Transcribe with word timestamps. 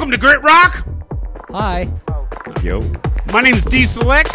Welcome 0.00 0.12
to 0.12 0.16
Grit 0.18 0.40
Rock. 0.42 0.86
Hi, 1.50 1.86
Yo, 2.62 2.80
My 3.26 3.42
name 3.42 3.54
is 3.54 3.66
D 3.66 3.84
Select, 3.84 4.30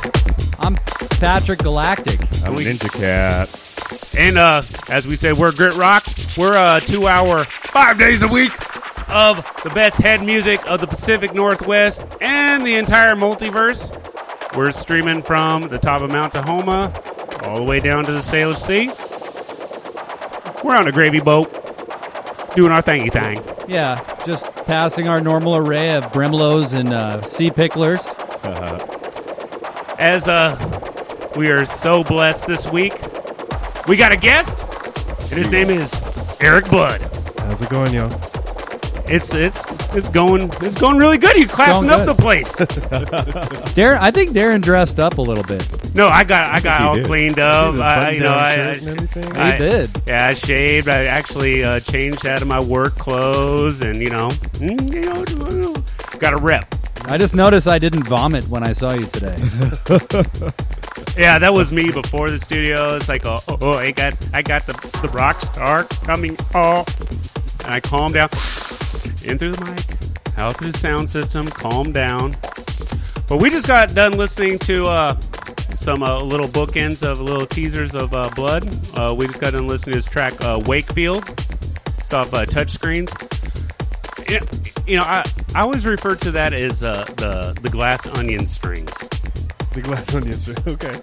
I'm 0.59 0.75
Patrick 0.75 1.57
Galactic. 1.57 2.19
I'm 2.43 2.53
We- 2.53 2.65
Ninja 2.65 2.93
Cat. 2.93 4.15
and 4.15 4.37
uh, 4.37 4.61
as 4.91 5.07
we 5.07 5.15
say, 5.15 5.33
we're 5.33 5.51
Grit 5.51 5.75
Rock. 5.75 6.05
We're 6.37 6.53
a 6.53 6.79
two-hour, 6.81 7.45
five 7.45 7.97
days 7.97 8.21
a 8.21 8.27
week 8.27 8.51
of 9.09 9.37
the 9.63 9.71
best 9.71 9.97
head 9.97 10.23
music 10.23 10.63
of 10.69 10.81
the 10.81 10.87
Pacific 10.87 11.33
Northwest 11.33 12.05
and 12.21 12.63
the 12.63 12.75
entire 12.75 13.15
multiverse. 13.15 13.89
We're 14.55 14.69
streaming 14.69 15.23
from 15.23 15.63
the 15.63 15.79
top 15.79 16.03
of 16.03 16.11
Mount 16.11 16.33
Tahoma 16.33 17.41
all 17.43 17.55
the 17.55 17.63
way 17.63 17.79
down 17.79 18.03
to 18.03 18.11
the 18.11 18.19
Salish 18.19 18.57
Sea. 18.57 18.91
We're 20.63 20.75
on 20.75 20.87
a 20.87 20.91
gravy 20.91 21.21
boat, 21.21 21.51
doing 22.55 22.71
our 22.71 22.83
thingy 22.83 23.11
thing. 23.11 23.43
Yeah, 23.67 23.99
just 24.27 24.45
passing 24.65 25.07
our 25.07 25.21
normal 25.21 25.55
array 25.55 25.95
of 25.95 26.05
Brimlows 26.05 26.73
and 26.73 26.91
uh, 26.93 27.21
Sea 27.23 27.49
Picklers. 27.49 28.03
as 29.99 30.27
uh 30.27 30.55
we 31.35 31.49
are 31.49 31.65
so 31.65 32.03
blessed 32.03 32.47
this 32.47 32.67
week. 32.67 32.93
We 33.87 33.97
got 33.97 34.11
a 34.13 34.17
guest 34.17 34.61
and 35.31 35.33
his 35.33 35.51
name 35.51 35.69
is 35.69 35.93
eric 36.41 36.69
blood 36.69 37.01
How's 37.39 37.61
it 37.61 37.69
going, 37.69 37.93
yo? 37.93 38.07
it's 39.07 39.33
it's 39.35 39.65
it's 39.95 40.09
going 40.09 40.49
it's 40.61 40.79
going 40.79 40.97
really 40.97 41.17
good. 41.19 41.37
You 41.37 41.47
classing 41.47 41.87
Going 41.89 42.01
up 42.09 42.15
the 42.15 42.21
place. 42.21 42.55
Darren, 43.75 43.99
I 43.99 44.09
think 44.11 44.31
Darren 44.31 44.61
dressed 44.61 44.99
up 44.99 45.17
a 45.19 45.21
little 45.21 45.43
bit. 45.43 45.61
No 45.95 46.07
i 46.07 46.23
got 46.23 46.53
i 46.53 46.59
got 46.59 46.81
all 46.81 46.95
did. 46.95 47.05
cleaned 47.05 47.39
up 47.39 47.75
see 47.75 47.81
I, 47.81 48.09
you 48.11 48.19
know 48.21 48.33
I, 48.33 48.53
I. 49.35 49.53
I- 49.53 49.57
did. 49.57 49.89
yeah 50.05 50.27
i 50.27 50.33
shaved 50.33 50.87
i 50.87 51.05
actually 51.05 51.63
uh, 51.63 51.79
changed 51.79 52.25
out 52.25 52.41
of 52.41 52.47
my 52.47 52.59
work 52.59 52.95
clothes 52.95 53.81
and 53.81 53.95
you 54.01 54.09
know 54.09 54.27
mm, 54.29 54.93
you 54.93 55.01
know 55.01 55.73
got 56.19 56.33
a 56.33 56.37
rep 56.37 56.73
I 57.07 57.19
just 57.19 57.35
noticed 57.35 57.67
I 57.67 57.77
didn't 57.77 58.01
vomit 58.07 58.47
when 58.47 58.63
I 58.63 58.71
saw 58.73 58.91
you 58.93 59.05
today. 59.05 59.35
Yeah, 61.17 61.39
that 61.39 61.53
was 61.53 61.71
me 61.71 61.91
before 61.91 62.29
the 62.29 62.37
studio. 62.37 62.97
It's 62.97 63.07
like, 63.07 63.25
oh, 63.25 63.39
oh, 63.47 63.57
oh, 63.61 63.73
I 63.73 63.91
got, 63.91 64.15
I 64.33 64.41
got 64.41 64.65
the 64.65 64.73
the 65.01 65.07
rock 65.09 65.39
star 65.39 65.85
coming. 65.85 66.35
Oh, 66.53 66.83
and 67.63 67.73
I 67.73 67.79
calm 67.79 68.11
down, 68.11 68.29
in 69.23 69.37
through 69.37 69.51
the 69.53 69.63
mic, 69.63 70.37
out 70.37 70.57
through 70.57 70.71
the 70.73 70.77
sound 70.77 71.07
system, 71.07 71.47
calm 71.47 71.93
down. 71.93 72.35
But 73.29 73.37
we 73.41 73.49
just 73.49 73.65
got 73.65 73.93
done 73.95 74.13
listening 74.17 74.59
to 74.59 74.87
uh, 74.87 75.15
some 75.75 76.03
uh, 76.03 76.21
little 76.21 76.47
bookends 76.47 77.03
of 77.05 77.19
little 77.19 77.45
teasers 77.45 77.95
of 77.95 78.13
uh, 78.13 78.29
Blood. 78.35 78.67
Uh, 78.97 79.13
we 79.13 79.27
just 79.27 79.39
got 79.41 79.53
done 79.53 79.67
listening 79.67 79.93
to 79.93 79.97
his 79.97 80.05
track 80.05 80.33
uh, 80.41 80.61
Wakefield. 80.65 81.27
It's 81.99 82.13
off 82.13 82.33
uh, 82.33 82.45
touchscreens. 82.45 83.11
You 84.87 84.97
know, 84.97 85.03
I, 85.03 85.23
I 85.53 85.61
always 85.61 85.85
refer 85.85 86.15
to 86.15 86.31
that 86.31 86.53
as 86.53 86.83
uh, 86.83 87.03
the 87.17 87.57
the 87.61 87.69
glass 87.69 88.07
onion 88.07 88.47
strings. 88.47 88.91
The 89.73 89.81
glass 89.81 90.13
onion 90.15 90.37
strings. 90.37 90.61
Okay, 90.67 90.99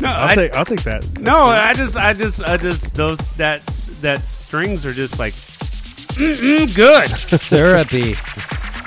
No, 0.00 0.08
I'll 0.08 0.30
I, 0.30 0.34
take. 0.34 0.56
I'll 0.56 0.64
take 0.64 0.82
that. 0.82 1.20
No, 1.20 1.36
I 1.46 1.72
just, 1.74 1.96
I 1.96 2.12
just, 2.12 2.42
I 2.42 2.56
just 2.56 2.94
those 2.94 3.30
that 3.32 3.64
that 4.00 4.22
strings 4.24 4.84
are 4.84 4.92
just 4.92 5.18
like 5.18 5.34
good. 6.74 7.08
Syrupy. 7.40 8.16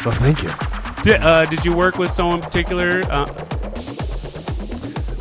Well, 0.05 0.13
thank 0.15 0.43
you. 0.43 0.51
did, 1.03 1.21
uh, 1.21 1.45
did 1.45 1.65
you 1.65 1.73
work 1.75 1.97
with 1.97 2.11
someone 2.11 2.41
particular? 2.41 3.01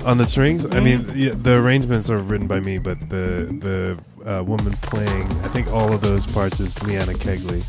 Uh, 0.06 0.10
On 0.10 0.18
the 0.18 0.24
strings, 0.24 0.64
I 0.74 0.80
mean, 0.80 1.10
yeah, 1.14 1.32
the 1.34 1.54
arrangements 1.54 2.10
are 2.10 2.18
written 2.18 2.46
by 2.46 2.60
me, 2.60 2.78
but 2.78 2.98
the 3.10 3.48
the 3.60 3.98
uh, 4.30 4.42
woman 4.42 4.72
playing, 4.82 5.24
I 5.42 5.48
think 5.48 5.68
all 5.68 5.92
of 5.92 6.00
those 6.00 6.26
parts 6.26 6.60
is 6.60 6.80
Leanna 6.84 7.12
Kegley, 7.12 7.62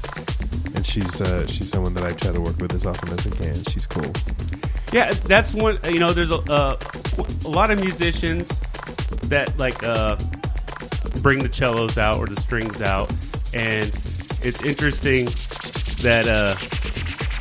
and 0.76 0.86
she's 0.86 1.20
uh, 1.20 1.48
she's 1.48 1.70
someone 1.70 1.94
that 1.96 2.04
I 2.04 2.12
try 2.14 2.32
to 2.32 2.42
work 2.42 2.58
with 2.60 2.74
as 2.74 2.86
often 2.86 3.10
as 3.10 3.26
I 3.26 3.32
can. 3.32 3.64
She's 3.66 3.86
cool. 3.86 4.12
Yeah, 4.94 5.12
that's 5.14 5.54
one. 5.54 5.78
You 5.86 6.00
know, 6.00 6.14
there's 6.14 6.32
a 6.32 6.38
uh, 6.52 6.78
a 7.46 7.50
lot 7.50 7.72
of 7.72 7.80
musicians 7.80 8.60
that 9.30 9.58
like 9.58 9.84
uh, 9.84 10.16
bring 11.22 11.40
the 11.40 11.52
cellos 11.52 11.98
out 11.98 12.18
or 12.20 12.28
the 12.28 12.40
strings 12.40 12.82
out, 12.82 13.10
and 13.54 13.90
it's 14.44 14.64
interesting 14.64 15.26
that 16.02 16.28
uh, 16.28 16.56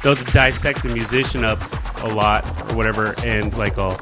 they'll 0.03 0.15
dissect 0.33 0.83
the 0.83 0.89
musician 0.89 1.45
up 1.45 1.61
a 2.03 2.09
lot 2.09 2.47
or 2.71 2.77
whatever, 2.77 3.15
and 3.25 3.57
like, 3.59 3.77
oh, 3.79 3.97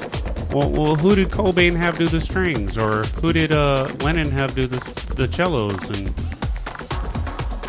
well, 0.51 0.69
well, 0.69 0.95
who 0.95 1.15
did 1.15 1.29
Cobain 1.29 1.75
have 1.75 1.97
do 1.97 2.07
the 2.07 2.19
strings, 2.19 2.77
or 2.77 3.03
who 3.21 3.33
did 3.33 3.51
uh, 3.51 3.87
Lennon 4.01 4.31
have 4.31 4.55
do 4.55 4.67
the 4.67 4.79
the 5.15 5.27
cellos, 5.31 5.89
and 5.89 6.13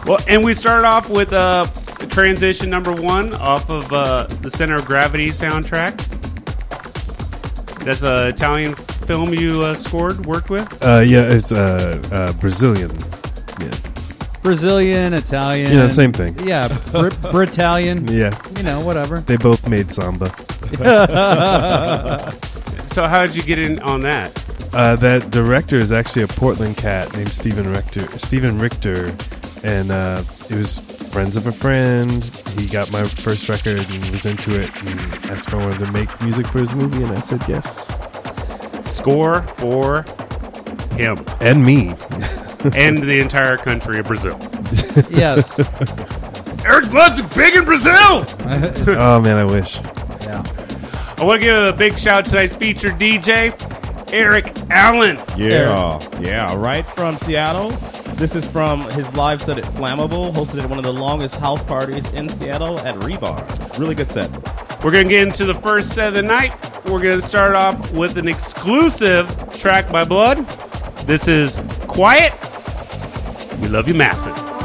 well, 0.07 0.19
and 0.29 0.45
we 0.45 0.55
start 0.55 0.85
off 0.85 1.09
with 1.11 1.33
uh, 1.33 1.67
transition 2.11 2.71
number 2.71 2.93
one 2.93 3.35
off 3.35 3.69
of 3.71 3.93
uh, 3.93 4.27
the 4.43 4.51
Center 4.51 4.77
of 4.77 4.85
Gravity 4.85 5.29
soundtrack. 5.31 5.97
That's 7.85 8.03
a 8.03 8.29
Italian 8.29 8.75
film 8.75 9.33
you 9.35 9.63
uh, 9.63 9.75
scored, 9.75 10.27
worked 10.27 10.51
with. 10.51 10.67
Uh, 10.85 11.01
yeah, 11.01 11.23
it's 11.33 11.53
uh, 11.53 12.01
uh, 12.11 12.33
Brazilian. 12.35 12.91
Yeah, 13.61 13.71
Brazilian, 14.43 15.15
Italian. 15.15 15.73
yeah, 15.73 15.89
same 15.89 16.13
thing. 16.13 16.37
Yeah, 16.47 16.69
Br- 16.93 17.11
Britalian. 17.33 18.07
Yeah, 18.09 18.37
You 18.57 18.63
know, 18.65 18.85
whatever. 18.85 19.21
they 19.21 19.37
both 19.37 19.67
made 19.69 19.91
samba. 19.91 20.33
So 22.97 23.07
how 23.07 23.27
did 23.27 23.37
you 23.37 23.43
get 23.43 23.59
in 23.59 23.79
on 23.81 24.01
that? 24.05 24.33
Uh, 24.73 24.97
that 24.97 25.31
director 25.31 25.77
is 25.77 25.93
actually 25.93 26.23
a 26.23 26.29
Portland 26.29 26.79
cat 26.79 27.15
named 27.15 27.29
Stephen 27.29 27.71
Richter. 27.71 28.09
Stephen 28.17 28.59
Richter, 28.59 29.15
and 29.63 29.91
uh, 29.91 30.23
it 30.49 30.55
was 30.55 30.79
friends 31.13 31.37
of 31.37 31.45
a 31.45 31.53
friend. 31.53 32.25
He 32.59 32.67
got 32.67 32.91
my 32.93 33.05
first 33.05 33.51
record 33.51 33.87
and 33.91 34.11
was 34.11 34.25
into 34.25 34.59
it, 34.59 34.71
and 34.83 34.99
asked 35.27 35.49
if 35.49 35.53
I 35.53 35.59
wanted 35.59 35.85
to 35.85 35.93
make 35.93 36.23
music 36.23 36.47
for 36.47 36.61
his 36.61 36.75
movie, 36.75 37.03
and 37.03 37.13
I 37.13 37.21
said 37.21 37.47
yes. 37.47 37.87
Score 38.83 39.43
for 39.59 40.07
him 40.93 41.23
And 41.43 41.67
me. 41.67 41.89
and 42.75 43.03
the 43.03 43.21
entire 43.21 43.59
country 43.59 43.99
of 43.99 44.07
Brazil. 44.07 44.39
Yes. 45.11 45.61
Eric 46.65 46.89
Blood's 46.91 47.21
big 47.35 47.57
in 47.57 47.67
Brazil. 47.67 47.93
oh 48.97 49.21
man, 49.21 49.37
I 49.37 49.45
wish. 49.45 49.79
Yeah. 51.17 51.23
I 51.23 51.25
want 51.25 51.41
to 51.41 51.47
give 51.47 51.75
a 51.75 51.77
big 51.77 51.99
shout 51.99 52.19
out 52.19 52.25
to 52.27 52.31
tonight's 52.33 52.57
featured 52.57 52.93
DJ, 52.93 53.53
Eric 54.13 54.53
Allen. 54.71 55.17
Yeah, 55.37 56.01
yeah, 56.21 56.55
right 56.55 56.87
from 56.87 57.17
Seattle. 57.17 57.71
This 58.17 58.35
is 58.35 58.49
from 58.49 58.89
his 58.91 59.15
live 59.15 59.43
set 59.43 59.59
at 59.59 59.65
Flammable, 59.65 60.33
hosted 60.33 60.63
at 60.63 60.71
one 60.71 60.79
of 60.79 60.85
the 60.85 60.93
longest 60.93 61.37
house 61.37 61.65
parties 61.65 62.11
in 62.13 62.29
Seattle 62.29 62.81
at 62.81 62.95
Rebar. 62.97 63.79
Really 63.79 63.95
good 63.95 64.11
set. 64.11 64.31
We're 64.83 64.91
going 64.91 65.09
to 65.09 65.11
get 65.11 65.27
into 65.27 65.45
the 65.45 65.55
first 65.55 65.95
set 65.95 66.09
of 66.09 66.15
the 66.15 66.23
night. 66.23 66.55
We're 66.87 67.01
going 67.01 67.21
to 67.21 67.27
start 67.27 67.55
off 67.55 67.93
with 67.93 68.17
an 68.17 68.29
exclusive 68.29 69.29
track 69.59 69.91
by 69.91 70.05
Blood. 70.05 70.47
This 71.07 71.29
is 71.29 71.61
Quiet. 71.89 72.33
We 73.61 73.69
love 73.69 73.89
you 73.89 73.95
massive. 73.95 74.56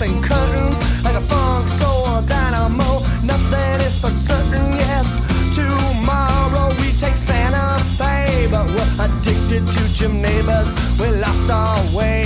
In 0.00 0.22
curtains 0.22 0.78
like 1.04 1.14
a 1.14 1.20
funk 1.20 1.68
soul 1.68 2.22
dynamo. 2.22 3.04
Nothing 3.22 3.80
is 3.84 4.00
for 4.00 4.10
certain, 4.10 4.72
yes. 4.72 5.18
Tomorrow 5.54 6.72
we 6.80 6.88
take 6.96 7.16
Santa 7.16 7.78
Fe, 7.98 8.48
but 8.50 8.64
we're 8.72 9.04
addicted 9.04 9.66
to 9.66 9.80
Jim 9.92 10.22
Nabors. 10.22 10.72
We 10.98 11.08
lost 11.20 11.50
our 11.50 11.76
way. 11.94 12.24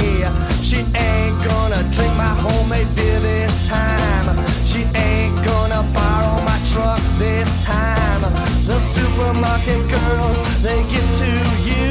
She 0.63 0.87
ain't 0.95 1.37
gonna 1.43 1.83
drink 1.91 2.15
my 2.15 2.35
homemade 2.47 2.87
beer 2.95 3.19
this 3.19 3.67
time. 3.67 4.39
She 4.65 4.87
ain't 4.95 5.35
gonna 5.45 5.83
borrow 5.93 6.45
my 6.47 6.59
truck 6.71 7.01
this 7.19 7.65
time. 7.65 8.23
The 8.71 8.79
supermarket 8.79 9.83
girls, 9.91 10.39
they 10.63 10.79
get 10.95 11.07
to 11.23 11.31
you. 11.67 11.91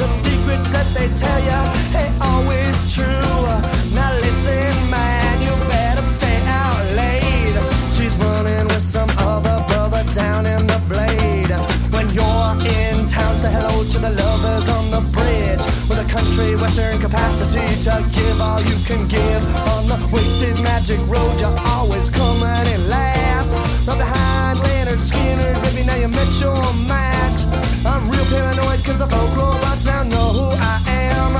The 0.00 0.08
secrets 0.08 0.70
that 0.70 0.88
they 0.96 1.08
tell 1.12 1.40
you 1.44 1.60
ain't 2.00 2.16
always 2.22 2.94
true. 2.94 3.73
Western 16.36 16.98
capacity 16.98 17.62
to 17.84 18.04
give 18.10 18.40
all 18.40 18.60
you 18.60 18.74
can 18.84 19.06
give. 19.06 19.42
On 19.70 19.86
the 19.86 19.96
wasted 20.12 20.58
magic 20.60 20.98
road, 21.06 21.38
you're 21.38 21.58
always 21.60 22.08
coming 22.08 22.66
in 22.74 22.88
last. 22.88 23.52
Not 23.86 23.98
behind 23.98 24.58
Lynyrd 24.58 24.98
Skynyrd, 24.98 25.62
baby, 25.62 25.86
now 25.86 25.94
you 25.94 26.08
met 26.08 26.40
your 26.40 26.58
match. 26.88 27.38
I'm 27.86 28.10
real 28.10 28.24
paranoid 28.26 28.82
cause 28.82 28.98
the 28.98 29.06
folk 29.06 29.36
robots 29.36 29.84
now 29.86 30.02
know 30.02 30.28
who 30.34 30.46
I 30.58 30.76
am. 30.88 31.32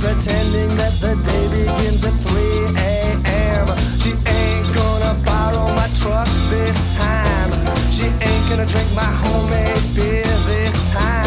Pretending 0.00 0.76
that 0.76 0.92
the 1.00 1.16
day 1.24 1.44
begins 1.48 2.04
at 2.04 2.12
3 2.12 2.76
a.m. 2.76 3.66
She 4.02 4.10
ain't 4.28 4.68
gonna 4.74 5.16
borrow 5.24 5.72
my 5.72 5.88
truck 6.00 6.28
this 6.50 6.94
time. 6.94 7.50
She 7.90 8.04
ain't 8.04 8.44
gonna 8.50 8.66
drink 8.66 8.92
my 8.94 9.12
homemade 9.24 9.80
beer 9.96 10.24
this 10.44 10.92
time. 10.92 11.21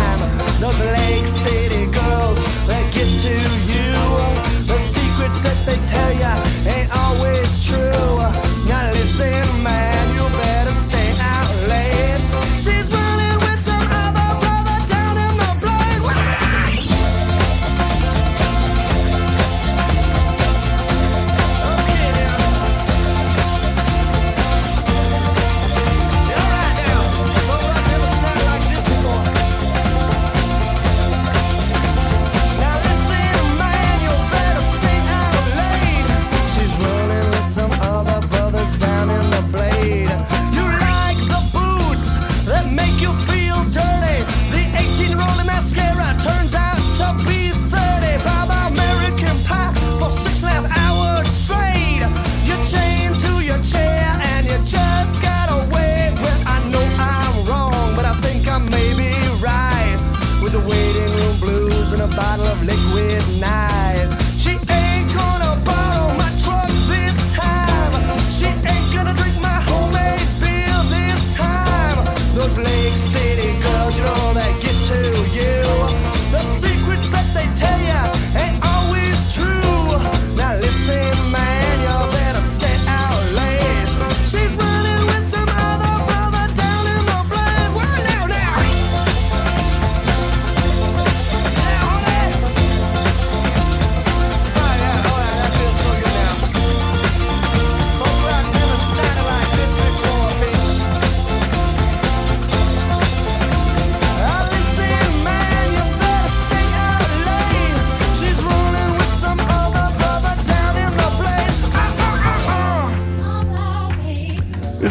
Those 0.66 0.82
Lake 0.82 1.28
City 1.28 1.86
girls 1.92 2.40
that 2.66 2.92
get 2.92 3.06
to 3.22 3.34
you. 3.70 3.94
The 4.66 4.80
secrets 4.82 5.40
that 5.46 5.58
they 5.64 5.78
tell 5.86 6.12
ya 6.18 6.42
ain't 6.66 6.90
always 6.90 7.64
true. 7.68 8.18
Now 8.68 8.90
listen, 8.92 9.45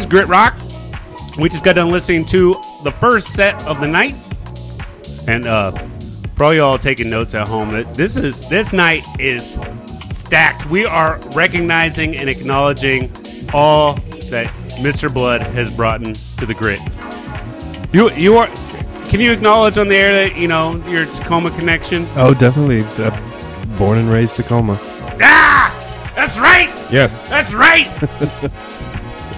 Grit 0.05 0.27
Rock. 0.27 0.57
We 1.37 1.49
just 1.49 1.63
got 1.63 1.73
done 1.73 1.89
listening 1.89 2.25
to 2.27 2.61
the 2.83 2.91
first 2.91 3.33
set 3.33 3.61
of 3.65 3.79
the 3.81 3.87
night, 3.87 4.15
and 5.27 5.47
uh, 5.47 5.71
for 6.35 6.45
all 6.45 6.53
y'all 6.53 6.77
taking 6.77 7.09
notes 7.09 7.33
at 7.33 7.47
home, 7.47 7.71
that 7.71 7.93
this 7.95 8.15
is 8.17 8.47
this 8.47 8.73
night 8.73 9.03
is 9.19 9.57
stacked. 10.11 10.65
We 10.69 10.85
are 10.85 11.19
recognizing 11.33 12.15
and 12.15 12.29
acknowledging 12.29 13.11
all 13.53 13.95
that 14.29 14.47
Mr. 14.79 15.13
Blood 15.13 15.41
has 15.41 15.75
brought 15.75 16.03
into 16.03 16.45
the 16.45 16.53
grit. 16.53 16.79
You 17.93 18.11
you 18.11 18.37
are. 18.37 18.47
Can 19.05 19.19
you 19.19 19.31
acknowledge 19.31 19.77
on 19.77 19.87
the 19.87 19.95
air 19.95 20.29
that 20.29 20.37
you 20.37 20.47
know 20.47 20.75
your 20.87 21.05
Tacoma 21.05 21.51
connection? 21.51 22.07
Oh, 22.15 22.33
definitely. 22.33 22.83
Uh, 23.03 23.77
born 23.77 23.97
and 23.97 24.09
raised 24.09 24.35
Tacoma. 24.35 24.79
Ah, 25.21 26.11
that's 26.15 26.37
right. 26.37 26.69
Yes. 26.91 27.29
That's 27.29 27.53
right. 27.53 27.87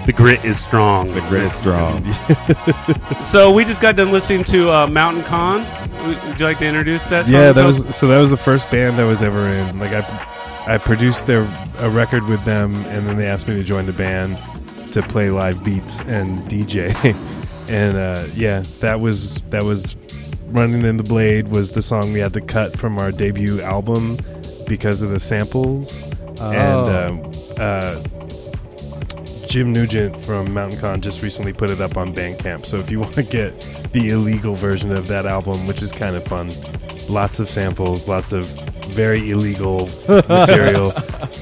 the 0.08 0.14
grit 0.14 0.42
is 0.42 0.58
strong. 0.58 1.12
The 1.12 1.20
grit 1.20 1.42
is 1.42 1.52
strong. 1.52 2.02
So 3.24 3.52
we 3.52 3.66
just 3.66 3.82
got 3.82 3.94
done 3.94 4.10
listening 4.10 4.42
to 4.44 4.70
uh, 4.70 4.86
Mountain 4.86 5.22
Con. 5.24 5.60
Would 6.06 6.22
would 6.24 6.40
you 6.40 6.46
like 6.46 6.58
to 6.60 6.66
introduce 6.66 7.06
that? 7.08 7.26
Song? 7.26 7.34
Yeah, 7.34 7.52
that 7.52 7.54
Tell- 7.54 7.66
was 7.66 7.94
so. 7.96 8.06
That 8.06 8.16
was 8.16 8.30
the 8.30 8.38
first 8.38 8.70
band 8.70 8.98
I 8.98 9.04
was 9.04 9.22
ever 9.22 9.46
in. 9.46 9.78
Like 9.78 9.92
I, 9.92 10.26
I 10.66 10.78
produced 10.78 11.26
their 11.26 11.42
a 11.76 11.90
record 11.90 12.24
with 12.24 12.42
them, 12.46 12.76
and 12.86 13.06
then 13.06 13.18
they 13.18 13.26
asked 13.26 13.48
me 13.48 13.54
to 13.54 13.62
join 13.62 13.84
the 13.84 13.92
band 13.92 14.38
to 14.92 15.02
play 15.02 15.28
live 15.28 15.62
beats 15.62 16.00
and 16.02 16.40
DJ. 16.48 16.94
and 17.68 17.98
uh, 17.98 18.24
yeah, 18.34 18.62
that 18.80 19.00
was 19.00 19.42
that 19.50 19.64
was 19.64 19.94
running 20.46 20.86
in 20.86 20.96
the 20.96 21.02
blade 21.02 21.48
was 21.48 21.72
the 21.72 21.82
song 21.82 22.14
we 22.14 22.18
had 22.18 22.32
to 22.32 22.40
cut 22.40 22.78
from 22.78 22.98
our 22.98 23.12
debut 23.12 23.60
album 23.60 24.16
because 24.66 25.02
of 25.02 25.10
the 25.10 25.20
samples. 25.20 26.02
And 26.40 26.88
um, 26.88 27.32
uh, 27.58 28.02
Jim 29.48 29.72
Nugent 29.72 30.22
from 30.24 30.52
Mountain 30.52 30.80
Con 30.80 31.00
just 31.00 31.22
recently 31.22 31.52
put 31.52 31.70
it 31.70 31.80
up 31.80 31.96
on 31.96 32.12
Bandcamp. 32.14 32.66
So 32.66 32.78
if 32.78 32.90
you 32.90 33.00
want 33.08 33.14
to 33.14 33.22
get 33.22 33.58
the 33.92 34.10
illegal 34.10 34.54
version 34.54 34.92
of 34.92 35.06
that 35.08 35.24
album, 35.26 35.66
which 35.66 35.82
is 35.82 35.90
kind 35.90 36.14
of 36.16 36.24
fun, 36.24 36.52
lots 37.08 37.40
of 37.40 37.48
samples, 37.48 38.06
lots 38.08 38.32
of 38.32 38.46
very 38.92 39.30
illegal 39.30 39.88
material. 40.08 40.92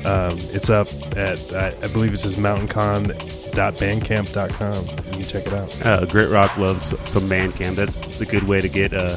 Um, 0.05 0.39
it's 0.53 0.69
up 0.71 0.89
at 1.17 1.53
I, 1.53 1.69
I 1.83 1.89
believe 1.89 2.15
it's 2.15 2.23
just 2.25 2.39
mountain.con.bandcamp.com. 2.39 4.87
You 4.87 4.93
can 5.13 5.23
check 5.23 5.47
it 5.47 5.53
out. 5.53 5.87
Uh, 5.87 6.05
Grit 6.07 6.31
Rock 6.31 6.57
loves 6.57 6.87
some 7.09 7.25
Bandcamp. 7.25 7.75
That's 7.77 8.01
the 8.19 8.27
good 8.27 8.45
way 8.45 8.61
to 8.61 8.69
get 8.69 8.93
uh, 8.95 9.17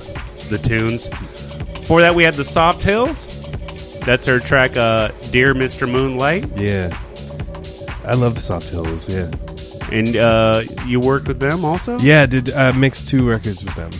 the 0.50 0.60
tunes. 0.62 1.10
Before 1.74 2.02
that, 2.02 2.14
we 2.16 2.24
had 2.24 2.34
the 2.36 2.44
Soft 2.44 2.84
Hills. 2.84 3.28
That's 4.02 4.26
her 4.26 4.40
track, 4.40 4.78
uh, 4.78 5.10
"Dear 5.32 5.54
Mr. 5.54 5.88
Moonlight," 5.90 6.58
Yeah, 6.58 6.90
I 8.10 8.16
love 8.16 8.36
the 8.36 8.42
Soft 8.42 8.70
Hills. 8.70 9.08
Yeah, 9.08 9.32
and 9.92 10.16
uh, 10.16 10.64
you 10.86 11.00
worked 11.00 11.28
with 11.28 11.40
them 11.40 11.64
also. 11.64 11.98
yeah. 12.00 12.24
I 12.24 12.26
Did 12.26 12.50
uh, 12.52 12.74
mix 12.74 13.06
two 13.06 13.28
records 13.28 13.64
with 13.64 13.76
them. 13.76 13.92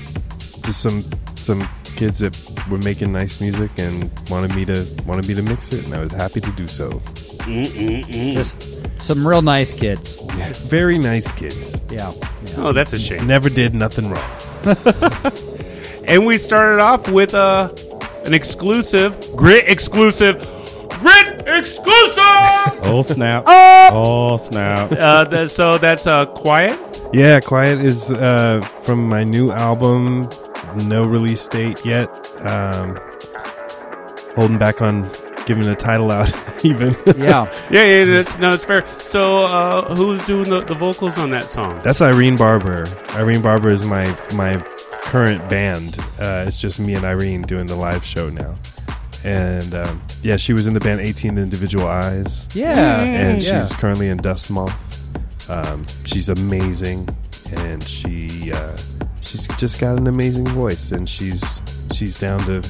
Just 0.64 0.82
some 0.82 1.04
some 1.36 1.68
kids 1.96 2.20
that 2.20 2.36
were 2.70 2.78
making 2.80 3.12
nice 3.12 3.42
music 3.42 3.72
and 3.78 4.10
wanted 4.30 4.56
me 4.56 4.66
to 4.66 4.86
wanted 5.06 5.28
me 5.28 5.34
to 5.36 5.42
mix 5.42 5.72
it, 5.74 5.86
and 5.86 5.94
I 5.94 6.02
was 6.02 6.12
happy 6.12 6.42
to 6.42 6.52
do 6.54 6.68
so. 6.68 6.90
Mm-mm-mm. 7.50 8.34
Just 8.34 9.02
some 9.02 9.28
real 9.28 9.42
nice 9.42 9.74
kids. 9.74 10.20
Very 10.68 10.98
nice 10.98 11.32
kids. 11.32 11.76
Yeah. 11.90 12.12
Oh, 12.58 12.72
that's 12.74 12.94
a 12.94 13.00
shame. 13.00 13.28
Never 13.28 13.50
did 13.50 13.74
nothing 13.74 14.10
wrong. 14.10 14.30
And 16.10 16.26
we 16.26 16.40
started 16.40 16.82
off 16.82 17.08
with 17.12 17.36
uh, 17.36 17.72
an 18.26 18.34
exclusive 18.34 19.16
Grit 19.36 19.70
exclusive 19.70 20.40
Grit 20.40 20.59
exclusive. 21.58 22.16
Oh 22.86 23.02
snap! 23.06 23.44
Oh 23.92 24.38
snap! 24.38 24.92
uh, 24.92 25.26
th- 25.26 25.50
so 25.50 25.78
that's 25.78 26.06
uh, 26.08 26.26
quiet. 26.28 26.80
Yeah, 27.14 27.40
Quiet 27.40 27.80
is 27.80 28.12
uh, 28.12 28.62
from 28.84 29.08
my 29.10 29.24
new 29.24 29.52
album. 29.52 30.30
No 30.88 31.04
release 31.04 31.48
date 31.48 31.84
yet. 31.84 32.10
Um, 32.46 33.00
holding 34.36 34.60
back 34.60 34.82
on 34.82 35.10
giving 35.48 35.66
the 35.66 35.76
title 35.76 36.12
out, 36.12 36.32
even. 36.66 36.96
Yeah. 37.18 37.52
Yeah, 37.72 37.84
yeah, 37.86 38.06
that's, 38.06 38.38
no, 38.38 38.54
it's 38.54 38.66
fair. 38.66 38.86
So, 39.00 39.46
uh, 39.46 39.96
who's 39.96 40.24
doing 40.26 40.50
the, 40.50 40.62
the 40.62 40.76
vocals 40.76 41.18
on 41.18 41.32
that 41.32 41.46
song? 41.46 41.80
That's 41.84 42.02
Irene 42.02 42.36
Barber. 42.36 42.86
Irene 43.16 43.42
Barber 43.42 43.70
is 43.70 43.84
my 43.84 44.16
my 44.36 44.58
current 45.02 45.48
band. 45.50 45.98
Uh, 46.20 46.46
it's 46.48 46.60
just 46.60 46.80
me 46.80 46.94
and 46.94 47.04
Irene 47.04 47.42
doing 47.42 47.66
the 47.66 47.76
live 47.76 48.06
show 48.06 48.30
now. 48.30 48.54
And 49.24 49.74
um, 49.74 50.02
yeah, 50.24 50.38
she 50.38 50.54
was 50.54 50.68
in 50.68 50.74
the 50.74 50.80
band 50.80 51.02
18 51.02 51.38
Individual 51.38 51.88
Eyes. 51.88 52.48
Yeah. 52.54 53.02
and 53.02 53.42
yeah. 53.42 53.62
she's 53.62 53.74
currently 53.78 54.10
in 54.10 54.18
Dust 54.18 54.50
Moth. 54.50 54.76
Um, 55.50 55.86
she's 56.06 56.30
amazing, 56.30 57.10
and 57.52 57.84
she 57.84 58.52
uh, 58.52 58.78
she's 59.22 59.48
just 59.58 59.82
got 59.82 59.98
an 59.98 60.06
amazing 60.06 60.46
voice, 60.48 60.92
and 60.92 61.10
she's 61.10 61.62
she's 61.92 62.20
down 62.20 62.40
to 62.42 62.62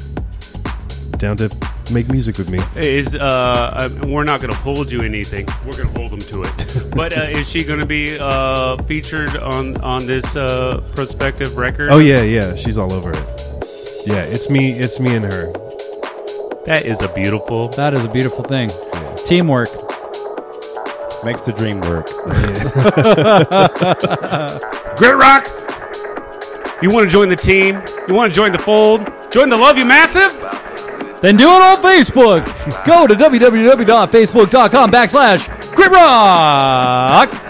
down 1.17 1.35
to 1.38 1.49
make 1.91 2.09
music 2.09 2.38
with 2.38 2.49
me. 2.49 2.59
Is 2.75 3.15
uh, 3.15 3.19
uh, 3.19 3.89
we're 4.07 4.23
not 4.23 4.41
going 4.41 4.53
to 4.53 4.59
hold 4.59 4.91
you 4.91 5.01
anything. 5.01 5.45
We're 5.65 5.73
going 5.73 5.93
to 5.93 5.99
hold 5.99 6.12
them 6.12 6.19
to 6.19 6.43
it. 6.43 6.91
but 6.95 7.17
uh, 7.17 7.21
is 7.23 7.49
she 7.49 7.63
going 7.63 7.79
to 7.79 7.85
be 7.85 8.17
uh, 8.17 8.77
featured 8.83 9.35
on 9.35 9.79
on 9.81 10.05
this 10.05 10.35
uh, 10.35 10.81
prospective 10.93 11.57
record? 11.57 11.89
Oh 11.91 11.99
yeah, 11.99 12.23
yeah, 12.23 12.55
she's 12.55 12.77
all 12.77 12.93
over 12.93 13.12
it. 13.12 13.41
Yeah, 14.05 14.23
it's 14.23 14.49
me, 14.49 14.71
it's 14.71 14.99
me 14.99 15.15
and 15.15 15.25
her. 15.25 15.51
That 16.69 16.86
is 16.86 17.01
a 17.01 17.10
beautiful. 17.10 17.67
That 17.69 17.95
is 17.95 18.05
a 18.05 18.10
beautiful 18.10 18.43
thing. 18.43 18.69
Teamwork. 19.25 19.69
Makes 21.23 21.41
the 21.41 21.51
dream 21.51 21.82
work. 21.82 22.05
Grit 24.97 25.17
Rock. 25.17 25.47
You 26.84 26.91
want 26.91 27.05
to 27.05 27.10
join 27.12 27.27
the 27.27 27.36
team? 27.36 27.82
You 28.08 28.13
want 28.13 28.32
to 28.32 28.36
join 28.36 28.51
the 28.51 28.60
fold? 28.60 29.12
Join 29.32 29.49
the 29.49 29.58
Love 29.58 29.79
You 29.79 29.86
Massive? 29.86 30.32
Then 31.21 31.38
do 31.38 31.49
it 31.49 31.62
on 31.62 31.77
Facebook. 31.77 32.45
Go 32.86 33.08
to 33.08 33.15
www.facebook.com 33.15 34.91
backslash 34.91 35.75
Grit 35.75 35.89
Rock. 35.89 37.48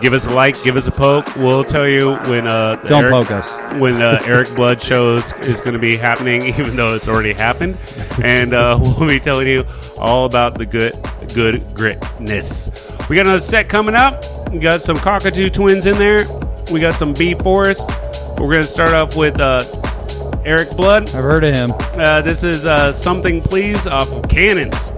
Give 0.00 0.12
us 0.12 0.26
a 0.26 0.30
like. 0.30 0.62
Give 0.62 0.76
us 0.76 0.86
a 0.86 0.92
poke. 0.92 1.34
We'll 1.36 1.64
tell 1.64 1.88
you 1.88 2.14
when. 2.30 2.46
Uh, 2.46 2.76
Don't 2.86 3.04
Eric- 3.04 3.12
poke 3.12 3.30
us. 3.32 3.52
when 3.80 4.00
uh, 4.00 4.20
Eric 4.24 4.54
Blood 4.54 4.80
shows 4.80 5.32
is 5.38 5.60
going 5.60 5.72
to 5.72 5.78
be 5.78 5.96
happening, 5.96 6.42
even 6.58 6.76
though 6.76 6.94
it's 6.94 7.08
already 7.08 7.32
happened, 7.32 7.76
and 8.22 8.54
uh, 8.54 8.78
we'll 8.80 9.08
be 9.08 9.18
telling 9.20 9.48
you 9.48 9.64
all 9.98 10.24
about 10.26 10.54
the 10.56 10.64
good, 10.66 10.92
good 11.34 11.62
gritness. 11.74 12.68
We 13.08 13.16
got 13.16 13.26
another 13.26 13.40
set 13.40 13.68
coming 13.68 13.94
up. 13.94 14.22
We 14.52 14.58
got 14.60 14.80
some 14.80 14.96
Cocteau 14.98 15.52
Twins 15.52 15.86
in 15.86 15.96
there. 15.98 16.26
We 16.72 16.80
got 16.80 16.94
some 16.94 17.12
B 17.12 17.34
Forest. 17.34 17.88
We're 18.38 18.52
going 18.52 18.62
to 18.62 18.68
start 18.68 18.92
off 18.94 19.16
with 19.16 19.40
uh, 19.40 19.64
Eric 20.44 20.70
Blood. 20.76 21.08
I've 21.08 21.24
heard 21.24 21.42
of 21.44 21.54
him. 21.54 21.72
Uh, 21.94 22.20
this 22.22 22.44
is 22.44 22.66
uh, 22.66 22.92
something, 22.92 23.42
please, 23.42 23.86
off 23.88 24.10
of 24.12 24.28
Cannons. 24.28 24.92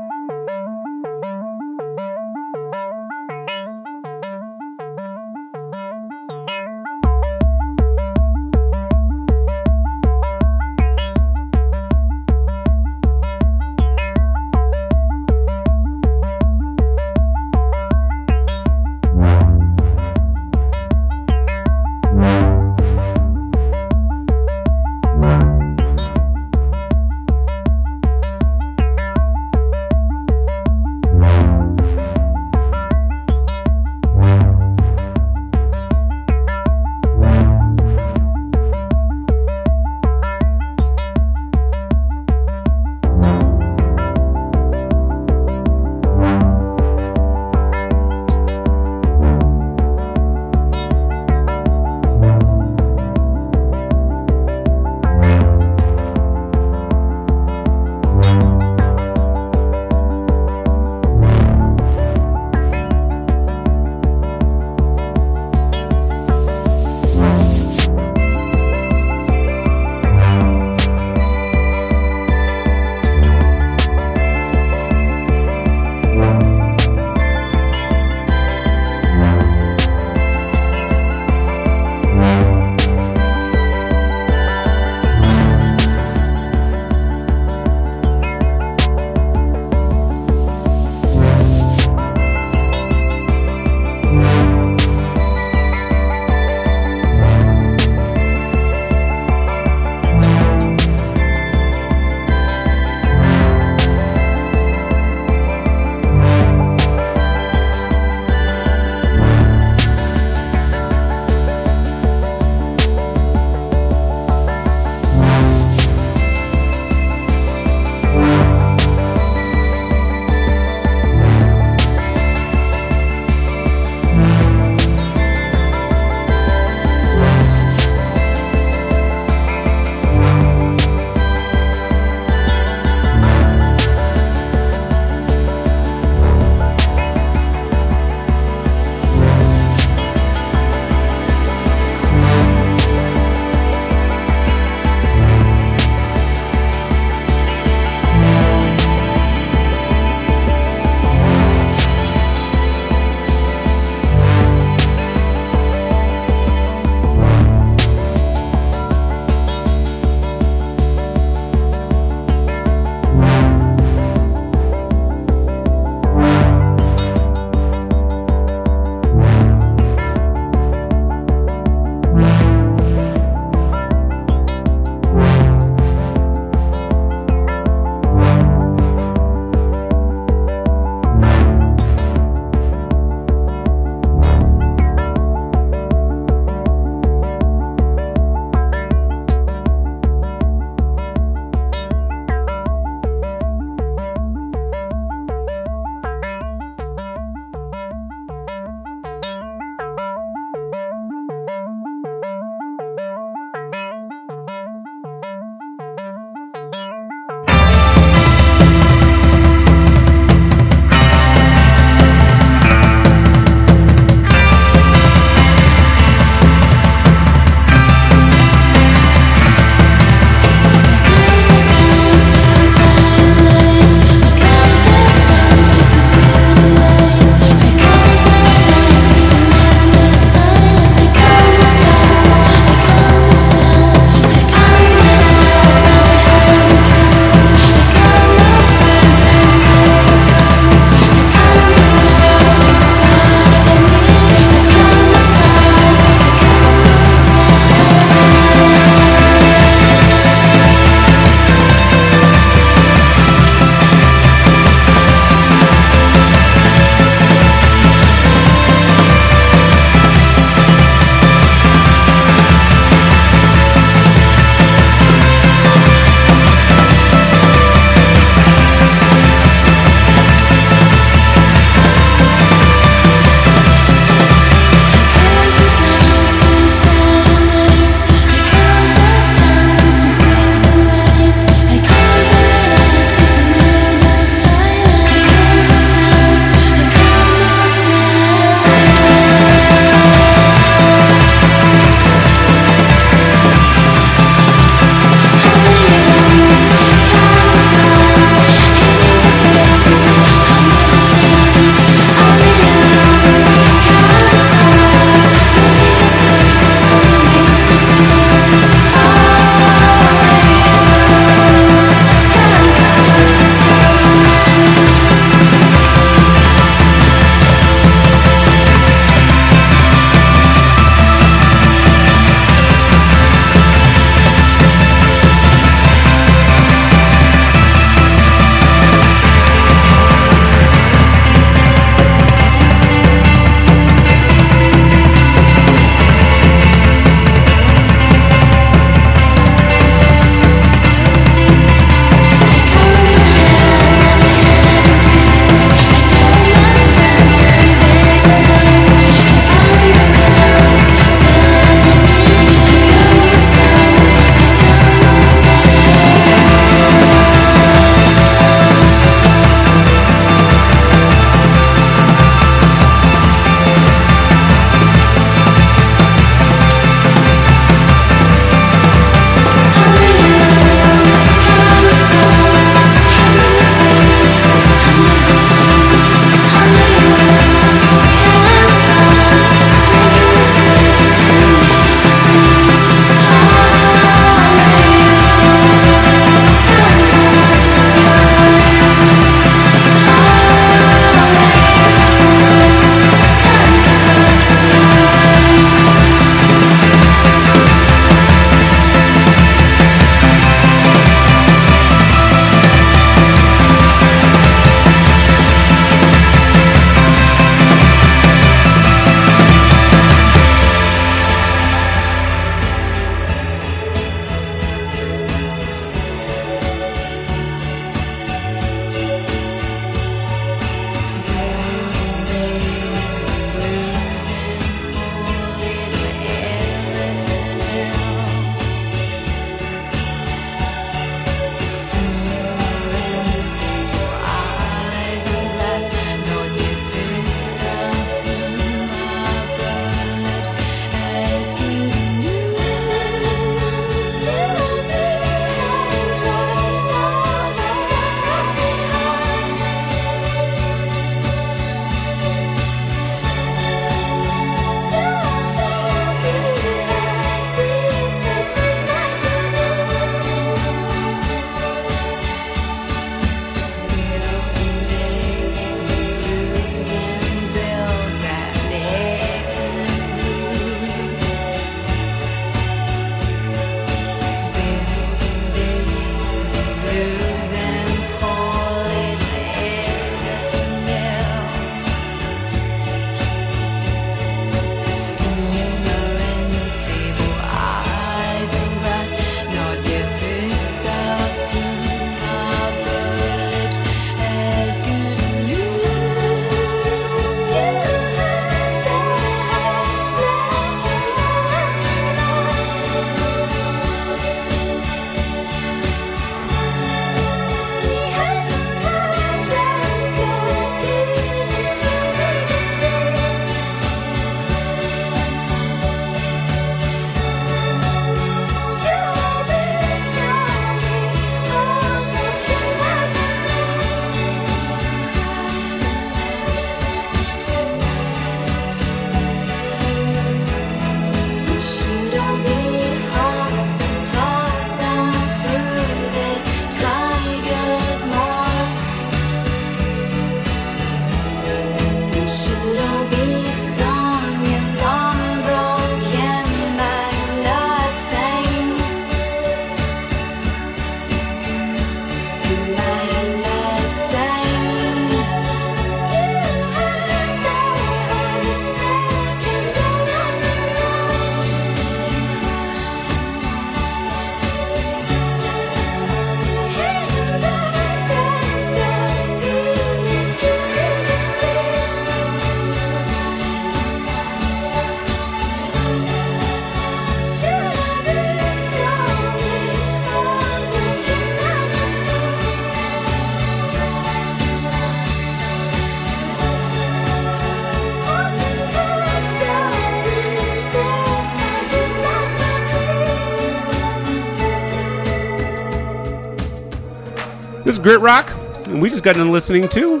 Grit 597.84 598.00
Rock, 598.00 598.30
and 598.66 598.80
we 598.80 598.88
just 598.88 599.04
got 599.04 599.16
done 599.16 599.30
listening 599.30 599.68
to 599.68 600.00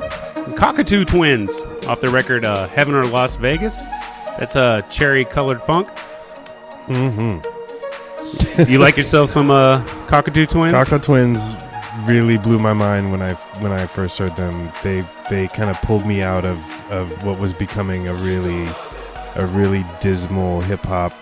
Cocteau 0.56 1.06
Twins 1.06 1.60
off 1.86 2.00
the 2.00 2.08
record 2.08 2.42
uh, 2.42 2.66
Heaven 2.68 2.94
or 2.94 3.04
Las 3.04 3.36
Vegas. 3.36 3.82
That's 4.38 4.56
a 4.56 4.62
uh, 4.62 4.80
cherry 4.88 5.26
colored 5.26 5.60
funk. 5.60 5.90
Mm-hmm. 6.86 7.42
you 8.72 8.78
like 8.78 8.96
yourself 8.96 9.28
some 9.28 9.50
uh, 9.50 9.84
Cocteau 10.06 10.48
Twins? 10.48 10.74
Cocteau 10.74 11.02
Twins 11.02 11.54
really 12.08 12.38
blew 12.38 12.58
my 12.58 12.72
mind 12.72 13.10
when 13.10 13.20
I 13.20 13.34
when 13.60 13.70
I 13.70 13.86
first 13.86 14.16
heard 14.16 14.34
them. 14.34 14.72
They 14.82 15.06
they 15.28 15.48
kind 15.48 15.68
of 15.68 15.76
pulled 15.82 16.06
me 16.06 16.22
out 16.22 16.46
of, 16.46 16.58
of 16.90 17.22
what 17.22 17.38
was 17.38 17.52
becoming 17.52 18.08
a 18.08 18.14
really 18.14 18.66
a 19.34 19.44
really 19.44 19.84
dismal 20.00 20.62
hip 20.62 20.80
hop 20.80 21.12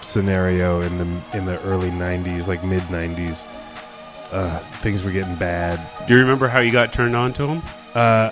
scenario 0.00 0.80
in 0.80 0.98
the 0.98 1.38
in 1.38 1.44
the 1.44 1.62
early 1.62 1.90
'90s, 1.90 2.48
like 2.48 2.64
mid 2.64 2.82
'90s. 2.82 3.46
Uh, 4.32 4.58
things 4.82 5.02
were 5.02 5.10
getting 5.10 5.34
bad. 5.36 5.80
Do 6.06 6.14
you 6.14 6.20
remember 6.20 6.48
how 6.48 6.60
you 6.60 6.70
got 6.72 6.92
turned 6.92 7.16
on 7.16 7.32
to 7.34 7.46
him? 7.46 7.62
Uh, 7.94 8.30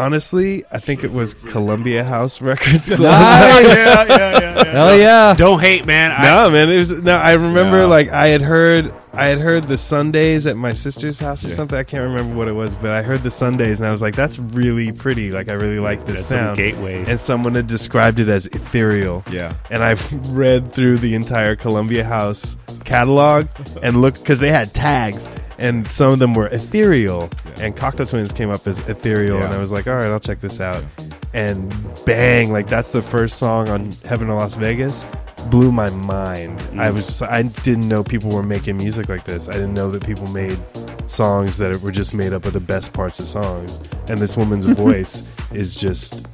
honestly, 0.00 0.64
I 0.70 0.78
think 0.78 1.04
it 1.04 1.12
was 1.12 1.34
Columbia 1.34 2.04
House 2.04 2.40
Records. 2.42 2.90
Nice. 2.90 2.98
yeah, 3.00 4.04
yeah, 4.04 4.40
yeah. 4.40 4.64
Hell 4.72 4.96
yeah. 4.98 5.34
Don't 5.34 5.60
hate, 5.60 5.86
man. 5.86 6.10
I, 6.10 6.22
No, 6.24 6.50
man. 6.50 6.68
It 6.70 6.78
was 6.78 6.90
no. 7.02 7.16
I 7.16 7.32
remember 7.32 7.78
No. 7.80 7.88
like 7.88 8.08
I 8.10 8.28
had 8.28 8.42
heard 8.42 8.92
I 9.12 9.26
had 9.26 9.38
heard 9.38 9.68
the 9.68 9.78
Sundays 9.78 10.46
at 10.46 10.56
my 10.56 10.74
sister's 10.74 11.18
house 11.18 11.44
or 11.44 11.48
something. 11.50 11.78
I 11.78 11.84
can't 11.84 12.02
remember 12.04 12.34
what 12.34 12.48
it 12.48 12.52
was, 12.52 12.74
but 12.74 12.90
I 12.92 13.02
heard 13.02 13.22
the 13.22 13.30
Sundays 13.30 13.80
and 13.80 13.88
I 13.88 13.92
was 13.92 14.02
like, 14.02 14.16
"That's 14.16 14.38
really 14.38 14.90
pretty." 14.92 15.30
Like 15.30 15.48
I 15.48 15.52
really 15.52 15.78
like 15.78 16.04
this 16.06 16.16
That's 16.16 16.26
some 16.28 16.38
sound. 16.38 16.56
gateway. 16.56 17.04
And 17.06 17.20
someone 17.20 17.54
had 17.54 17.66
described 17.66 18.18
it 18.20 18.28
as 18.28 18.46
ethereal. 18.46 19.22
Yeah. 19.30 19.54
And 19.70 19.82
I've 19.84 20.28
read 20.36 20.72
through 20.72 20.98
the 20.98 21.14
entire 21.14 21.54
Columbia 21.56 22.04
House 22.04 22.56
catalog 22.84 23.46
and 23.82 24.00
looked 24.02 24.20
because 24.20 24.40
they 24.40 24.50
had 24.50 24.74
tags. 24.74 25.28
And 25.58 25.86
some 25.90 26.12
of 26.12 26.18
them 26.18 26.34
were 26.34 26.48
ethereal, 26.48 27.30
and 27.60 27.76
Cocteau 27.76 28.08
Twins 28.08 28.32
came 28.32 28.50
up 28.50 28.66
as 28.66 28.80
ethereal, 28.88 29.40
and 29.40 29.54
I 29.54 29.58
was 29.58 29.70
like, 29.70 29.86
"All 29.86 29.94
right, 29.94 30.10
I'll 30.10 30.20
check 30.20 30.40
this 30.40 30.60
out." 30.60 30.84
And 31.32 31.72
bang, 32.04 32.52
like 32.52 32.66
that's 32.66 32.90
the 32.90 33.02
first 33.02 33.38
song 33.38 33.68
on 33.68 33.90
Heaven 34.04 34.28
or 34.28 34.34
Las 34.34 34.54
Vegas 34.56 35.04
blew 35.50 35.72
my 35.72 35.90
mind. 35.90 36.58
I 36.80 36.88
mm. 36.88 36.94
was 36.94 37.06
just, 37.06 37.22
I 37.22 37.42
didn't 37.42 37.88
know 37.88 38.02
people 38.02 38.30
were 38.30 38.42
making 38.42 38.76
music 38.76 39.08
like 39.08 39.24
this. 39.24 39.48
I 39.48 39.52
didn't 39.52 39.74
know 39.74 39.90
that 39.90 40.04
people 40.04 40.26
made 40.28 40.58
songs 41.08 41.58
that 41.58 41.80
were 41.82 41.92
just 41.92 42.14
made 42.14 42.32
up 42.32 42.44
of 42.44 42.52
the 42.52 42.60
best 42.60 42.92
parts 42.92 43.20
of 43.20 43.26
songs. 43.26 43.78
And 44.08 44.18
this 44.18 44.36
woman's 44.36 44.66
voice 44.70 45.22
is 45.52 45.74
just 45.74 46.26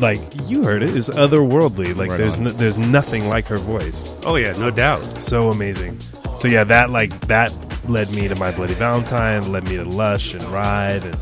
like 0.00 0.20
you 0.48 0.64
heard 0.64 0.82
it 0.82 0.96
is 0.96 1.08
otherworldly. 1.10 1.94
Like 1.94 2.10
Right 2.10 2.18
there's 2.18 2.38
on. 2.38 2.44
no, 2.44 2.50
there's 2.52 2.78
nothing 2.78 3.28
like 3.28 3.46
her 3.46 3.58
voice. 3.58 4.14
oh 4.24 4.36
yeah, 4.36 4.52
no 4.52 4.70
doubt. 4.70 5.04
So 5.22 5.50
amazing. 5.50 5.98
So 6.38 6.48
yeah, 6.48 6.64
that 6.64 6.90
like 6.90 7.18
that 7.28 7.54
led 7.92 8.10
me 8.10 8.28
to 8.28 8.34
My 8.34 8.50
Bloody 8.52 8.74
Valentine, 8.74 9.50
led 9.52 9.64
me 9.68 9.76
to 9.76 9.84
Lush 9.84 10.34
and 10.34 10.42
Ride 10.44 11.04
and 11.04 11.20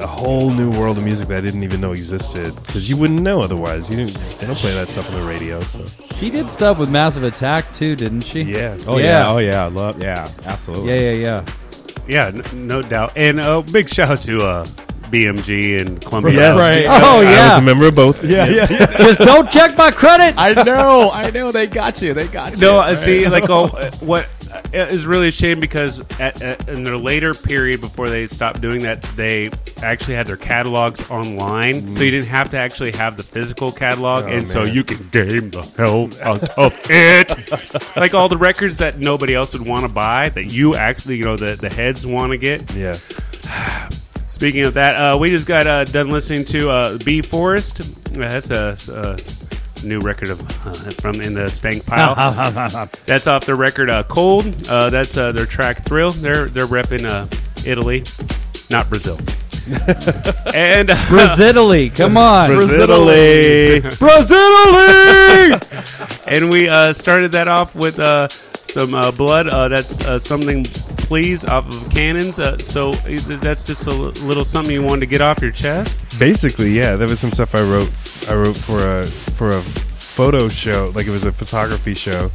a 0.00 0.06
whole 0.06 0.50
new 0.50 0.70
world 0.72 0.98
of 0.98 1.04
music 1.04 1.28
that 1.28 1.38
I 1.38 1.40
didn't 1.40 1.62
even 1.62 1.80
know 1.80 1.92
existed 1.92 2.54
because 2.66 2.88
you 2.90 2.96
wouldn't 2.96 3.22
know 3.22 3.40
otherwise. 3.40 3.88
You 3.88 3.96
didn't. 3.96 4.38
They 4.38 4.46
don't 4.46 4.56
play 4.58 4.74
that 4.74 4.88
stuff 4.88 5.08
on 5.08 5.14
the 5.14 5.22
radio. 5.26 5.60
So 5.62 5.84
She 6.16 6.30
did 6.30 6.48
stuff 6.50 6.78
with 6.78 6.90
Massive 6.90 7.22
Attack 7.22 7.72
too, 7.74 7.96
didn't 7.96 8.22
she? 8.22 8.42
yeah. 8.42 8.76
Oh 8.86 8.98
Yeah. 8.98 9.04
yeah. 9.04 9.30
Oh 9.32 9.38
yeah. 9.38 9.64
Love. 9.66 10.02
Yeah. 10.02 10.28
Absolutely. 10.44 10.94
Yeah, 10.94 11.10
yeah, 11.12 11.12
yeah. 11.12 11.44
Yeah, 12.06 12.26
n- 12.52 12.66
no 12.68 12.82
doubt. 12.82 13.12
And 13.16 13.40
uh, 13.40 13.62
big 13.62 13.88
shout 13.88 14.10
out 14.10 14.18
to 14.24 14.42
uh, 14.42 14.64
BMG 15.10 15.80
and 15.80 16.04
Columbia. 16.04 16.34
Yes. 16.34 16.58
Right. 16.58 16.84
Oh, 16.86 17.20
yeah. 17.22 17.28
I 17.28 17.32
yeah. 17.32 17.48
was 17.54 17.62
a 17.62 17.66
member 17.66 17.86
of 17.86 17.94
both. 17.94 18.24
Yeah. 18.24 18.46
Yeah. 18.46 18.66
yeah. 18.68 18.86
Just 18.98 19.20
don't 19.20 19.50
check 19.50 19.76
my 19.78 19.90
credit. 19.90 20.34
I 20.36 20.52
know. 20.64 21.10
I 21.12 21.30
know. 21.30 21.50
They 21.52 21.66
got 21.66 22.02
you. 22.02 22.12
They 22.12 22.26
got 22.26 22.52
you. 22.52 22.58
No, 22.58 22.76
uh, 22.78 22.94
see, 22.94 23.26
like, 23.28 23.48
oh, 23.48 23.66
uh, 23.66 23.90
what 24.00 24.28
is 24.72 25.06
really 25.06 25.28
a 25.28 25.32
shame 25.32 25.60
because 25.60 26.00
at, 26.20 26.42
at, 26.42 26.68
in 26.68 26.82
their 26.82 26.96
later 26.96 27.34
period 27.34 27.80
before 27.80 28.08
they 28.08 28.26
stopped 28.26 28.60
doing 28.60 28.82
that, 28.82 29.02
they 29.16 29.50
actually 29.82 30.14
had 30.14 30.26
their 30.26 30.36
catalogs 30.36 31.10
online, 31.10 31.80
so 31.80 32.02
you 32.02 32.10
didn't 32.10 32.28
have 32.28 32.50
to 32.50 32.58
actually 32.58 32.92
have 32.92 33.16
the 33.16 33.22
physical 33.22 33.70
catalog, 33.70 34.24
Oh, 34.24 34.28
and 34.28 34.48
so 34.48 34.64
you 34.64 34.82
can 34.84 35.08
game 35.10 35.50
the 35.50 35.62
hell 35.76 36.08
out 36.22 36.48
of 36.58 36.72
it. 36.90 37.96
like 37.96 38.14
all 38.14 38.28
the 38.28 38.36
records 38.36 38.78
that 38.78 38.98
nobody 38.98 39.34
else 39.34 39.52
would 39.52 39.66
want 39.66 39.84
to 39.84 39.88
buy, 39.88 40.28
that 40.30 40.46
you 40.46 40.74
actually, 40.74 41.16
you 41.16 41.24
know, 41.24 41.36
the 41.36 41.56
the 41.56 41.68
heads 41.68 42.06
want 42.06 42.32
to 42.32 42.38
get. 42.38 42.72
Yeah. 42.74 42.98
Speaking 44.26 44.62
of 44.64 44.74
that, 44.74 44.96
uh, 44.96 45.16
we 45.16 45.30
just 45.30 45.46
got 45.46 45.66
uh, 45.68 45.84
done 45.84 46.10
listening 46.10 46.44
to 46.46 46.68
uh, 46.68 46.98
Be 46.98 47.22
Forest. 47.22 47.78
That's 48.14 48.50
a, 48.50 48.76
a 48.92 49.16
new 49.84 50.00
record 50.00 50.30
of 50.30 50.40
uh, 50.66 50.72
from 50.92 51.20
in 51.20 51.34
the 51.34 51.50
stank 51.50 51.84
pile. 51.86 52.14
that's 53.06 53.26
off 53.26 53.46
their 53.46 53.56
record 53.56 53.90
uh, 53.90 54.02
Cold. 54.04 54.46
Uh, 54.68 54.90
that's 54.90 55.16
uh, 55.16 55.32
their 55.32 55.46
track 55.46 55.84
Thrill. 55.84 56.10
They're 56.10 56.46
they're 56.46 56.66
repping 56.66 57.06
uh, 57.08 57.26
Italy, 57.64 58.04
not 58.70 58.88
Brazil. 58.88 59.18
and 60.54 60.90
uh, 60.90 61.08
Brazility, 61.08 61.88
come 61.88 62.18
on. 62.18 62.50
Italy. 62.50 63.80
Brazility. 63.80 65.66
and 66.26 66.50
we 66.50 66.68
uh, 66.68 66.92
started 66.92 67.32
that 67.32 67.48
off 67.48 67.74
with 67.74 67.98
uh, 67.98 68.28
some 68.64 68.94
uh, 68.94 69.10
blood. 69.12 69.48
Uh, 69.48 69.68
that's 69.68 70.00
uh, 70.02 70.18
something, 70.18 70.64
please, 70.64 71.44
off 71.44 71.66
of 71.68 71.90
Cannons. 71.90 72.36
So 72.66 72.92
uh, 72.92 73.18
that's 73.38 73.62
just 73.62 73.86
a 73.86 73.92
little 73.92 74.44
something 74.44 74.72
you 74.74 74.82
wanted 74.82 75.00
to 75.00 75.06
get 75.06 75.20
off 75.20 75.40
your 75.40 75.52
chest. 75.52 76.00
Basically, 76.18 76.70
yeah, 76.70 76.96
there 76.96 77.08
was 77.08 77.20
some 77.20 77.32
stuff 77.32 77.54
I 77.54 77.62
wrote. 77.62 77.90
I 78.28 78.34
wrote 78.34 78.56
for 78.56 78.80
a 78.80 79.06
for 79.06 79.50
a 79.50 79.60
photo 79.60 80.48
show, 80.48 80.92
like 80.94 81.06
it 81.06 81.10
was 81.10 81.24
a 81.24 81.32
photography 81.32 81.94
show, 81.94 82.30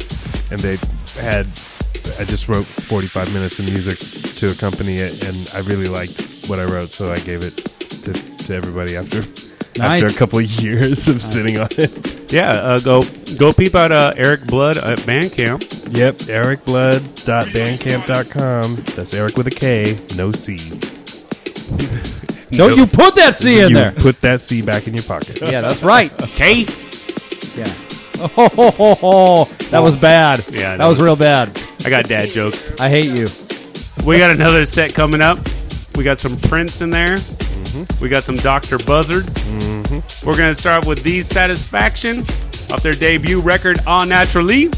and 0.52 0.60
they 0.60 0.78
had. 1.22 1.48
I 2.20 2.24
just 2.24 2.48
wrote 2.48 2.66
45 2.66 3.34
minutes 3.34 3.60
of 3.60 3.66
music 3.66 4.00
to 4.38 4.52
accompany 4.52 4.98
it, 4.98 5.24
and 5.24 5.50
I 5.54 5.60
really 5.60 5.88
liked 5.88 6.48
what 6.48 6.60
I 6.60 6.66
wrote, 6.66 6.90
so 6.90 7.12
I 7.12 7.20
gave 7.20 7.44
it 7.44 7.58
to, 7.58 8.14
to 8.46 8.56
everybody 8.56 8.96
after 8.96 9.49
Nice. 9.80 10.04
after 10.04 10.16
a 10.16 10.18
couple 10.18 10.38
of 10.40 10.46
years 10.46 11.08
of 11.08 11.22
sitting 11.24 11.58
on 11.58 11.68
it. 11.72 12.32
Yeah, 12.32 12.52
uh, 12.52 12.80
go 12.80 13.04
go 13.38 13.52
peep 13.54 13.74
out 13.76 13.92
uh, 13.92 14.14
Erik 14.16 14.46
Blood 14.46 14.78
at 14.78 15.00
Bandcamp. 15.00 15.62
Yep, 15.96 16.16
erikblood.bandcamp.com. 16.16 18.76
That's 18.96 19.14
Eric 19.14 19.38
with 19.38 19.48
a 19.48 19.52
K, 19.52 19.98
no 20.16 20.32
C. 20.32 20.58
Don't 22.52 22.78
you 22.78 22.86
put 22.88 23.16
that 23.16 23.38
C 23.38 23.60
in 23.62 23.70
you 23.70 23.76
there. 23.76 23.92
put 23.92 24.20
that 24.22 24.42
C 24.42 24.62
back 24.62 24.88
in 24.88 24.94
your 24.94 25.04
pocket. 25.04 25.40
Yeah, 25.50 25.62
that's 25.62 25.82
right. 25.84 26.12
K. 26.36 26.66
Yeah. 27.56 27.74
Oh, 28.22 28.28
ho, 28.50 28.72
ho, 28.72 28.96
ho. 28.96 29.46
that 29.70 29.80
was 29.80 29.96
bad. 29.96 30.44
Yeah, 30.52 30.76
that 30.78 30.88
was 30.88 31.00
real 31.02 31.16
bad. 31.16 31.50
I 31.86 31.90
got 31.90 32.06
dad 32.06 32.30
jokes. 32.30 32.72
I 32.80 32.90
hate 32.90 33.06
you. 33.12 33.28
We 34.06 34.18
got 34.18 34.32
another 34.32 34.66
set 34.66 34.94
coming 34.94 35.22
up. 35.22 35.38
We 35.96 36.04
got 36.04 36.18
some 36.18 36.38
Prince 36.38 36.82
in 36.82 36.90
there. 36.90 37.18
Mm-hmm. 37.70 38.04
We 38.04 38.10
got 38.10 38.24
some 38.24 38.38
Dr. 38.38 38.78
Buzzards. 38.80 39.30
Mm-hmm. 39.30 40.28
We're 40.28 40.38
going 40.38 40.54
to 40.54 40.60
start 40.60 40.86
with 40.86 41.04
THEESatisfaction 41.04 42.72
off 42.72 42.84
their 42.84 42.94
debut 42.94 43.40
record, 43.40 43.80
awE 43.88 44.06
naturalE. 44.06 44.70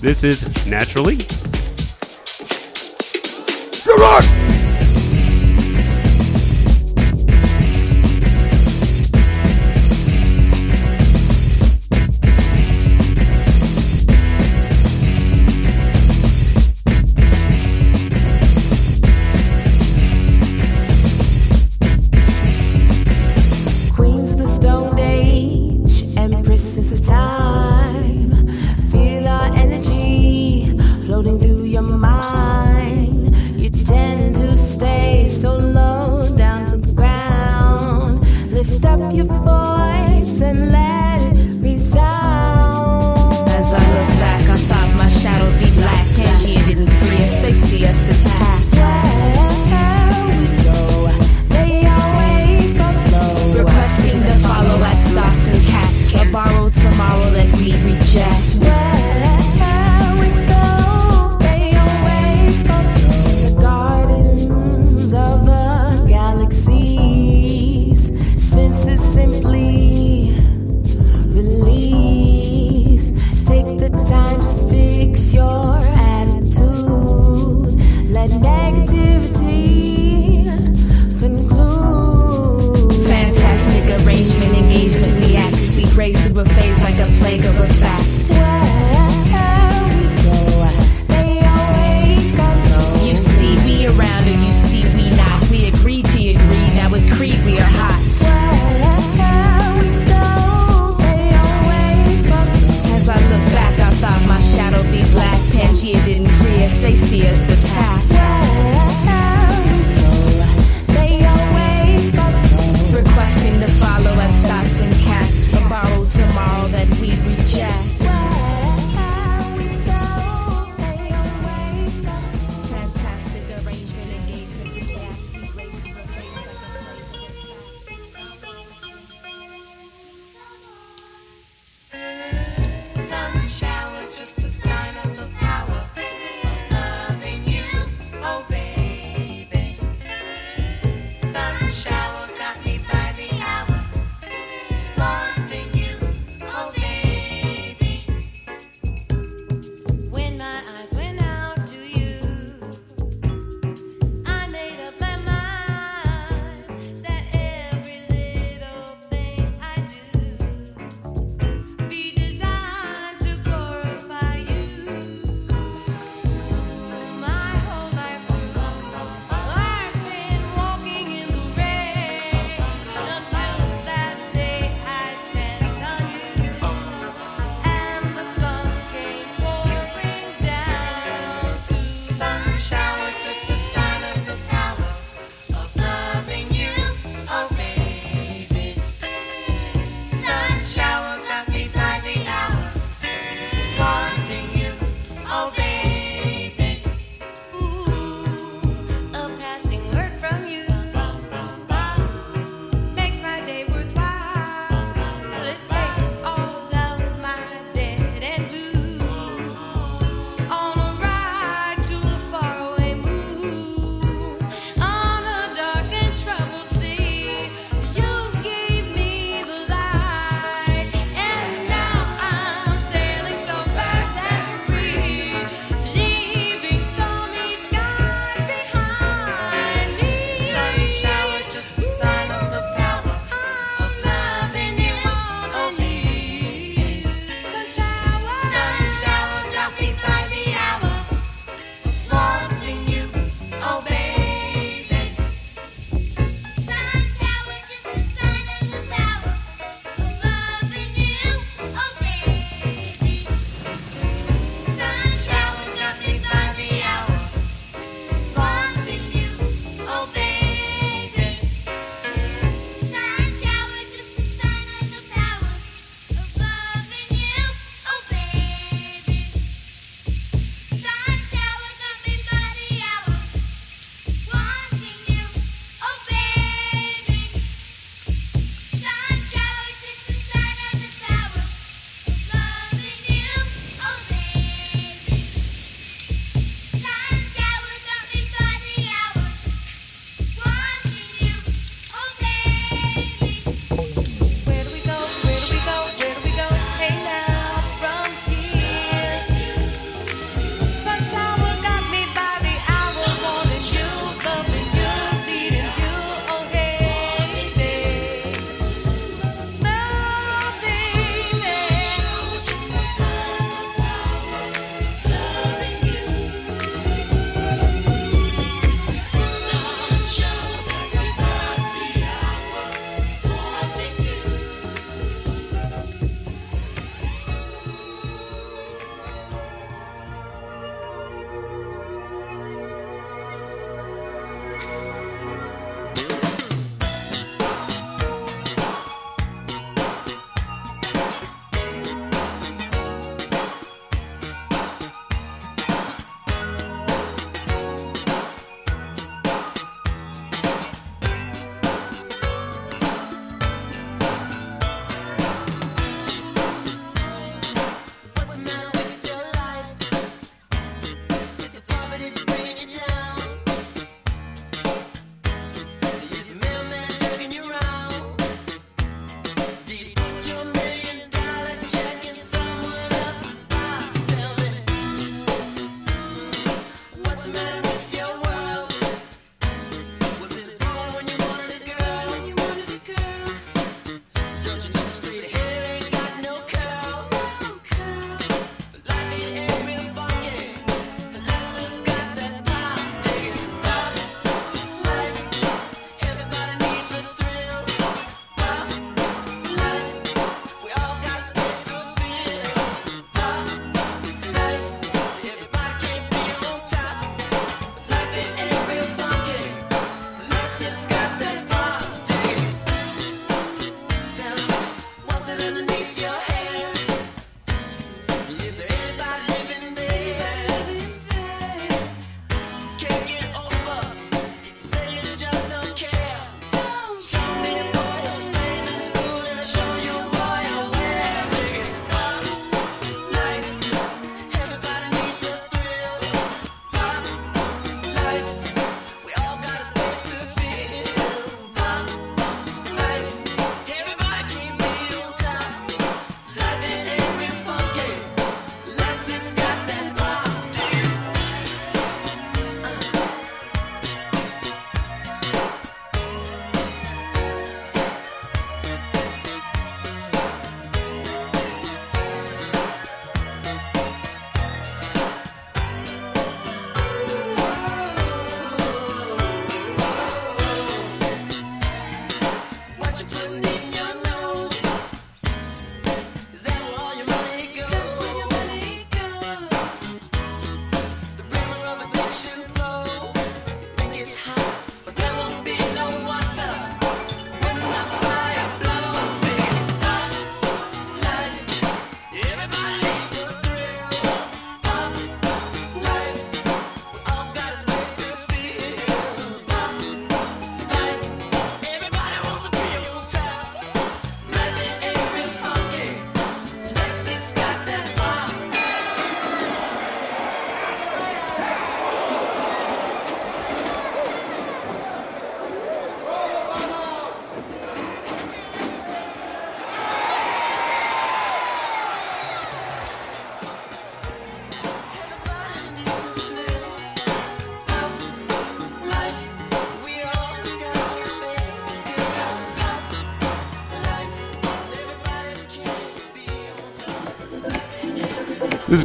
This 0.00 0.24
is 0.24 0.66
Naturally. 0.66 1.26
Queens 3.86 4.45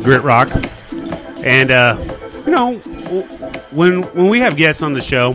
Grit 0.03 0.23
Rock, 0.23 0.49
and 1.45 1.71
uh, 1.71 1.97
you 2.45 2.51
know, 2.51 2.75
when 3.71 4.01
when 4.03 4.29
we 4.29 4.39
have 4.39 4.55
guests 4.57 4.81
on 4.81 4.93
the 4.93 5.01
show, 5.01 5.33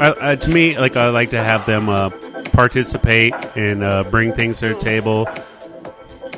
uh, 0.00 0.14
uh, 0.20 0.36
to 0.36 0.50
me, 0.50 0.78
like 0.78 0.96
I 0.96 1.08
like 1.10 1.30
to 1.30 1.42
have 1.42 1.66
them 1.66 1.88
uh, 1.88 2.10
participate 2.52 3.34
and 3.56 3.82
uh, 3.82 4.04
bring 4.04 4.32
things 4.32 4.60
to 4.60 4.68
the 4.70 4.74
table, 4.80 5.26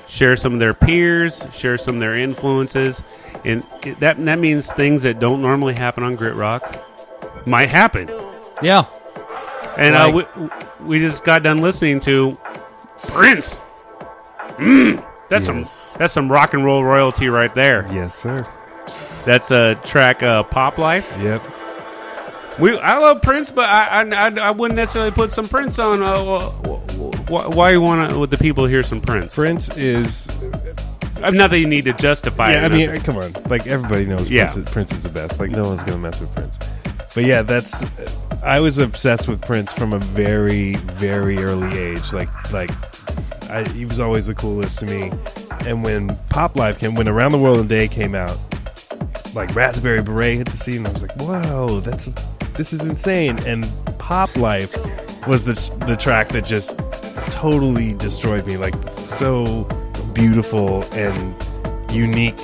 share 0.08 0.36
some 0.36 0.52
of 0.54 0.58
their 0.58 0.74
peers, 0.74 1.46
share 1.52 1.78
some 1.78 1.94
of 1.96 2.00
their 2.00 2.14
influences, 2.14 3.02
and 3.44 3.60
that 4.00 4.22
that 4.24 4.38
means 4.38 4.70
things 4.72 5.02
that 5.04 5.20
don't 5.20 5.40
normally 5.42 5.74
happen 5.74 6.02
on 6.04 6.16
Grit 6.16 6.34
Rock 6.34 6.76
might 7.46 7.68
happen. 7.70 8.10
Yeah. 8.62 8.84
And 9.78 9.94
uh, 9.94 10.10
Like- 10.12 10.36
we, 10.36 10.48
we 10.86 10.98
just 10.98 11.24
got 11.24 11.42
done 11.42 11.58
listening 11.58 12.00
to 12.00 12.36
Prince. 13.08 13.60
Mm, 14.58 15.02
that's 15.30 15.48
Yes. 15.48 15.70
some 15.88 15.98
that's 15.98 16.12
some 16.12 16.30
rock 16.30 16.52
and 16.52 16.62
roll 16.64 16.84
royalty 16.84 17.28
right 17.30 17.54
there. 17.54 17.86
Yes, 17.90 18.14
sir. 18.14 18.44
That's 19.24 19.50
a 19.50 19.76
track, 19.84 20.22
uh, 20.22 20.42
"Pop 20.42 20.76
Life." 20.76 21.10
Yep. 21.22 21.42
We 22.58 22.78
I 22.78 22.98
love 22.98 23.22
Prince, 23.22 23.50
but 23.50 23.64
I 23.64 24.02
I, 24.02 24.28
I, 24.48 24.50
wouldn't 24.50 24.76
necessarily 24.76 25.12
put 25.12 25.30
some 25.30 25.48
Prince 25.48 25.78
on. 25.78 26.02
Uh, 26.02 26.40
wh- 26.40 27.16
wh- 27.28 27.56
why 27.56 27.70
you 27.70 27.80
want 27.80 28.10
to 28.10 28.18
with 28.18 28.28
the 28.30 28.36
people 28.36 28.66
hear 28.66 28.82
some 28.82 29.00
Prince? 29.00 29.34
Prince 29.34 29.74
is. 29.76 30.28
I'm 31.22 31.36
Not 31.36 31.50
that 31.50 31.58
you 31.58 31.66
need 31.66 31.84
to 31.84 31.92
justify 31.92 32.52
Yeah, 32.52 32.64
I 32.64 32.68
mean, 32.68 32.98
come 33.02 33.18
on. 33.18 33.32
Like 33.48 33.66
everybody 33.66 34.06
knows, 34.06 34.30
Yeah. 34.30 34.50
Prince, 34.50 34.72
Prince 34.72 34.92
is 34.92 35.02
the 35.02 35.10
best. 35.10 35.38
Like 35.38 35.50
no 35.50 35.62
one's 35.62 35.82
gonna 35.84 35.98
mess 35.98 36.20
with 36.20 36.34
Prince. 36.34 36.58
But 37.14 37.24
yeah, 37.24 37.42
that's. 37.42 37.84
I 38.42 38.60
was 38.60 38.78
obsessed 38.78 39.28
with 39.28 39.40
Prince 39.42 39.72
from 39.72 39.92
a 39.92 39.98
very, 39.98 40.74
very 40.76 41.38
early 41.38 41.76
age. 41.78 42.12
Like, 42.14 42.30
like, 42.52 42.70
I, 43.50 43.68
he 43.70 43.84
was 43.84 44.00
always 44.00 44.26
the 44.26 44.34
coolest 44.34 44.78
to 44.78 44.86
me. 44.86 45.12
And 45.66 45.82
when 45.82 46.16
Pop 46.28 46.56
Life 46.56 46.78
came, 46.78 46.94
when 46.94 47.08
Around 47.08 47.32
the 47.32 47.38
World 47.38 47.58
in 47.58 47.66
a 47.66 47.68
Day 47.68 47.88
came 47.88 48.14
out, 48.14 48.38
like 49.34 49.54
Raspberry 49.54 50.02
Beret 50.02 50.38
hit 50.38 50.48
the 50.48 50.56
scene, 50.56 50.86
I 50.86 50.92
was 50.92 51.02
like, 51.02 51.14
whoa, 51.20 51.80
that's 51.80 52.12
this 52.54 52.72
is 52.72 52.84
insane. 52.84 53.38
And 53.40 53.68
Pop 53.98 54.36
Life 54.36 54.74
was 55.26 55.44
the 55.44 55.54
the 55.86 55.96
track 55.96 56.28
that 56.28 56.44
just 56.44 56.78
totally 57.30 57.94
destroyed 57.94 58.46
me. 58.46 58.56
Like 58.56 58.74
so 58.92 59.64
beautiful 60.14 60.84
and 60.92 61.34
unique 61.92 62.36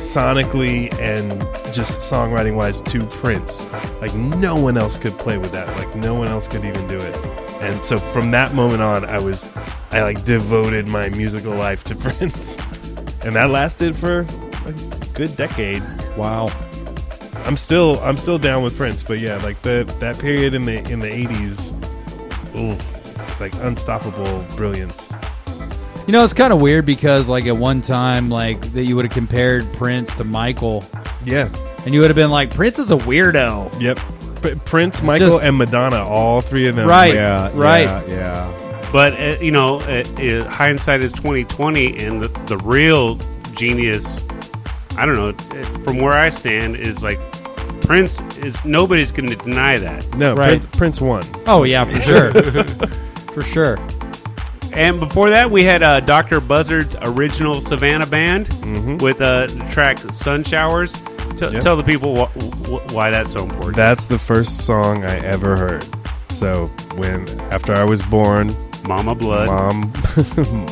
sonically 0.00 0.92
and 0.98 1.40
just 1.74 1.98
songwriting 1.98 2.56
wise 2.56 2.80
to 2.82 3.04
Prince. 3.06 3.70
Like 4.00 4.14
no 4.14 4.54
one 4.54 4.76
else 4.76 4.98
could 4.98 5.12
play 5.12 5.38
with 5.38 5.52
that. 5.52 5.68
Like 5.76 5.94
no 5.96 6.14
one 6.14 6.28
else 6.28 6.48
could 6.48 6.64
even 6.64 6.86
do 6.86 6.96
it. 6.96 7.43
And 7.60 7.84
so 7.84 7.98
from 7.98 8.30
that 8.32 8.54
moment 8.54 8.82
on, 8.82 9.04
I 9.04 9.18
was 9.18 9.48
I 9.90 10.02
like 10.02 10.24
devoted 10.24 10.88
my 10.88 11.08
musical 11.10 11.54
life 11.54 11.84
to 11.84 11.94
Prince, 11.96 12.56
and 13.22 13.34
that 13.34 13.50
lasted 13.50 13.96
for 13.96 14.26
a 14.66 14.72
good 15.14 15.36
decade. 15.36 15.82
Wow. 16.16 16.48
I'm 17.46 17.56
still 17.56 18.00
I'm 18.00 18.18
still 18.18 18.38
down 18.38 18.62
with 18.62 18.76
Prince, 18.76 19.02
but 19.02 19.18
yeah, 19.18 19.36
like 19.38 19.60
the 19.62 19.84
that 20.00 20.18
period 20.18 20.54
in 20.54 20.62
the 20.62 20.78
in 20.90 20.98
the 21.00 21.08
80s, 21.08 21.72
ooh, 22.58 22.78
like 23.40 23.54
unstoppable 23.62 24.44
brilliance. 24.56 25.12
You 26.06 26.12
know, 26.12 26.22
it's 26.22 26.34
kind 26.34 26.52
of 26.52 26.60
weird 26.60 26.84
because, 26.84 27.30
like, 27.30 27.46
at 27.46 27.56
one 27.56 27.80
time, 27.80 28.28
like, 28.28 28.74
that 28.74 28.84
you 28.84 28.94
would 28.94 29.06
have 29.06 29.14
compared 29.14 29.72
Prince 29.72 30.14
to 30.16 30.24
Michael, 30.24 30.84
Yeah. 31.24 31.48
and 31.86 31.94
you 31.94 32.00
would 32.00 32.10
have 32.10 32.14
been 32.14 32.30
like, 32.30 32.54
Prince 32.54 32.78
is 32.78 32.90
a 32.90 32.96
weirdo. 32.96 33.80
Yep. 33.80 33.98
P- 34.44 34.54
Prince, 34.64 35.02
Michael, 35.02 35.28
just- 35.30 35.42
and 35.42 35.56
Madonna, 35.58 36.04
all 36.06 36.40
three 36.40 36.68
of 36.68 36.76
them. 36.76 36.86
Right. 36.88 37.14
Yeah. 37.14 37.50
Right. 37.54 37.82
Yeah. 37.84 38.02
yeah. 38.08 38.88
But 38.92 39.14
uh, 39.14 39.42
you 39.42 39.50
know, 39.50 39.80
uh, 39.80 40.04
uh, 40.20 40.48
hindsight 40.50 41.02
is 41.02 41.12
twenty 41.12 41.44
twenty, 41.44 41.98
and 41.98 42.22
the, 42.22 42.28
the 42.46 42.58
real 42.58 43.16
genius. 43.54 44.20
I 44.96 45.04
don't 45.06 45.16
know. 45.16 45.28
uh, 45.30 45.64
From 45.80 45.98
where 45.98 46.12
I 46.12 46.28
stand, 46.28 46.76
is 46.76 47.02
like 47.02 47.18
Prince 47.80 48.20
is 48.38 48.64
nobody's 48.64 49.10
going 49.10 49.28
to 49.28 49.34
deny 49.36 49.78
that. 49.78 50.06
No, 50.16 50.34
Right. 50.36 50.60
Prince, 50.60 50.66
Prince 50.76 51.00
won. 51.00 51.22
Oh, 51.46 51.64
yeah, 51.64 51.84
for 51.84 52.00
sure. 52.00 52.32
for 53.34 53.42
sure. 53.42 53.78
And 54.72 54.98
before 55.00 55.30
that, 55.30 55.50
we 55.50 55.62
had 55.64 55.82
uh, 55.82 56.00
Dr. 56.00 56.40
Buzzard's 56.40 56.96
original 57.02 57.60
Savannah 57.60 58.06
band 58.06 58.48
with 59.00 59.20
uh, 59.20 59.46
the 59.46 59.68
track 59.72 59.98
"Sun 59.98 60.44
Showers." 60.44 60.96
T- 61.36 61.48
Yep. 61.50 61.62
Tell 61.62 61.76
the 61.76 61.82
people 61.82 62.14
wh- 62.26 62.66
wh- 62.68 62.94
why 62.94 63.10
that's 63.10 63.32
so 63.32 63.42
important. 63.44 63.76
That's 63.76 64.06
the 64.06 64.18
first 64.18 64.64
song 64.64 65.04
I 65.04 65.18
ever 65.18 65.56
heard. 65.56 65.84
So 66.32 66.66
when 66.96 67.28
after 67.52 67.72
I 67.74 67.84
was 67.84 68.02
born, 68.02 68.54
Mama 68.84 69.14
Blood. 69.14 69.46
mom 69.46 69.92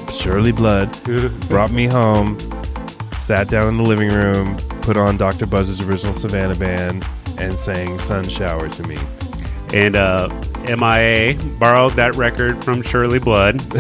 Shirley 0.12 0.52
Blood 0.52 0.96
brought 1.48 1.70
me 1.70 1.86
home, 1.86 2.36
sat 3.16 3.48
down 3.48 3.68
in 3.68 3.76
the 3.78 3.84
living 3.84 4.10
room, 4.10 4.56
put 4.82 4.96
on 4.96 5.16
Dr. 5.16 5.46
Buzzard's 5.46 5.82
original 5.82 6.12
Savannah 6.14 6.56
band, 6.56 7.04
and 7.38 7.58
sang 7.58 7.98
"Sun 7.98 8.28
Shower" 8.28 8.68
to 8.68 8.82
me. 8.86 8.98
and 9.72 9.96
uh, 9.96 10.28
MIA 10.68 11.34
borrowed 11.58 11.92
that 11.94 12.14
record 12.16 12.62
from 12.62 12.82
Shirley 12.82 13.18
Blood, 13.18 13.60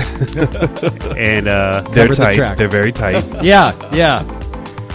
and 1.16 1.48
uh, 1.48 1.82
They're 1.92 2.06
Covered 2.08 2.16
the 2.16 2.34
tight. 2.36 2.54
They're 2.56 2.68
very 2.68 2.92
tight. 2.92 3.24
Yeah, 3.44 3.72
yeah. 3.92 4.22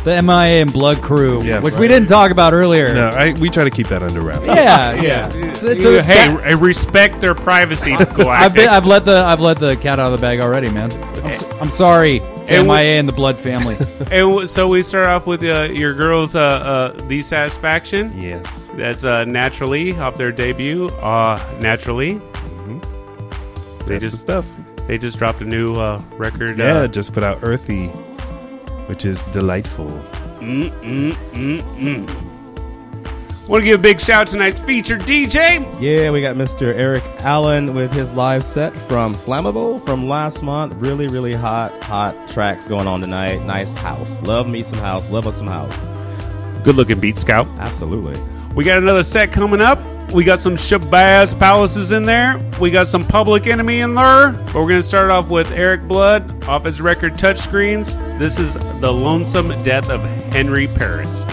The 0.07 0.21
MIA 0.23 0.61
and 0.61 0.71
Blood 0.71 1.01
Crew, 1.01 1.43
Yeah. 1.43 1.59
which 1.59 1.73
we 1.73 1.89
didn't 1.89 2.07
talk 2.07 2.31
about 2.31 2.53
earlier. 2.53 2.93
no, 2.95 3.09
I, 3.09 3.33
we 3.33 3.49
try 3.49 3.65
to 3.65 3.69
keep 3.69 3.87
that 3.89 4.01
under 4.01 4.21
wraps. 4.21 4.45
Yeah, 4.45 4.93
yeah. 5.01 5.29
It's, 5.33 5.61
it's 5.63 5.83
a- 5.83 6.01
hey, 6.01 6.33
re- 6.33 6.53
respect 6.55 7.19
their 7.19 7.35
privacy, 7.35 7.91
Galactic. 7.97 8.25
I've, 8.27 8.53
been, 8.53 8.69
I've 8.69 8.85
let 8.85 9.03
the 9.03 9.17
I've 9.17 9.41
let 9.41 9.59
the 9.59 9.75
cat 9.75 9.99
out 9.99 10.13
of 10.13 10.19
the 10.19 10.21
bag 10.25 10.39
already, 10.39 10.69
man. 10.69 10.93
I'm, 10.93 11.25
s- 11.31 11.43
I'm 11.59 11.69
sorry, 11.69 12.19
to 12.19 12.25
And 12.55 12.67
we- 12.69 12.75
MIA 12.77 12.99
and 12.99 13.07
the 13.09 13.11
Blood 13.13 13.37
family. 13.37 13.75
and 13.99 14.09
w- 14.09 14.45
so 14.45 14.69
we 14.69 14.81
start 14.81 15.07
off 15.07 15.27
with 15.27 15.43
uh, 15.43 15.63
your 15.63 15.93
girls, 15.93 16.35
uh, 16.37 16.39
uh, 16.41 16.93
"THEESatisfaction." 17.09 18.13
Yes. 18.21 18.69
That's 18.75 19.03
uh, 19.03 19.25
naturally 19.25 19.91
off 19.97 20.17
their 20.17 20.31
debut. 20.31 20.85
Uh, 20.87 21.37
naturally, 21.59 22.13
they 22.13 22.79
That's 23.79 23.87
the 23.87 23.99
just 23.99 24.21
stuff. 24.21 24.45
they 24.87 24.97
just 24.97 25.17
dropped 25.17 25.41
a 25.41 25.45
new 25.45 25.75
uh, 25.75 26.01
record. 26.11 26.57
Yeah, 26.57 26.77
uh, 26.77 26.87
just 26.87 27.11
put 27.13 27.23
out 27.23 27.41
EarthEE, 27.41 27.91
which 28.87 29.05
is 29.05 29.23
delightful. 29.25 29.89
mm, 30.39 30.69
mm, 30.81 31.11
mm, 31.33 31.61
mm. 31.77 32.27
Want 33.47 33.61
to 33.61 33.65
give 33.65 33.79
a 33.79 33.81
big 33.81 34.01
shout 34.01 34.21
out 34.21 34.27
to 34.27 34.31
tonight's 34.33 34.59
featured 34.59 35.01
DJ. 35.03 35.59
Yeah, 35.79 36.11
we 36.11 36.19
got 36.19 36.35
Mr. 36.35 36.73
Eric 36.75 37.03
Allen 37.19 37.73
with 37.73 37.93
his 37.93 38.11
live 38.11 38.45
set 38.45 38.75
from 38.89 39.15
Flammable 39.15 39.83
from 39.85 40.09
last 40.09 40.43
month. 40.43 40.73
Really, 40.73 41.07
really 41.07 41.31
hot, 41.33 41.81
hot 41.81 42.27
tracks 42.27 42.67
going 42.67 42.87
on 42.87 42.99
tonight. 42.99 43.41
Nice 43.43 43.73
house. 43.73 44.21
Love 44.23 44.49
me 44.49 44.63
some 44.63 44.79
house. 44.79 45.09
Love 45.11 45.27
us 45.27 45.37
some 45.37 45.47
house. 45.47 45.85
Good 46.65 46.75
looking 46.75 46.99
Beat 46.99 47.17
Scout. 47.17 47.47
Absolutely. 47.57 48.21
We 48.53 48.65
got 48.65 48.79
another 48.79 49.03
set 49.03 49.31
coming 49.31 49.61
up. 49.61 49.79
We 50.13 50.23
got 50.23 50.39
some 50.39 50.55
Shabazz 50.55 51.37
Palaces 51.37 51.91
in 51.91 52.03
there. 52.03 52.41
We 52.61 52.71
got 52.71 52.87
some 52.87 53.05
Public 53.05 53.45
Enemy 53.45 53.81
in 53.81 53.93
there. 53.93 54.31
But 54.31 54.55
we're 54.55 54.69
going 54.69 54.79
to 54.79 54.83
start 54.83 55.11
off 55.11 55.27
with 55.27 55.51
Erik 55.51 55.85
Blood 55.85 56.45
off 56.45 56.63
his 56.63 56.79
record 56.79 57.15
Touchscreens. 57.15 58.17
This 58.17 58.39
is 58.39 58.53
The 58.79 58.91
Lonesome 58.91 59.49
Death 59.63 59.89
of 59.89 60.01
Henry 60.31 60.67
Paris. 60.67 61.23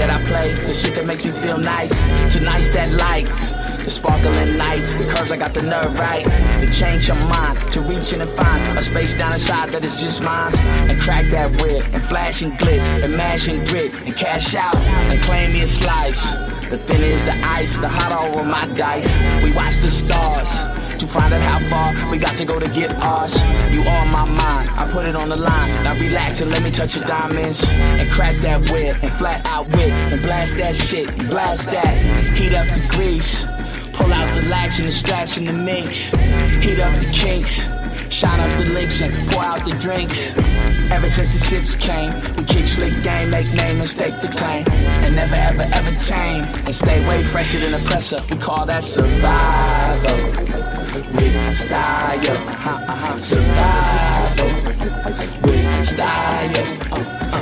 That 0.00 0.08
I 0.08 0.24
play, 0.24 0.54
the 0.54 0.72
shit 0.72 0.94
that 0.94 1.06
makes 1.06 1.26
me 1.26 1.30
feel 1.30 1.58
nice. 1.58 2.00
Tonight's 2.32 2.70
that 2.70 2.90
lights, 2.92 3.50
the 3.84 3.90
sparkling 3.90 4.56
nights, 4.56 4.96
the 4.96 5.04
curves 5.04 5.30
I 5.30 5.36
got 5.36 5.52
the 5.52 5.60
nerve 5.60 5.92
right. 6.00 6.24
To 6.24 6.72
change 6.72 7.06
your 7.06 7.16
mind, 7.16 7.60
to 7.72 7.82
reach 7.82 8.14
in 8.14 8.22
and 8.22 8.30
find 8.30 8.78
a 8.78 8.82
space 8.82 9.12
down 9.12 9.34
inside 9.34 9.68
that 9.72 9.84
is 9.84 10.00
just 10.00 10.22
mine, 10.22 10.54
and 10.88 10.98
crack 10.98 11.30
that 11.30 11.50
whip. 11.60 11.84
And 11.92 12.02
flash 12.04 12.40
and 12.40 12.58
glitz. 12.58 12.84
And 13.04 13.14
mash 13.14 13.46
and 13.48 13.66
grit 13.68 13.92
and 13.92 14.16
cash 14.16 14.54
out. 14.54 14.76
And 14.76 15.22
claim 15.22 15.52
me 15.52 15.62
a 15.62 15.66
slice. 15.66 16.32
The 16.70 16.78
thin 16.78 17.02
is 17.02 17.22
the 17.24 17.36
ice, 17.44 17.76
the 17.76 17.88
hot 17.88 18.12
over 18.26 18.42
my 18.42 18.66
dice. 18.74 19.18
We 19.42 19.52
watch 19.52 19.76
the 19.78 19.90
stars 19.90 20.79
to 21.00 21.06
find 21.06 21.32
out 21.32 21.40
how 21.40 21.58
far 21.70 22.10
we 22.10 22.18
got 22.18 22.36
to 22.36 22.44
go 22.44 22.60
to 22.60 22.68
get 22.68 22.94
ours. 22.96 23.34
You 23.72 23.82
on 23.84 24.08
my 24.12 24.26
mind, 24.26 24.68
I 24.76 24.86
put 24.90 25.06
it 25.06 25.16
on 25.16 25.30
the 25.30 25.36
line. 25.36 25.72
Now 25.84 25.94
relax 25.94 26.42
and 26.42 26.50
let 26.50 26.62
me 26.62 26.70
touch 26.70 26.94
your 26.94 27.06
diamonds 27.06 27.66
and 27.70 28.10
crack 28.10 28.38
that 28.42 28.70
whip 28.70 29.02
and 29.02 29.12
flat 29.14 29.46
out 29.46 29.66
whip 29.74 29.92
and 29.92 30.20
blast 30.22 30.58
that 30.58 30.76
shit, 30.76 31.10
and 31.10 31.30
blast 31.30 31.70
that. 31.70 31.96
Heat 32.36 32.54
up 32.54 32.66
the 32.66 32.86
grease, 32.94 33.46
pull 33.94 34.12
out 34.12 34.28
the 34.34 34.46
lax 34.48 34.78
and 34.78 34.88
the 34.88 34.92
straps 34.92 35.38
and 35.38 35.46
the 35.46 35.54
mix. 35.54 36.10
Heat 36.62 36.78
up 36.78 36.94
the 36.98 37.10
kinks. 37.12 37.66
Shine 38.10 38.40
up 38.40 38.50
the 38.58 38.70
links 38.70 39.00
and 39.00 39.12
pour 39.30 39.42
out 39.42 39.64
the 39.64 39.74
drinks. 39.78 40.34
Ever 40.90 41.08
since 41.08 41.32
the 41.32 41.42
ships 41.46 41.76
came, 41.76 42.12
we 42.36 42.44
kick 42.44 42.66
slick 42.66 43.02
game, 43.02 43.30
make 43.30 43.46
name 43.54 43.78
and 43.78 43.88
stake 43.88 44.20
the 44.20 44.28
claim. 44.28 44.68
And 44.68 45.16
never 45.16 45.36
ever 45.36 45.62
ever 45.62 45.96
tame. 45.96 46.42
And 46.66 46.74
stay 46.74 47.06
way 47.08 47.22
fresher 47.24 47.60
than 47.60 47.72
a 47.72 47.78
presser. 47.88 48.20
We 48.28 48.36
call 48.36 48.66
that 48.66 48.84
survival. 48.84 50.79
With 50.92 51.56
style, 51.56 52.18
uh-huh, 52.30 52.84
uh-huh, 52.88 53.16
survival. 53.16 54.50
With 55.42 55.86
style, 55.86 56.66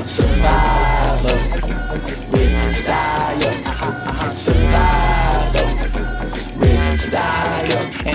survival. 0.05 1.38
With 2.30 2.76
style, 2.76 4.32
survival 4.32 5.18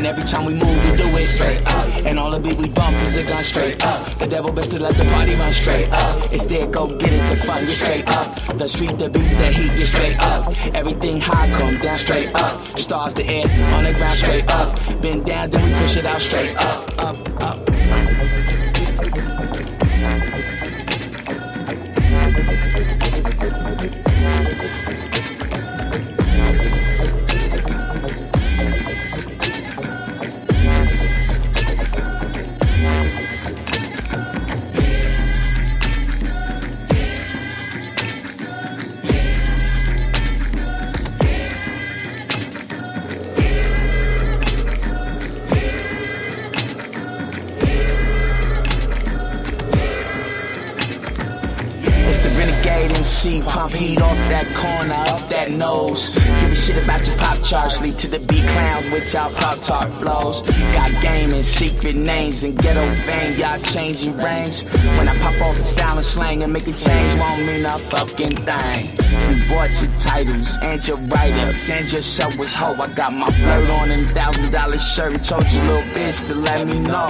And 0.04 0.06
every 0.08 0.24
time 0.24 0.46
we 0.46 0.54
move, 0.54 0.92
we 0.92 0.98
do 0.98 1.08
it 1.16 1.28
straight 1.28 1.62
up. 1.68 1.88
And 2.06 2.20
all 2.20 2.30
the 2.30 2.40
beat 2.40 2.58
we 2.58 2.68
bump 2.70 2.98
is 3.04 3.16
a 3.16 3.24
gun 3.24 3.42
straight 3.42 3.86
up. 3.86 4.06
The 4.20 4.28
devil 4.28 4.52
best 4.52 4.72
to 4.72 4.80
let 4.80 4.98
the 4.98 5.06
party 5.06 5.36
run 5.36 5.52
straight 5.52 5.90
up. 5.92 6.34
It's 6.34 6.46
there, 6.46 6.68
go 6.68 6.88
get 6.98 7.14
it, 7.14 7.30
the 7.30 7.46
fun, 7.46 7.62
you 7.62 7.70
straight 7.70 8.08
up. 8.08 8.36
The 8.58 8.68
street, 8.68 8.98
the 8.98 9.10
beat, 9.10 9.38
the 9.38 9.52
heat, 9.52 9.72
you 9.72 9.86
straight 9.86 10.18
up. 10.20 10.54
Everything 10.74 11.22
high, 11.22 11.50
come 11.52 11.78
down 11.80 11.98
straight 11.98 12.36
up. 12.36 12.78
Stars, 12.78 13.14
the 13.14 13.26
air, 13.26 13.48
on 13.76 13.86
the 13.86 13.94
ground 13.94 14.18
straight 14.18 14.50
up. 14.52 14.76
Bend 15.02 15.26
down, 15.26 15.50
then 15.50 15.72
we 15.72 15.80
push 15.80 15.96
it 15.96 16.06
out 16.06 16.20
straight 16.20 16.56
up, 16.58 17.00
up, 17.00 17.33
Give 55.90 56.52
a 56.52 56.56
shit 56.56 56.82
about 56.82 57.06
your 57.06 57.18
pop 57.18 57.44
charts, 57.44 57.82
lead 57.82 57.98
to 57.98 58.08
the 58.08 58.20
beat 58.20 58.48
clowns 58.48 58.90
with 58.90 59.14
y'all 59.14 59.34
pop 59.34 59.60
tart 59.62 59.92
flows. 59.94 60.42
Got 60.42 61.02
game 61.02 61.34
and 61.34 61.46
secret 61.46 61.96
names 61.96 62.44
and 62.44 62.58
ghetto 62.58 62.86
fame, 63.04 63.38
y'all 63.38 63.60
changing 63.60 64.16
range. 64.18 64.64
When 64.98 65.10
I 65.10 65.18
pop 65.20 65.42
off 65.42 65.56
the 65.56 65.64
style 65.64 65.98
and 65.98 66.06
slang 66.06 66.44
and 66.44 66.54
make 66.54 66.68
a 66.68 66.74
change, 66.74 67.20
won't 67.20 67.46
mean 67.46 67.66
a 67.66 67.78
fucking 67.80 68.38
thing. 68.38 68.98
You 69.28 69.50
bought 69.50 69.72
your 69.82 69.92
titles 69.98 70.58
and 70.62 70.88
your 70.88 70.98
write-ups 70.98 71.70
and 71.70 71.92
your 71.92 72.02
show 72.02 72.30
was 72.38 72.54
hoe. 72.54 72.76
I 72.76 72.88
got 72.88 73.12
my 73.12 73.28
flirt 73.28 73.70
on 73.70 73.92
and 73.92 74.10
thousand 74.12 74.52
dollar 74.52 74.80
shirt, 74.80 75.24
told 75.26 75.52
your 75.52 75.66
little 75.66 75.84
bitch 75.94 76.26
to 76.28 76.36
let 76.36 76.66
me 76.66 76.80
know. 76.80 77.10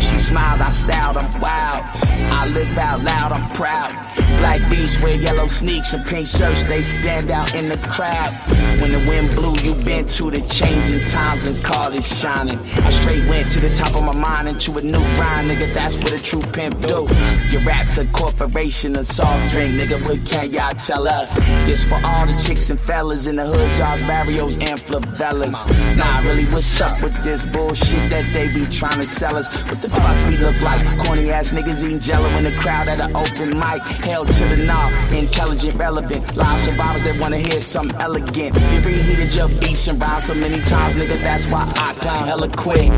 She 0.00 0.18
smiled, 0.18 0.62
I 0.62 0.70
styled, 0.70 1.18
I'm 1.18 1.40
wild. 1.40 1.84
I 2.30 2.46
live 2.46 2.76
out 2.78 3.02
loud, 3.02 3.32
I'm 3.32 3.50
proud. 3.54 3.92
Black 4.38 4.68
beasts 4.70 5.02
wear 5.02 5.14
yellow 5.14 5.46
sneaks 5.46 5.94
and 5.94 6.04
pink 6.06 6.26
shirts, 6.26 6.64
they 6.66 6.82
stand 6.82 7.30
out 7.30 7.54
in 7.54 7.68
the 7.68 7.78
crowd. 7.78 8.32
When 8.80 8.92
the 8.92 8.98
wind 9.08 9.30
blew, 9.34 9.56
you 9.64 9.74
been 9.84 10.06
to 10.08 10.30
the 10.30 10.40
changing 10.48 11.04
times 11.04 11.44
and 11.44 11.62
called 11.64 11.94
it 11.94 12.04
shining. 12.04 12.58
I 12.82 12.90
straight 12.90 13.26
went 13.28 13.50
to 13.52 13.60
the 13.60 13.74
top 13.74 13.94
of 13.94 14.04
my 14.04 14.14
mind 14.14 14.48
into 14.48 14.76
a 14.76 14.82
new 14.82 14.98
rhyme, 14.98 15.48
nigga. 15.48 15.72
That's 15.72 15.96
what 15.96 16.12
a 16.12 16.18
true 16.18 16.42
pimp 16.52 16.80
do. 16.82 17.06
Your 17.50 17.62
rap's 17.64 17.98
a 17.98 18.06
corporation, 18.06 18.98
a 18.98 19.04
soft 19.04 19.52
drink, 19.52 19.74
nigga. 19.74 20.04
What 20.04 20.26
can 20.26 20.52
y'all 20.52 20.72
tell 20.72 21.08
us? 21.08 21.34
This 21.64 21.84
for 21.84 22.00
all 22.04 22.26
the 22.26 22.38
chicks 22.40 22.70
and 22.70 22.78
fellas 22.78 23.26
in 23.26 23.36
the 23.36 23.46
hoods, 23.46 23.78
y'all's 23.78 24.02
barrios 24.02 24.56
and 24.56 24.78
flavellas. 24.80 25.96
Nah, 25.96 26.20
really, 26.20 26.44
what's 26.46 26.80
up 26.80 27.00
with 27.02 27.22
this 27.22 27.46
bullshit 27.46 28.10
that 28.10 28.32
they 28.34 28.48
be 28.48 28.66
trying 28.66 29.00
to 29.00 29.06
sell 29.06 29.36
us? 29.36 29.48
What 29.70 29.80
the 29.80 29.88
fuck 29.88 30.28
we 30.28 30.36
look 30.36 30.60
like? 30.60 30.84
Corny 31.06 31.30
ass 31.30 31.50
niggas 31.50 31.84
eating 31.84 32.00
jello 32.06 32.28
in 32.38 32.44
the 32.44 32.56
crowd 32.56 32.86
at 32.86 33.00
an 33.00 33.16
open 33.16 33.50
mic. 33.58 33.82
Held 34.04 34.28
to 34.28 34.44
the 34.44 34.64
knob, 34.64 34.92
intelligent, 35.12 35.74
relevant. 35.74 36.36
Live 36.36 36.60
survivors 36.60 37.02
that 37.02 37.18
wanna 37.18 37.38
hear 37.38 37.60
something 37.60 38.00
elegant. 38.00 38.54
You 38.54 38.80
reheated 38.80 39.34
your 39.34 39.48
beats 39.48 39.88
and 39.88 40.00
rhymes 40.00 40.26
so 40.26 40.34
many 40.34 40.62
times, 40.62 40.94
nigga. 40.94 41.18
That's 41.20 41.46
why 41.48 41.70
I 41.76 41.94
come 41.94 42.24
hella 42.24 42.48
quick. 42.48 42.92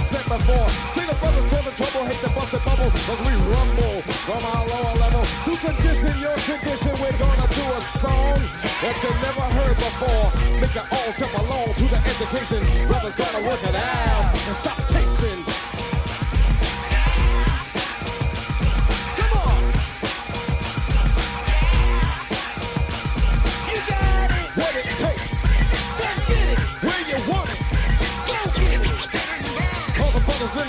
We 0.00 0.06
said 0.06 0.24
before, 0.24 0.68
see 0.96 1.04
the 1.04 1.12
brothers 1.20 1.44
for 1.52 1.60
the 1.60 1.76
trouble, 1.76 2.08
hate 2.08 2.22
the 2.24 2.32
busted 2.32 2.64
bubble, 2.64 2.88
cause 3.04 3.20
we 3.20 3.36
rumble 3.52 4.00
from 4.24 4.40
our 4.48 4.64
lower 4.64 4.96
level. 4.96 5.20
To 5.44 5.52
condition 5.60 6.16
your 6.16 6.40
condition, 6.40 6.92
we're 7.04 7.20
gonna 7.20 7.48
do 7.52 7.64
a 7.68 7.80
song 8.00 8.40
that 8.80 8.96
you 8.96 9.12
never 9.20 9.44
heard 9.60 9.76
before. 9.76 10.32
Make 10.56 10.72
it 10.72 10.88
all 10.88 11.12
jump 11.20 11.36
along 11.44 11.74
to 11.76 11.84
the 11.84 12.00
education. 12.00 12.64
Brothers 12.88 13.16
gotta 13.16 13.44
work 13.44 13.60
it 13.60 13.76
out 13.76 14.24
and 14.48 14.56
stop 14.56 14.79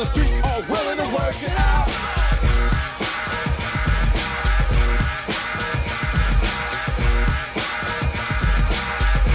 the 0.02 0.08
street 0.08 0.34
are 0.44 0.62
willing 0.68 0.98
to 0.98 1.08
work 1.14 1.38
it 1.44 1.54
out. 1.60 1.88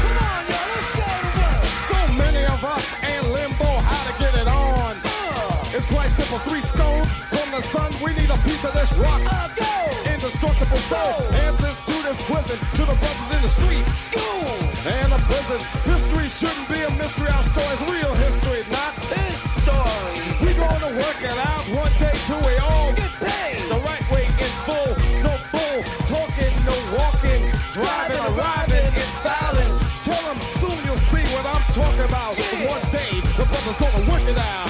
Come 0.02 0.18
on, 0.26 0.42
y'all, 0.50 0.66
let's 0.74 0.90
go 0.90 1.06
to 1.22 1.30
work. 1.38 1.62
So 1.86 1.98
many 2.18 2.42
of 2.46 2.64
us 2.64 2.86
in 2.98 3.32
limbo, 3.32 3.64
how 3.64 4.10
to 4.10 4.18
get 4.18 4.34
it 4.34 4.48
on. 4.48 4.96
Uh. 5.04 5.76
It's 5.76 5.86
quite 5.86 6.10
simple, 6.10 6.40
three 6.40 6.62
stones 6.62 7.12
from 7.30 7.48
the 7.52 7.62
sun. 7.62 7.92
We 8.02 8.14
need 8.14 8.30
a 8.30 8.38
piece 8.38 8.64
of 8.64 8.74
this 8.74 8.92
rock. 8.94 9.22
Uh, 9.24 9.46
Indestructible 10.12 10.78
soul. 10.90 11.14
Answers 11.46 11.78
to 11.84 11.94
this 12.02 12.18
prison, 12.26 12.58
to 12.74 12.82
the 12.90 12.96
brothers 12.98 13.30
in 13.36 13.42
the 13.42 13.48
street. 13.48 13.86
School 13.94 14.50
and 14.90 15.12
the 15.12 15.20
prisons. 15.30 15.62
History 15.86 16.28
shouldn't 16.28 16.68
be 16.68 16.82
a 16.82 16.90
mystery. 16.98 17.28
Our 17.30 17.44
story's 17.54 17.82
real 17.86 18.05
gonna 21.20 21.32
it 21.32 21.46
out 21.46 21.64
one 21.74 21.92
day 21.98 22.16
till 22.26 22.40
we 22.40 22.56
all 22.58 22.92
get 22.92 23.10
paid. 23.20 23.68
The 23.68 23.76
right 23.76 24.10
way 24.10 24.26
in 24.26 24.52
full, 24.66 24.92
no 25.22 25.36
bull. 25.52 25.82
Talking, 26.06 26.54
no 26.64 26.76
walking. 26.96 27.50
Driving, 27.72 28.20
arriving, 28.34 28.86
and 28.86 29.10
styling. 29.20 29.72
Tell 30.04 30.30
'em 30.30 30.40
soon 30.60 30.78
you'll 30.84 31.04
see 31.12 31.24
what 31.34 31.46
I'm 31.46 31.64
talking 31.72 32.04
about. 32.04 32.38
One 32.38 32.90
day, 32.90 33.20
the 33.36 33.44
brothers 33.44 33.78
gonna 33.78 34.10
work 34.10 34.28
it 34.28 34.38
out. 34.38 34.65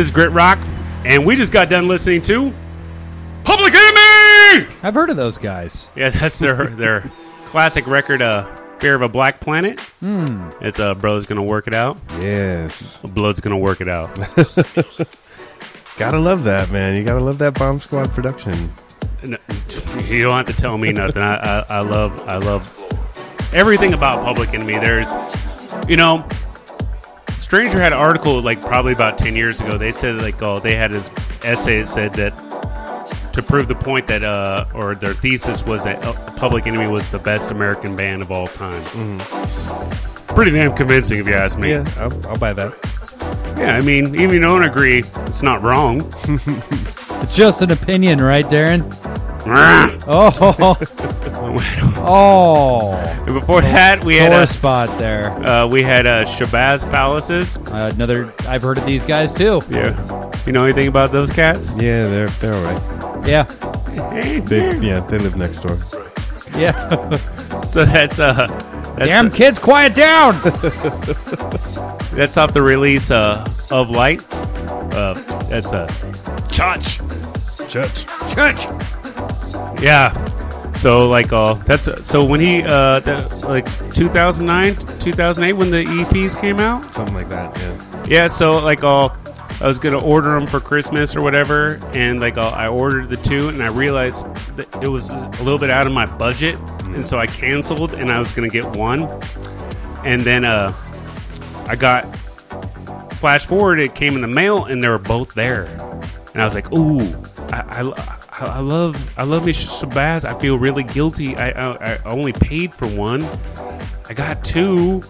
This 0.00 0.06
is 0.06 0.12
Grit 0.14 0.30
Rock, 0.30 0.58
and 1.04 1.26
we 1.26 1.36
just 1.36 1.52
got 1.52 1.68
done 1.68 1.86
listening 1.86 2.22
to 2.22 2.54
Public 3.44 3.74
Enemy. 3.74 4.66
I've 4.82 4.94
heard 4.94 5.10
of 5.10 5.18
those 5.18 5.36
guys. 5.36 5.90
Yeah, 5.94 6.08
that's 6.08 6.38
their 6.38 6.68
their 6.68 7.12
classic 7.44 7.86
record, 7.86 8.22
uh, 8.22 8.46
"Fear 8.78 8.94
of 8.94 9.02
a 9.02 9.10
Black 9.10 9.40
Planet." 9.40 9.78
Hmm. 10.00 10.48
It's 10.62 10.80
uh, 10.80 10.94
bro's 10.94 11.26
gonna 11.26 11.42
work 11.42 11.66
it 11.66 11.74
out. 11.74 11.98
Yes. 12.12 12.98
Blood's 13.04 13.40
gonna 13.40 13.58
work 13.58 13.82
it 13.82 13.90
out. 13.90 14.08
Gotta 15.98 16.18
love 16.18 16.44
that, 16.44 16.70
man. 16.70 16.96
You 16.96 17.04
gotta 17.04 17.20
love 17.20 17.36
that 17.36 17.52
Bomb 17.58 17.78
Squad 17.78 18.10
production. 18.12 18.72
No, 19.22 19.36
you 20.06 20.22
don't 20.22 20.34
have 20.34 20.56
to 20.56 20.58
tell 20.58 20.78
me 20.78 20.92
nothing. 20.92 21.20
I, 21.20 21.34
I, 21.34 21.66
I 21.68 21.80
love 21.80 22.18
I 22.26 22.38
love 22.38 22.74
everything 23.52 23.92
about 23.92 24.24
Public 24.24 24.54
Enemy. 24.54 24.78
There's, 24.78 25.12
you 25.86 25.98
know, 25.98 26.26
Stranger 27.50 27.80
had 27.80 27.92
an 27.92 27.98
article 27.98 28.40
like 28.40 28.60
probably 28.60 28.92
about 28.92 29.18
ten 29.18 29.34
years 29.34 29.60
ago. 29.60 29.76
They 29.76 29.90
said 29.90 30.22
like 30.22 30.40
oh 30.40 30.60
they 30.60 30.76
had 30.76 30.92
his 30.92 31.10
essay 31.42 31.80
that 31.80 31.86
said 31.88 32.12
that 32.12 33.32
to 33.32 33.42
prove 33.42 33.66
the 33.66 33.74
point 33.74 34.06
that 34.06 34.22
uh 34.22 34.66
or 34.72 34.94
their 34.94 35.14
thesis 35.14 35.66
was 35.66 35.82
that 35.82 36.00
uh, 36.04 36.12
Public 36.36 36.68
Enemy 36.68 36.86
was 36.86 37.10
the 37.10 37.18
best 37.18 37.50
American 37.50 37.96
band 37.96 38.22
of 38.22 38.30
all 38.30 38.46
time. 38.46 38.84
Pretty 40.28 40.52
damn 40.52 40.76
convincing 40.76 41.18
if 41.18 41.26
you 41.26 41.34
ask 41.34 41.58
me. 41.58 41.70
Yeah, 41.70 41.92
I'll, 41.96 42.26
I'll 42.28 42.38
buy 42.38 42.52
that. 42.52 42.72
Yeah, 43.58 43.76
I 43.76 43.80
mean, 43.80 44.06
even 44.14 44.26
if 44.26 44.32
you 44.34 44.38
don't 44.38 44.62
agree, 44.62 45.00
it's 45.00 45.42
not 45.42 45.60
wrong. 45.62 46.02
It's 47.22 47.36
just 47.36 47.60
an 47.60 47.70
opinion, 47.70 48.20
right, 48.22 48.46
Darren? 48.46 48.80
and 49.90 50.04
Oh, 50.06 50.76
oh. 51.96 53.24
before 53.26 53.60
that, 53.62 54.02
we 54.04 54.16
Sore 54.18 54.22
had 54.28 54.32
uh, 54.32 54.46
spot 54.46 54.98
there. 54.98 55.30
uh, 55.46 55.66
we 55.66 55.82
had 55.82 56.06
uh, 56.06 56.24
Shabazz 56.26 56.90
Palaces. 56.90 57.56
Uh, 57.56 57.90
another. 57.94 58.32
I've 58.46 58.62
heard 58.62 58.78
of 58.78 58.86
these 58.86 59.02
guys 59.02 59.32
too. 59.32 59.60
Yeah. 59.70 59.94
You 60.46 60.52
know 60.52 60.64
anything 60.64 60.88
about 60.88 61.10
those 61.10 61.30
cats? 61.30 61.72
Yeah, 61.72 62.04
they're 62.04 62.28
they're 62.28 62.54
all 62.54 62.62
right. 62.64 63.26
Yeah, 63.28 63.42
They 64.46 64.78
yeah, 64.80 65.00
they 65.00 65.18
live 65.18 65.36
next 65.36 65.60
door. 65.60 65.78
yeah. 66.56 67.18
So 67.64 67.84
that's 67.84 68.18
uh 68.18 68.46
that's, 68.96 69.08
Damn 69.10 69.30
kids, 69.30 69.58
quiet 69.58 69.94
down. 69.94 70.32
that's 72.14 72.36
off 72.38 72.54
the 72.54 72.62
release 72.62 73.10
uh 73.10 73.46
of 73.70 73.90
Light. 73.90 74.26
Uh 74.94 75.12
that's 75.48 75.72
uh 75.72 75.86
Church. 76.50 77.00
Church. 77.68 78.06
Church. 78.34 78.66
Yeah. 79.80 80.12
So 80.74 81.08
like 81.08 81.32
uh 81.32 81.54
that's 81.54 82.06
so 82.06 82.24
when 82.24 82.40
he 82.40 82.62
uh 82.62 83.00
that, 83.00 83.42
like 83.42 83.66
2009 83.92 84.76
2008 84.98 85.52
when 85.52 85.70
the 85.70 85.84
EPs 85.84 86.40
came 86.40 86.58
out 86.58 86.84
Something 86.86 87.14
like 87.14 87.28
that, 87.28 87.56
yeah. 87.58 88.04
Yeah, 88.06 88.26
so 88.28 88.58
like 88.58 88.82
uh 88.82 89.10
I 89.60 89.66
was 89.66 89.78
gonna 89.78 90.02
order 90.02 90.30
them 90.30 90.46
for 90.46 90.58
Christmas 90.58 91.14
or 91.14 91.20
whatever, 91.20 91.78
and 91.92 92.18
like 92.18 92.38
uh, 92.38 92.48
I 92.48 92.68
ordered 92.68 93.10
the 93.10 93.18
two, 93.18 93.50
and 93.50 93.62
I 93.62 93.66
realized 93.66 94.24
that 94.56 94.82
it 94.82 94.88
was 94.88 95.10
a 95.10 95.28
little 95.40 95.58
bit 95.58 95.68
out 95.68 95.86
of 95.86 95.92
my 95.92 96.06
budget, 96.16 96.58
and 96.86 97.04
so 97.04 97.18
I 97.18 97.26
canceled, 97.26 97.92
and 97.92 98.10
I 98.10 98.18
was 98.18 98.32
gonna 98.32 98.48
get 98.48 98.64
one, 98.64 99.02
and 100.02 100.22
then 100.22 100.46
uh, 100.46 100.72
I 101.66 101.76
got 101.76 102.04
flash 103.16 103.44
forward, 103.44 103.80
it 103.80 103.94
came 103.94 104.14
in 104.14 104.22
the 104.22 104.28
mail, 104.28 104.64
and 104.64 104.82
they 104.82 104.88
were 104.88 104.98
both 104.98 105.34
there, 105.34 105.66
and 106.32 106.40
I 106.40 106.44
was 106.46 106.54
like, 106.54 106.72
ooh, 106.72 107.14
I, 107.52 107.82
I, 107.82 108.19
I 108.46 108.60
love 108.60 108.96
I 109.18 109.24
love 109.24 109.44
me 109.44 109.52
Shabazz. 109.52 110.24
I 110.24 110.38
feel 110.38 110.58
really 110.58 110.82
guilty. 110.84 111.36
I, 111.36 111.50
I 111.50 111.94
I 111.94 111.98
only 112.04 112.32
paid 112.32 112.74
for 112.74 112.86
one. 112.86 113.24
I 114.08 114.14
got 114.14 114.44
two. 114.44 115.02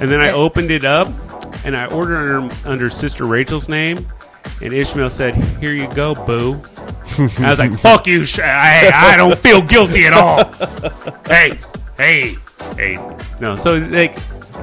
And 0.00 0.10
then 0.10 0.20
I 0.20 0.32
opened 0.32 0.70
it 0.72 0.84
up 0.84 1.08
and 1.64 1.76
I 1.76 1.86
ordered 1.86 2.16
under, 2.16 2.54
under 2.68 2.90
Sister 2.90 3.24
Rachel's 3.24 3.68
name. 3.68 4.06
And 4.60 4.72
Ishmael 4.72 5.10
said, 5.10 5.36
Here 5.60 5.72
you 5.72 5.88
go, 5.94 6.14
boo. 6.14 6.60
And 7.18 7.46
I 7.46 7.50
was 7.50 7.58
like, 7.60 7.78
Fuck 7.78 8.06
you. 8.08 8.24
Sh- 8.24 8.40
I, 8.42 8.90
I 8.92 9.16
don't 9.16 9.38
feel 9.38 9.62
guilty 9.62 10.04
at 10.06 10.12
all. 10.12 10.44
hey, 11.26 11.58
hey, 11.96 12.34
hey. 12.76 13.16
No, 13.40 13.54
so 13.56 13.76
like, 13.76 14.16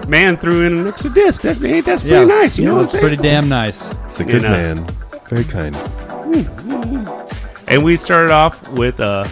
man 0.09 0.36
threw 0.38 0.66
in 0.66 0.78
an 0.78 0.88
extra 0.88 1.09
disc. 1.14 1.43
That, 1.43 1.64
ain't 1.64 1.86
that's 1.86 2.03
Yeah, 2.03 2.18
pretty 2.26 2.32
nice. 2.41 2.59
You 2.59 2.66
know 2.66 2.72
what 2.76 2.78
I'm 2.80 2.84
That's 2.84 2.91
saying? 2.93 3.01
pretty 3.05 3.24
damn 3.24 3.47
nice. 3.47 3.89
It's 4.09 4.20
a 4.20 4.24
good 4.26 4.34
You 4.36 4.39
know. 4.41 4.49
man. 4.49 4.88
Very 5.30 5.43
kind. 5.45 5.76
Mm, 5.76 6.43
mm, 6.43 6.84
mm. 7.05 7.31
And 7.72 7.86
we 7.86 7.95
started 7.95 8.32
off 8.32 8.67
with 8.69 8.99
uh, 8.99 9.26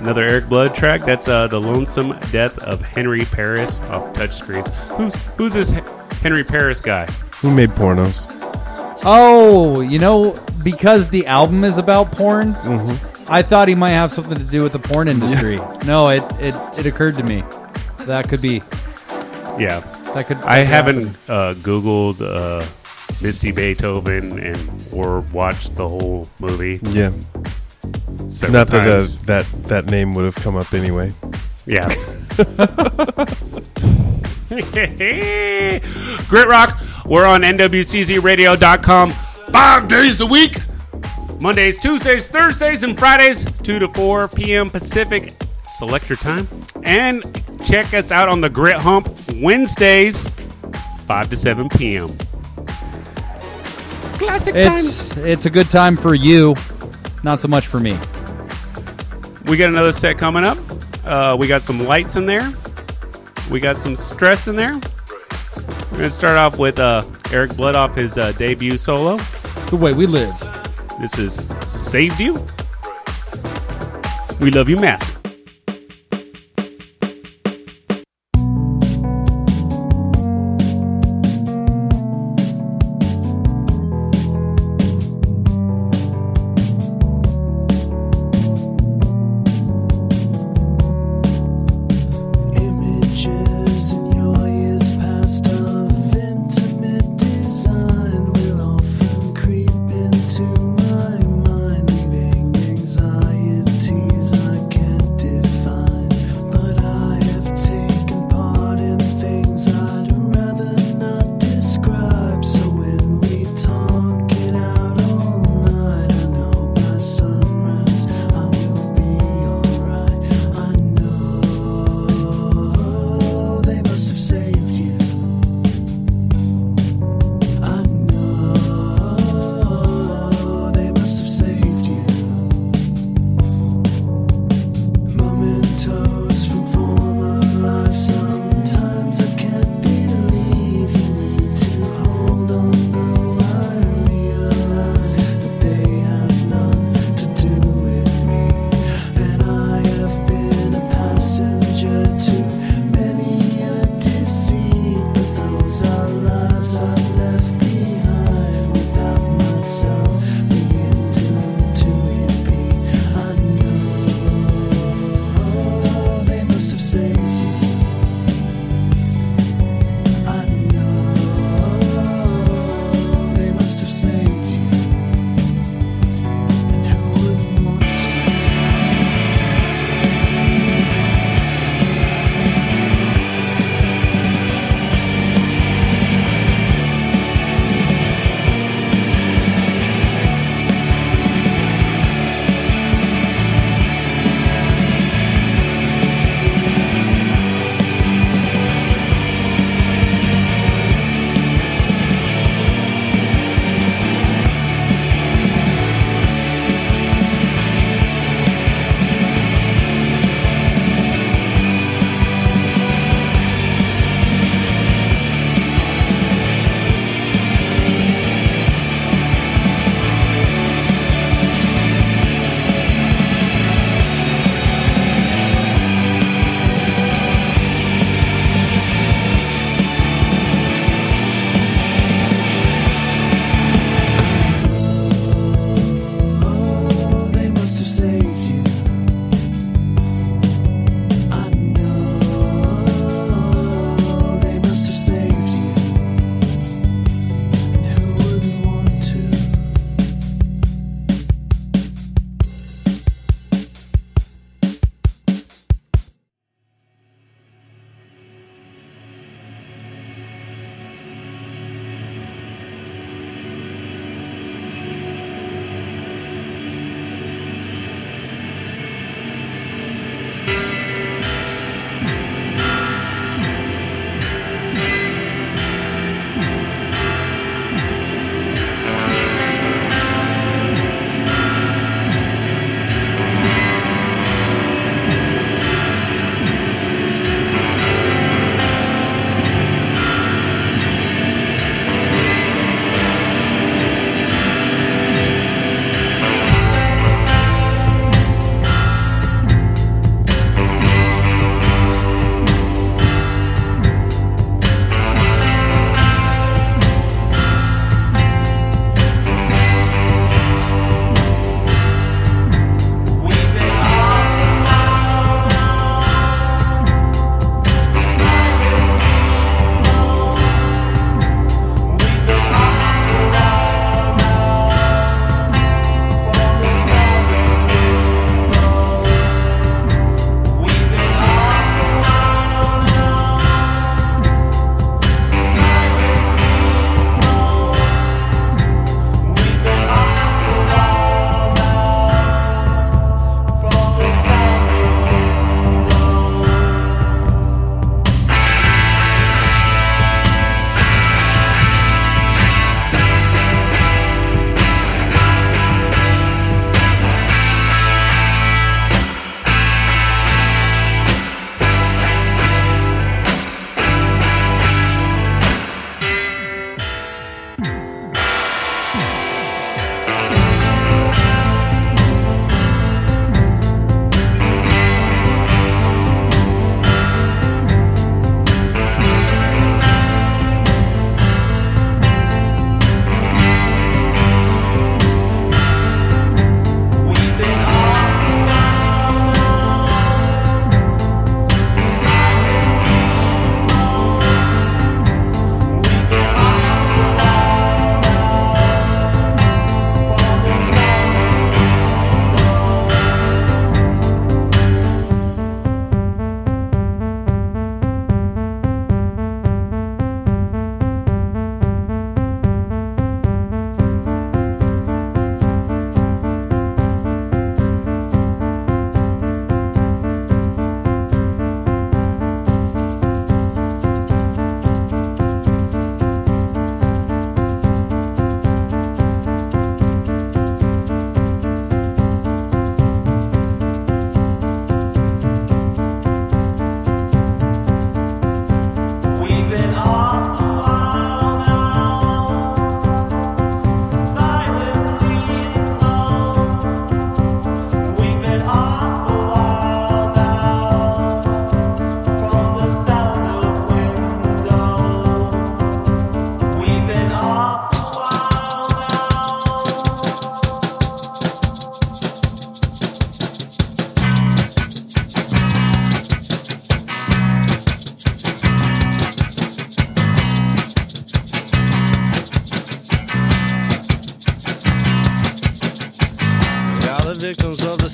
another 0.00 0.24
Erik 0.24 0.48
Blood 0.48 0.74
track. 0.74 1.02
That's 1.04 1.28
uh, 1.28 1.46
the 1.46 1.60
lonesome 1.60 2.18
death 2.32 2.58
of 2.58 2.80
Henry 2.80 3.24
Paris 3.24 3.78
off 3.82 4.12
touchscreens. 4.14 4.68
Who's 4.96 5.14
who's 5.36 5.52
this 5.54 5.70
Henry 6.20 6.42
Paris 6.42 6.80
guy? 6.80 7.06
Who 7.40 7.54
made 7.54 7.70
pornos? 7.70 8.26
Oh, 9.04 9.80
you 9.80 10.00
know, 10.00 10.36
because 10.64 11.08
the 11.08 11.24
album 11.28 11.62
is 11.62 11.78
about 11.78 12.10
porn, 12.10 12.54
Mm-hmm. 12.54 13.32
I 13.32 13.42
thought 13.42 13.68
he 13.68 13.74
might 13.74 13.90
have 13.90 14.10
something 14.10 14.38
to 14.38 14.42
do 14.44 14.62
with 14.64 14.72
the 14.72 14.78
porn 14.80 15.06
industry. 15.06 15.58
No, 15.86 16.08
it, 16.08 16.24
it 16.40 16.54
it 16.78 16.86
occurred 16.86 17.16
to 17.18 17.22
me 17.22 17.44
that 18.06 18.28
could 18.28 18.40
be 18.42 18.56
Yeah, 19.58 19.80
that 20.14 20.26
could. 20.26 20.38
I 20.38 20.60
could 20.62 20.66
haven't 20.66 21.16
uh, 21.28 21.54
Googled 21.54 22.22
uh, 22.22 22.66
Misty 23.22 23.52
Beethoven 23.52 24.38
and 24.40 24.84
or 24.90 25.20
watched 25.32 25.76
the 25.76 25.86
whole 25.86 26.26
movie. 26.40 26.80
Yeah. 26.84 27.12
Several 28.30 28.52
Not 28.52 28.68
that 28.68 28.88
uh, 28.88 29.06
that 29.26 29.46
that 29.64 29.86
name 29.86 30.14
would 30.14 30.24
have 30.24 30.34
come 30.36 30.56
up 30.56 30.72
anyway. 30.74 31.12
Yeah. 31.66 31.88
Grit 36.28 36.48
Rock, 36.48 36.80
we're 37.04 37.26
on 37.26 37.42
NWCZRadio.com 37.42 39.10
five 39.10 39.88
days 39.88 40.20
a 40.20 40.26
week. 40.26 40.58
Mondays, 41.40 41.78
Tuesdays, 41.78 42.26
Thursdays, 42.26 42.82
and 42.82 42.98
Fridays, 42.98 43.44
2 43.62 43.78
to 43.78 43.88
4 43.88 44.28
p.m. 44.28 44.70
Pacific. 44.70 45.34
Select 45.64 46.08
your 46.08 46.16
time. 46.16 46.48
And 46.82 47.22
check 47.64 47.94
us 47.94 48.10
out 48.10 48.28
on 48.28 48.40
the 48.40 48.48
Grit 48.48 48.76
Hump 48.76 49.08
Wednesdays, 49.36 50.28
5 51.06 51.30
to 51.30 51.36
7 51.36 51.68
p.m. 51.68 52.16
Classic 54.18 54.54
time. 54.54 54.78
It's 54.78 55.16
it's 55.18 55.46
a 55.46 55.50
good 55.50 55.70
time 55.70 55.96
for 55.96 56.14
you, 56.14 56.56
not 57.22 57.40
so 57.40 57.48
much 57.48 57.66
for 57.66 57.80
me. 57.80 57.98
We 59.46 59.56
got 59.56 59.70
another 59.70 59.92
set 59.92 60.18
coming 60.18 60.44
up. 60.44 60.58
Uh, 61.04 61.36
we 61.38 61.46
got 61.46 61.62
some 61.62 61.84
lights 61.86 62.16
in 62.16 62.26
there. 62.26 62.52
We 63.50 63.60
got 63.60 63.76
some 63.76 63.96
stress 63.96 64.46
in 64.46 64.56
there. 64.56 64.74
We're 65.90 65.98
gonna 65.98 66.10
start 66.10 66.36
off 66.36 66.58
with 66.58 66.78
uh, 66.78 67.02
Erik 67.32 67.56
Blood 67.56 67.74
off 67.74 67.94
his 67.94 68.18
uh, 68.18 68.32
debut 68.32 68.76
solo. 68.76 69.16
The 69.70 69.76
way 69.76 69.92
we 69.92 70.06
live. 70.06 70.34
This 71.00 71.18
is 71.18 71.34
"Saved 71.62 72.20
You." 72.20 72.34
We 74.40 74.50
love 74.50 74.68
you, 74.68 74.76
massive. 74.76 75.17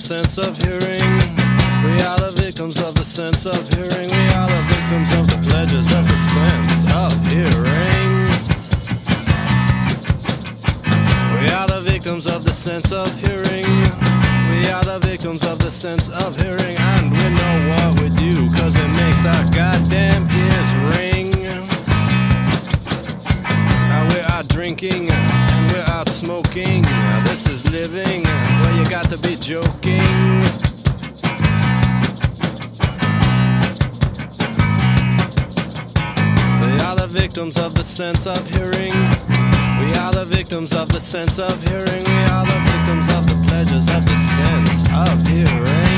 Sense 0.05 0.37
of 0.37 0.55
hearing. 0.59 1.01
We 1.83 1.97
are 2.05 2.19
the 2.21 2.35
victims 2.37 2.79
of 2.83 2.95
the 2.95 3.07
sense 3.07 3.47
of 3.47 3.57
hearing. 3.73 4.11
We 4.13 4.25
are 4.37 4.49
the 4.53 4.63
victims 4.69 5.11
of 5.15 5.25
the 5.33 5.39
pleasures 5.49 5.91
of 5.97 6.05
the 6.13 6.19
sense 6.35 6.85
of 6.93 7.13
hearing. 7.33 8.11
We 11.41 11.49
are 11.57 11.67
the 11.67 11.81
victims 11.89 12.27
of 12.27 12.45
the 12.45 12.53
sense 12.53 12.93
of 12.93 13.09
hearing. 13.23 13.65
We 14.53 14.69
are 14.69 14.85
the 14.85 14.99
victims 15.01 15.43
of 15.47 15.59
the 15.59 15.71
sense 15.71 16.11
of 16.11 16.39
hearing. 16.39 16.64
To 29.17 29.29
be 29.29 29.37
joking. 29.37 30.01
We 36.61 36.73
are 36.81 36.97
the 36.97 37.09
victims 37.09 37.59
of 37.59 37.75
the 37.75 37.85
sense 37.85 38.27
of 38.27 38.49
hearing. 38.51 38.93
We 39.81 39.95
are 39.99 40.13
the 40.13 40.25
victims 40.25 40.75
of 40.75 40.89
the 40.89 41.01
sense 41.01 41.39
of 41.39 41.63
hearing. 41.65 42.05
We 42.05 42.25
are 42.35 42.47
the 42.47 42.61
victims 42.73 43.09
of 43.15 43.29
the 43.29 43.45
pleasures 43.47 43.91
of 43.91 44.05
the 44.05 44.19
sense 44.19 44.89
of 44.91 45.27
hearing. 45.29 45.94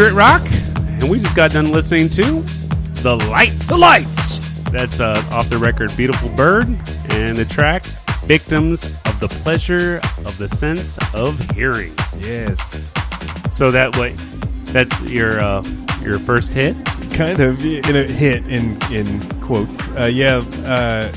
Grit 0.00 0.14
Rock, 0.14 0.48
and 0.76 1.10
we 1.10 1.20
just 1.20 1.36
got 1.36 1.50
done 1.50 1.72
listening 1.72 2.08
to 2.08 2.40
The 3.02 3.16
Lights. 3.28 3.66
The 3.66 3.76
Lights! 3.76 4.62
That's 4.70 4.98
uh, 4.98 5.22
off 5.30 5.50
the 5.50 5.58
record 5.58 5.94
Beautiful 5.94 6.30
Bird, 6.30 6.68
and 7.10 7.36
the 7.36 7.44
track 7.44 7.84
Victims 8.24 8.86
of 9.04 9.20
the 9.20 9.28
Pleasure 9.28 10.00
of 10.24 10.38
the 10.38 10.48
Sense 10.48 10.98
of 11.12 11.38
Hearing. 11.50 11.94
Yes. 12.18 12.88
So 13.50 13.70
that 13.72 13.94
what 13.98 14.16
that's 14.72 15.02
your 15.02 15.38
uh, 15.38 15.62
your 16.00 16.18
first 16.18 16.54
hit? 16.54 16.82
kind 17.12 17.40
of 17.40 17.62
in 17.62 17.94
a 17.94 18.04
hit 18.04 18.48
in 18.48 18.82
in 18.90 19.40
quotes. 19.42 19.90
Uh, 19.90 20.06
yeah, 20.06 20.38
uh, 20.64 21.12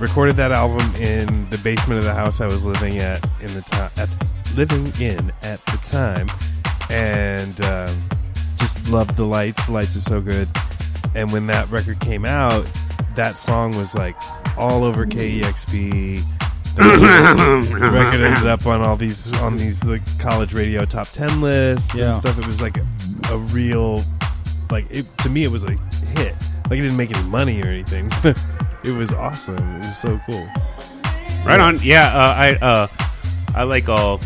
recorded 0.00 0.34
that 0.36 0.50
album 0.50 0.96
in 0.96 1.46
the 1.50 1.58
basement 1.58 1.98
of 1.98 2.04
the 2.04 2.14
house 2.14 2.40
I 2.40 2.46
was 2.46 2.64
living 2.64 3.00
at 3.00 3.22
in 3.42 3.52
the 3.52 3.60
time 3.66 3.90
at 3.98 4.08
living 4.56 4.86
in 4.98 5.30
at 5.42 5.62
the 5.66 5.78
time, 5.82 6.30
and 6.90 7.60
um, 7.62 7.88
just 8.56 8.88
loved 8.90 9.16
the 9.16 9.24
lights. 9.24 9.64
The 9.66 9.72
lights 9.72 9.96
are 9.96 10.00
so 10.00 10.20
good. 10.20 10.48
And 11.14 11.30
when 11.32 11.46
that 11.48 11.70
record 11.70 12.00
came 12.00 12.24
out, 12.24 12.66
that 13.16 13.38
song 13.38 13.76
was 13.76 13.94
like 13.94 14.16
all 14.56 14.84
over 14.84 15.06
KEXP. 15.06 16.22
The 16.76 17.90
record 17.90 18.20
ended 18.20 18.46
up 18.46 18.64
on 18.66 18.82
all 18.82 18.96
these 18.96 19.32
on 19.34 19.56
these 19.56 19.82
like 19.84 20.02
college 20.20 20.52
radio 20.54 20.84
top 20.84 21.08
ten 21.08 21.40
lists 21.40 21.92
Yeah. 21.94 22.10
and 22.10 22.16
stuff. 22.18 22.38
It 22.38 22.46
was 22.46 22.60
like 22.60 22.76
a, 22.78 22.86
a 23.32 23.38
real 23.38 24.02
like 24.70 24.86
it, 24.90 25.06
to 25.18 25.28
me 25.30 25.42
it 25.44 25.50
was 25.50 25.64
a 25.64 25.72
hit. 25.72 26.34
Like 26.70 26.78
it 26.78 26.82
didn't 26.82 26.96
make 26.96 27.12
any 27.12 27.26
money 27.28 27.60
or 27.62 27.66
anything. 27.68 28.10
it 28.84 28.96
was 28.96 29.12
awesome. 29.12 29.56
It 29.56 29.86
was 29.86 29.96
so 29.96 30.20
cool. 30.30 30.46
Right 31.44 31.58
on. 31.58 31.78
Yeah, 31.82 32.12
uh, 32.14 32.34
I 32.36 32.54
uh, 32.56 32.86
I 33.54 33.62
like 33.64 33.88
uh, 33.88 34.18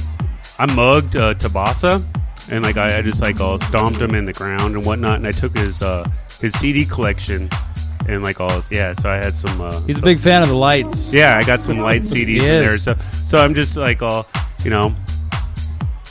I 0.59 0.66
mugged 0.66 1.16
uh, 1.16 1.34
Tabasa, 1.34 2.05
and 2.51 2.62
like 2.64 2.77
I, 2.77 2.98
I 2.98 3.02
just 3.02 3.20
like 3.23 3.40
uh, 3.40 3.56
stomped 3.56 4.01
him 4.01 4.14
in 4.14 4.24
the 4.24 4.32
ground 4.32 4.74
and 4.74 4.85
whatnot, 4.85 5.16
and 5.16 5.27
I 5.27 5.31
took 5.32 5.56
his 5.56 5.82
uh, 5.82 6.09
his 6.40 6.52
CD 6.55 6.85
collection 6.85 7.48
and 8.09 8.23
like 8.23 8.40
all 8.40 8.62
yeah. 8.70 8.93
So 8.93 9.10
I 9.10 9.16
had 9.16 9.35
some. 9.36 9.60
Uh, 9.60 9.81
He's 9.82 9.98
a 9.98 10.02
big 10.02 10.19
fan 10.19 10.43
of 10.43 10.48
the 10.48 10.56
lights. 10.56 11.12
yeah, 11.12 11.36
I 11.39 11.44
got 11.44 11.60
some 11.62 11.78
light 11.78 12.02
CDs 12.02 12.40
in 12.40 12.62
there. 12.62 12.78
So 12.78 12.94
so 13.27 13.39
I'm 13.43 13.55
just 13.55 13.77
like 13.77 14.02
all 14.02 14.27
you 14.64 14.70
know, 14.70 14.94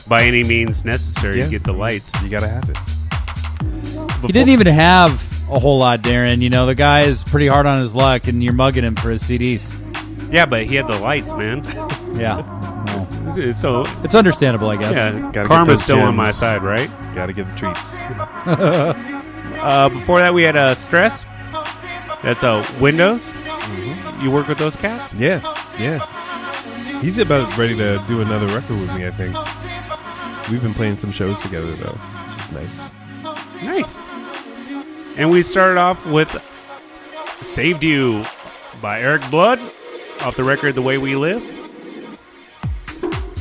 by 0.08 0.24
any 0.24 0.44
means 0.44 0.84
necessary 0.86 1.40
Yeah. 1.40 1.46
to 1.46 1.52
get 1.52 1.64
the 1.64 1.74
lights. 1.74 2.20
You 2.22 2.30
gotta 2.30 2.48
have 2.50 2.70
it. 2.70 2.78
He 4.26 4.32
didn't 4.32 4.50
even 4.50 4.68
have 4.68 5.14
a 5.50 5.60
whole 5.60 5.80
lot, 5.80 6.02
Darren. 6.02 6.42
You 6.42 6.50
know, 6.50 6.66
the 6.66 6.76
guy 6.76 7.02
is 7.02 7.24
pretty 7.24 7.48
hard 7.48 7.66
on 7.66 7.82
his 7.82 7.94
luck, 7.96 8.28
and 8.28 8.44
you're 8.44 8.54
mugging 8.54 8.84
him 8.84 8.96
for 8.96 9.10
his 9.10 9.24
CDs. 9.24 9.72
Yeah, 10.32 10.46
but 10.46 10.66
he 10.66 10.76
had 10.76 10.88
the 10.88 10.98
lights, 11.00 11.34
man. 11.34 11.64
Yeah. 12.16 12.58
Well, 13.32 13.40
It's- 13.40 13.50
it's 13.56 13.62
So 13.62 13.86
it's 14.04 14.16
understandable, 14.16 14.70
I 14.70 14.76
guess. 14.78 14.94
yeah, 14.96 15.12
Gotta 15.12 15.32
get 15.32 15.46
karma's 15.48 15.68
those 15.80 15.82
still 15.84 16.00
on 16.00 16.08
gems. 16.08 16.18
my 16.18 16.32
side, 16.32 16.62
right? 16.64 16.90
Gotta 17.16 17.34
get 17.34 17.48
the 17.50 17.56
treats. 17.56 17.96
Uh, 19.62 19.90
before 19.90 20.18
that, 20.18 20.34
we 20.34 20.42
had 20.42 20.56
uh, 20.56 20.74
stress. 20.74 21.24
That's 22.24 22.44
uh, 22.44 22.66
Windows. 22.80 23.32
Mm-hmm. 23.32 24.22
You 24.24 24.32
work 24.32 24.48
with 24.48 24.58
those 24.58 24.76
cats? 24.76 25.14
Yeah, 25.14 25.40
yeah. 25.80 26.00
He's 27.02 27.20
about 27.20 27.56
ready 27.58 27.76
to 27.78 28.04
do 28.08 28.22
another 28.22 28.48
record 28.48 28.70
with 28.72 28.92
me. 28.96 29.06
I 29.06 29.12
think 29.12 29.36
we've 30.50 30.64
been 30.64 30.74
playing 30.74 30.98
some 30.98 31.12
shows 31.12 31.40
together 31.44 31.76
though. 31.76 31.92
Which 31.94 32.64
is 32.64 32.82
nice. 33.62 34.00
Nice. 34.00 34.00
And 35.18 35.30
we 35.30 35.44
started 35.44 35.78
off 35.78 36.04
with 36.08 36.30
"Saved 37.44 37.84
You" 37.84 38.26
by 38.82 39.00
Erik 39.02 39.30
Blood 39.30 39.60
off 40.22 40.36
the 40.38 40.44
record 40.44 40.74
"The 40.74 40.82
Way 40.82 40.98
We 40.98 41.16
Live." 41.16 41.44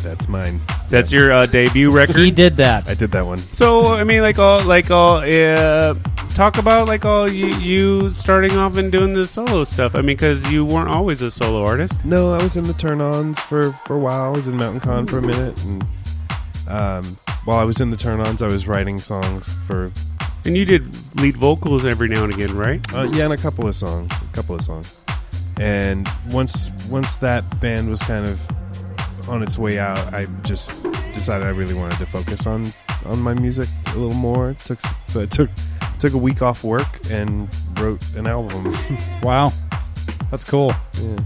That's 0.03 0.29
mine. 0.29 0.61
That's 0.89 1.13
your 1.13 1.31
uh, 1.33 1.47
debut 1.47 1.91
record. 1.91 2.17
He 2.17 2.31
did 2.31 2.57
that. 2.57 2.89
I 2.89 2.95
did 2.95 3.11
that 3.13 3.25
one. 3.27 3.37
So 3.39 3.95
I 3.95 4.05
mean, 4.05 4.23
like 4.23 4.39
all, 4.39 4.63
like 4.65 4.91
all, 4.91 5.17
uh, 5.19 5.95
talk 6.35 6.59
about 6.59 6.89
like 6.89 7.05
all 7.05 7.31
you, 7.31 7.47
you 7.57 8.11
starting 8.11 8.57
off 8.57 8.77
and 8.77 8.91
doing 8.91 9.13
the 9.13 9.27
solo 9.27 9.65
stuff. 9.65 9.95
I 9.95 9.99
mean, 9.99 10.17
because 10.17 10.45
you 10.51 10.65
weren't 10.65 10.89
always 10.89 11.23
a 11.23 11.31
solo 11.31 11.65
artist. 11.65 12.05
No, 12.05 12.33
I 12.33 12.43
was 12.43 12.57
in 12.57 12.65
the 12.65 12.75
turn-ons 12.75 13.39
for 13.41 13.73
for 13.87 13.97
a 13.97 13.99
while. 13.99 14.23
I 14.23 14.29
was 14.37 14.49
in 14.49 14.57
Mountain 14.57 14.81
Con 14.81 15.07
for 15.07 15.19
a 15.19 15.23
minute, 15.23 15.63
and 15.65 15.87
um, 16.69 17.19
while 17.45 17.59
I 17.59 17.65
was 17.65 17.81
in 17.81 17.91
the 17.91 17.97
turn-ons, 17.97 18.43
I 18.43 18.47
was 18.47 18.67
writing 18.67 18.99
songs 18.99 19.55
for 19.67 19.93
And 20.45 20.57
you 20.57 20.65
did 20.65 20.97
lead 21.21 21.37
vocals 21.37 21.85
every 21.85 22.09
now 22.09 22.25
and 22.25 22.33
again, 22.33 22.57
right? 22.57 22.81
uh, 22.95 23.03
yeah, 23.03 23.25
and 23.25 23.33
a 23.33 23.37
couple 23.37 23.67
of 23.69 23.77
songs, 23.77 24.11
a 24.13 24.35
couple 24.35 24.55
of 24.55 24.63
songs. 24.63 24.95
And 25.59 26.09
once 26.31 26.71
once 26.89 27.17
that 27.19 27.61
band 27.61 27.91
was 27.91 28.01
kind 28.01 28.27
of 28.27 28.41
on 29.31 29.43
its 29.43 29.57
way 29.57 29.79
out, 29.79 30.13
I 30.13 30.27
just 30.43 30.83
decided 31.15 31.47
I 31.47 31.51
really 31.51 31.75
wanted 31.75 31.99
to 31.99 32.07
focus 32.07 32.47
on 32.47 32.65
on 33.07 33.21
my 33.21 33.33
music 33.35 33.69
a 33.87 33.97
little 33.97 34.19
more. 34.19 34.51
It 34.51 34.59
took 34.59 34.81
so 35.07 35.23
I 35.23 35.27
took 35.27 35.49
took 35.99 36.13
a 36.13 36.19
week 36.19 36.43
off 36.43 36.65
work 36.65 36.99
and 37.11 37.49
wrote 37.79 38.03
an 38.15 38.27
album. 38.27 38.77
Wow. 39.23 39.49
That's 40.31 40.45
cool. 40.45 40.75
yeah. 41.01 41.17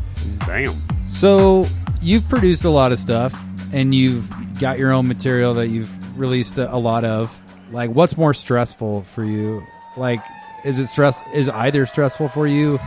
Damn. 0.47 0.83
So 1.07 1.67
you've 2.01 2.27
produced 2.29 2.65
a 2.65 2.71
lot 2.71 2.91
of 2.93 2.99
stuff, 2.99 3.35
and 3.73 3.95
you've 3.95 4.31
got 4.59 4.79
your 4.79 4.93
own 4.93 5.07
material 5.07 5.53
that 5.55 5.69
you've 5.69 6.19
released 6.19 6.59
a, 6.59 6.73
a 6.73 6.77
lot 6.79 7.05
of. 7.05 7.41
Like, 7.71 7.91
what's 7.91 8.17
more 8.17 8.35
stressful 8.35 9.03
for 9.03 9.25
you? 9.25 9.63
Like, 9.97 10.21
is 10.65 10.79
it 10.81 10.87
stress? 10.89 11.21
Is 11.35 11.49
either 11.49 11.87
stressful 11.87 12.29
for 12.29 12.47
you? 12.47 12.79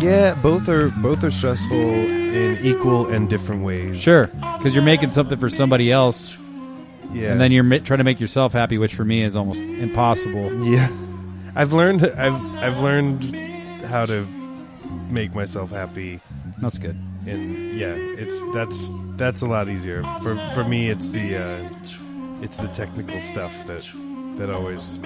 Yeah, 0.00 0.34
both 0.34 0.68
are 0.68 0.88
both 0.90 1.22
are 1.24 1.30
stressful 1.30 1.76
in 1.76 2.58
equal 2.64 3.06
and 3.08 3.28
different 3.28 3.64
ways. 3.64 4.00
Sure, 4.00 4.26
because 4.28 4.74
you're 4.74 4.84
making 4.84 5.10
something 5.10 5.38
for 5.38 5.50
somebody 5.50 5.92
else, 5.92 6.36
Yeah. 7.12 7.32
and 7.32 7.40
then 7.40 7.52
you're 7.52 7.64
mi- 7.64 7.80
trying 7.80 7.98
to 7.98 8.04
make 8.04 8.20
yourself 8.20 8.52
happy, 8.52 8.78
which 8.78 8.94
for 8.94 9.04
me 9.04 9.22
is 9.22 9.36
almost 9.36 9.60
impossible. 9.60 10.64
Yeah, 10.64 10.88
I've 11.54 11.72
learned. 11.72 12.04
I've 12.04 12.40
I've 12.56 12.80
learned 12.80 13.36
how 13.86 14.04
to 14.06 14.26
make 15.10 15.34
myself 15.34 15.70
happy, 15.70 16.20
That's 16.62 16.78
good. 16.78 16.96
and 17.26 17.76
yeah, 17.76 17.94
it's 17.94 18.40
that's 18.54 18.90
that's 19.16 19.42
a 19.42 19.46
lot 19.46 19.68
easier. 19.68 20.02
For 20.22 20.34
for 20.54 20.64
me, 20.64 20.88
it's 20.88 21.08
the 21.10 21.36
uh, 21.36 21.68
it's 22.42 22.56
the 22.56 22.68
technical 22.68 23.18
stuff 23.20 23.52
that 23.66 23.90
that 24.38 24.50
always 24.50 24.98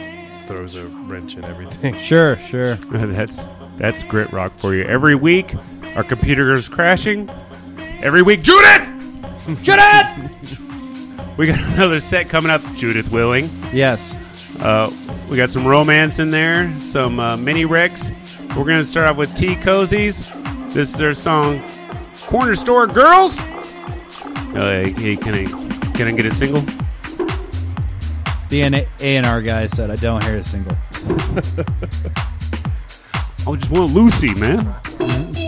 throws 0.47 0.77
a 0.77 0.85
wrench 1.09 1.35
in 1.35 1.45
everything. 1.47 1.97
Sure, 1.99 2.37
sure. 2.37 2.75
that's 2.93 3.49
that's 3.77 4.03
grit 4.03 4.33
rock 4.33 4.53
for 4.57 4.75
you. 4.75 4.85
Every 4.85 5.15
week, 5.15 5.55
our 5.97 6.05
computer 6.05 6.53
is 6.53 6.69
crashing. 6.69 7.31
Every 8.03 8.23
week, 8.23 8.43
Judith. 8.43 8.93
Judith. 9.63 10.61
We 11.37 11.47
got 11.47 11.59
another 11.75 12.01
set 12.01 12.29
coming 12.29 12.51
up. 12.51 12.63
Judith 12.75 13.11
Willing. 13.11 13.51
Yes. 13.73 14.15
Uh, 14.61 14.91
we 15.29 15.37
got 15.37 15.51
some 15.51 15.67
romance 15.67 16.19
in 16.19 16.31
there, 16.31 16.73
some 16.79 17.19
uh, 17.19 17.37
mini 17.37 17.65
Rex. 17.65 18.11
We're 18.57 18.65
going 18.65 18.77
to 18.77 18.85
start 18.85 19.11
off 19.11 19.17
with 19.17 19.35
Tea 19.37 19.55
Cozies. 19.57 20.33
This 20.73 20.93
is 20.93 20.99
their 20.99 21.15
song, 21.15 21.63
Corner 22.23 22.55
Store 22.55 22.87
Girls. 22.87 23.39
Uh, 23.41 24.93
hey, 24.97 25.17
can 25.17 25.35
I 25.35 25.45
can 25.95 26.09
I 26.09 26.13
get 26.13 26.27
a 26.27 26.31
single? 26.31 26.63
The 28.49 28.63
A 28.63 28.87
and 29.01 29.27
R 29.27 29.43
guy 29.43 29.67
said 29.67 29.91
I 29.91 29.97
don't 29.97 30.23
hear 30.23 30.37
a 30.37 30.45
single. 30.45 30.77
I 33.47 33.57
just 33.57 33.71
want 33.71 33.93
Lucy, 33.93 34.33
man. 34.41 35.44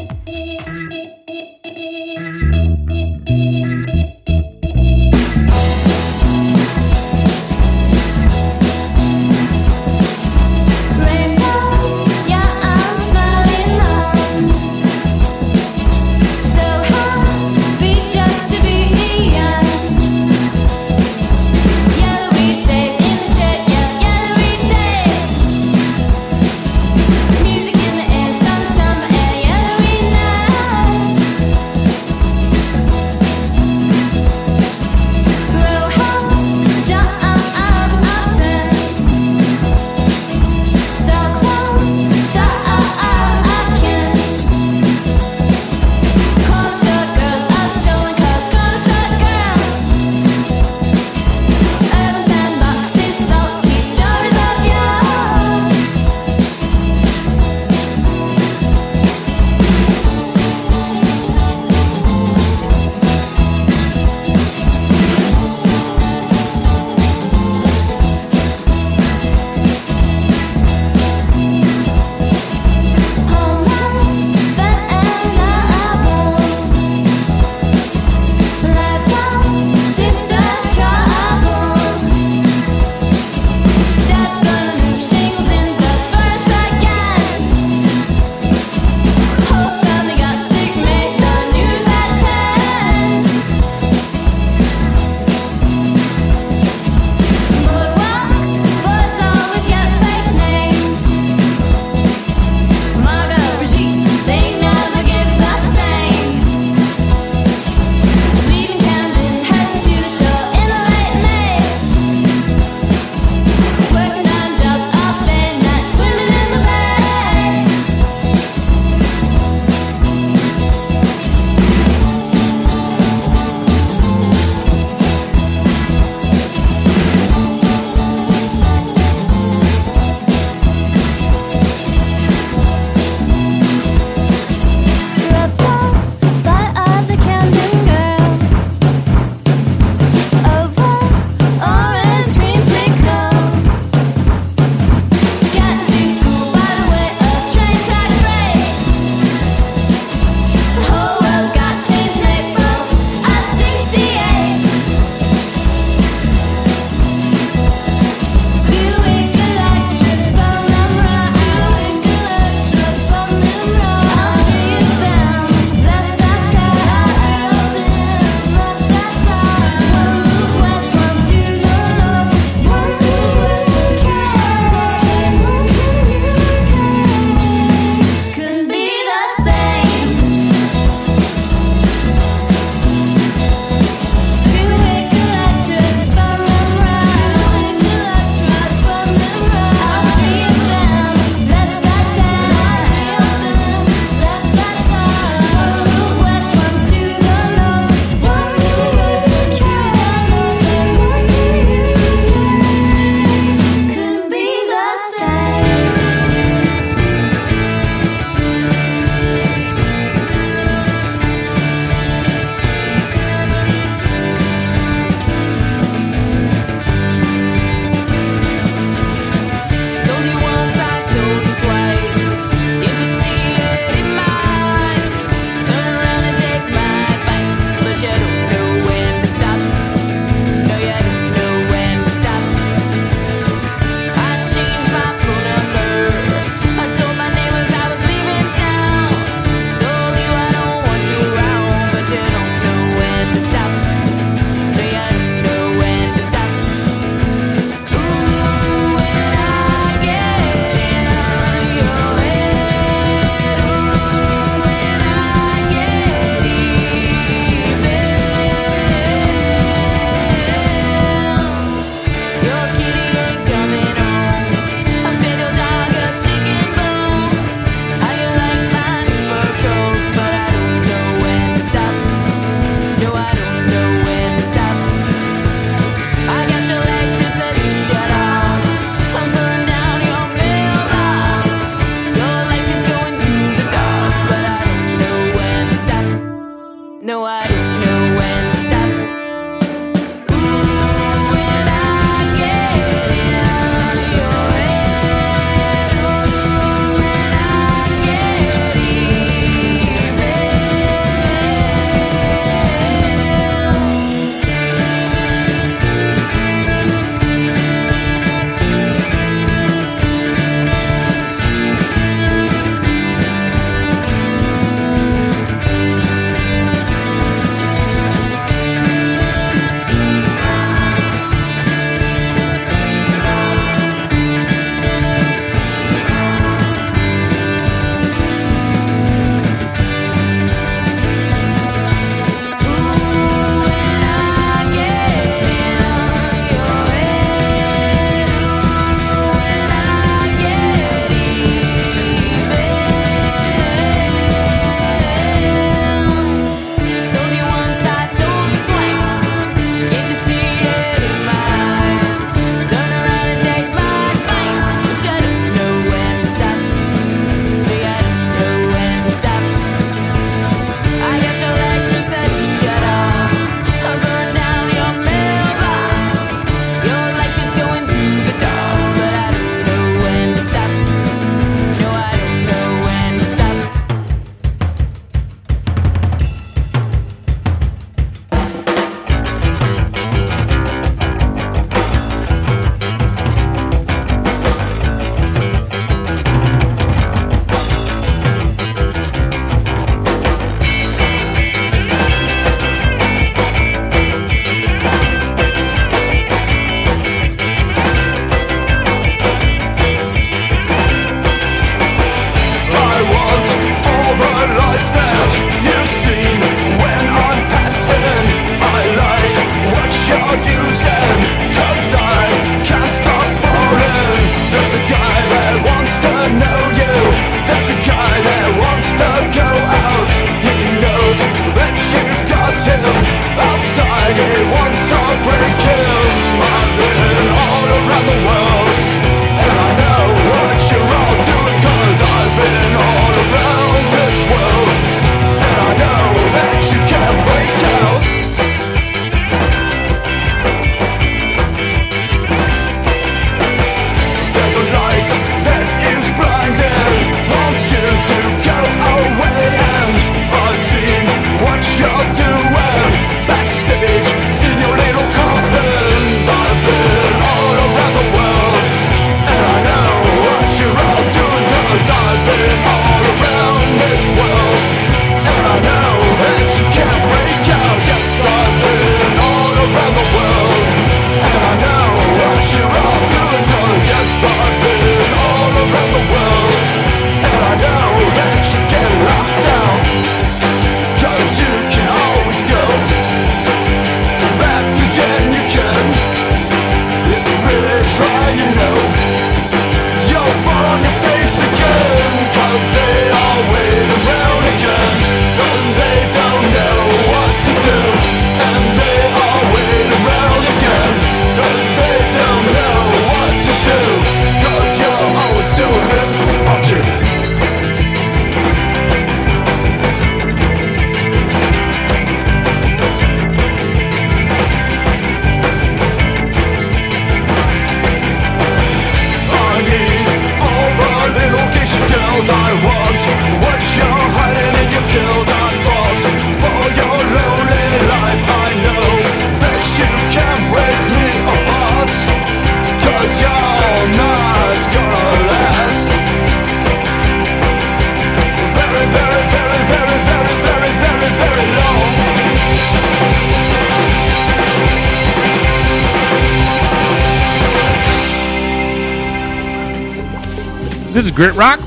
Grit 551.17 551.35
Rock, 551.35 551.61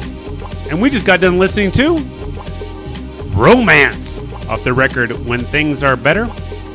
and 0.70 0.80
we 0.80 0.92
just 0.92 1.08
got 1.08 1.22
done 1.22 1.40
listening 1.40 1.72
to 1.72 1.98
Romance 3.36 4.20
off 4.48 4.64
the 4.64 4.74
record 4.74 5.10
When 5.26 5.40
Things 5.40 5.82
Are 5.82 5.96
Better. 5.98 6.26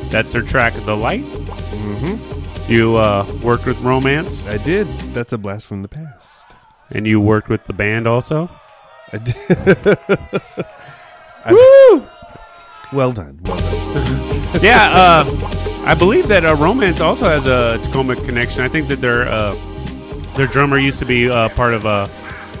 That's 0.09 0.33
their 0.33 0.41
track, 0.41 0.73
The 0.83 0.93
Light. 0.95 1.23
Mm-hmm. 1.23 2.69
You 2.71 2.97
uh, 2.97 3.25
worked 3.41 3.65
with 3.65 3.79
Romance, 3.81 4.45
I 4.47 4.57
did. 4.57 4.87
That's 5.13 5.31
a 5.31 5.37
blast 5.37 5.67
from 5.67 5.83
the 5.83 5.87
past. 5.87 6.53
and 6.91 7.07
you 7.07 7.21
worked 7.21 7.47
with 7.47 7.63
the 7.63 7.71
band 7.71 8.07
also. 8.07 8.49
I 9.13 9.19
did. 9.19 9.37
Woo! 11.49 12.05
Well 12.91 13.13
done. 13.13 13.39
Well 13.43 13.57
done. 13.57 14.41
yeah, 14.61 14.89
uh, 14.91 15.23
I 15.85 15.95
believe 15.97 16.27
that 16.27 16.43
uh, 16.43 16.55
Romance 16.55 16.99
also 16.99 17.29
has 17.29 17.47
a 17.47 17.79
Tacoma 17.83 18.17
connection. 18.17 18.63
I 18.63 18.67
think 18.67 18.89
that 18.89 18.99
their 18.99 19.29
uh, 19.29 19.55
their 20.35 20.47
drummer 20.47 20.77
used 20.77 20.99
to 20.99 21.05
be 21.05 21.29
uh, 21.29 21.47
part 21.49 21.73
of 21.73 21.85
uh, 21.85 22.07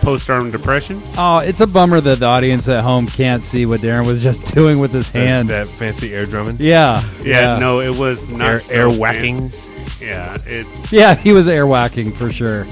post-arm 0.05 0.51
depression. 0.51 1.01
Oh, 1.17 1.39
it's 1.39 1.59
a 1.61 1.67
bummer 1.67 1.99
that 1.99 2.19
the 2.19 2.25
audience 2.25 2.67
at 2.69 2.83
home 2.83 3.07
can't 3.07 3.43
see 3.43 3.65
what 3.65 3.81
Darren 3.81 4.05
was 4.05 4.21
just 4.23 4.45
doing 4.55 4.79
with 4.79 4.93
his 4.93 5.09
That, 5.09 5.19
hands. 5.27 5.47
that 5.49 5.67
fancy 5.67 6.13
air 6.13 6.25
drumming. 6.25 6.57
yeah, 6.59 7.03
Yeah, 7.23 7.57
no, 7.57 7.81
it 7.81 7.95
was 7.95 8.29
not 8.29 8.47
Air, 8.49 8.59
so 8.59 8.73
air 8.75 8.89
fan- 8.89 8.99
whacking. 8.99 9.51
Yeah, 9.99 10.37
it 10.45 10.67
yeah, 10.91 11.15
he 11.15 11.31
was 11.33 11.47
air 11.47 11.65
whacking 11.65 12.11
for 12.11 12.31
sure. 12.31 12.67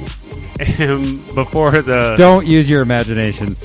and 0.78 1.26
before 1.36 1.82
the 1.82 2.16
Don't 2.18 2.46
use 2.46 2.70
your 2.70 2.82
imagination. 2.84 3.56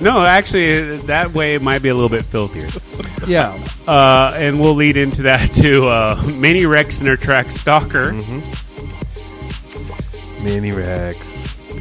no, 0.00 0.24
actually, 0.24 0.96
that 0.98 1.32
way 1.34 1.54
it 1.54 1.62
might 1.62 1.82
be 1.82 1.88
a 1.90 1.94
little 1.94 2.08
bit 2.08 2.24
filthier. 2.24 2.68
Yeah, 3.26 3.58
Uh, 3.88 4.32
and 4.36 4.60
we'll 4.60 4.74
lead 4.76 4.96
into 4.96 5.22
that 5.22 5.52
to 5.54 5.86
uh, 5.86 6.22
Mini 6.36 6.64
Rex 6.64 6.98
and 6.98 7.08
their 7.08 7.16
track 7.16 7.50
Stalker. 7.50 8.12
Mini 10.44 10.70
Rex. 10.70 11.15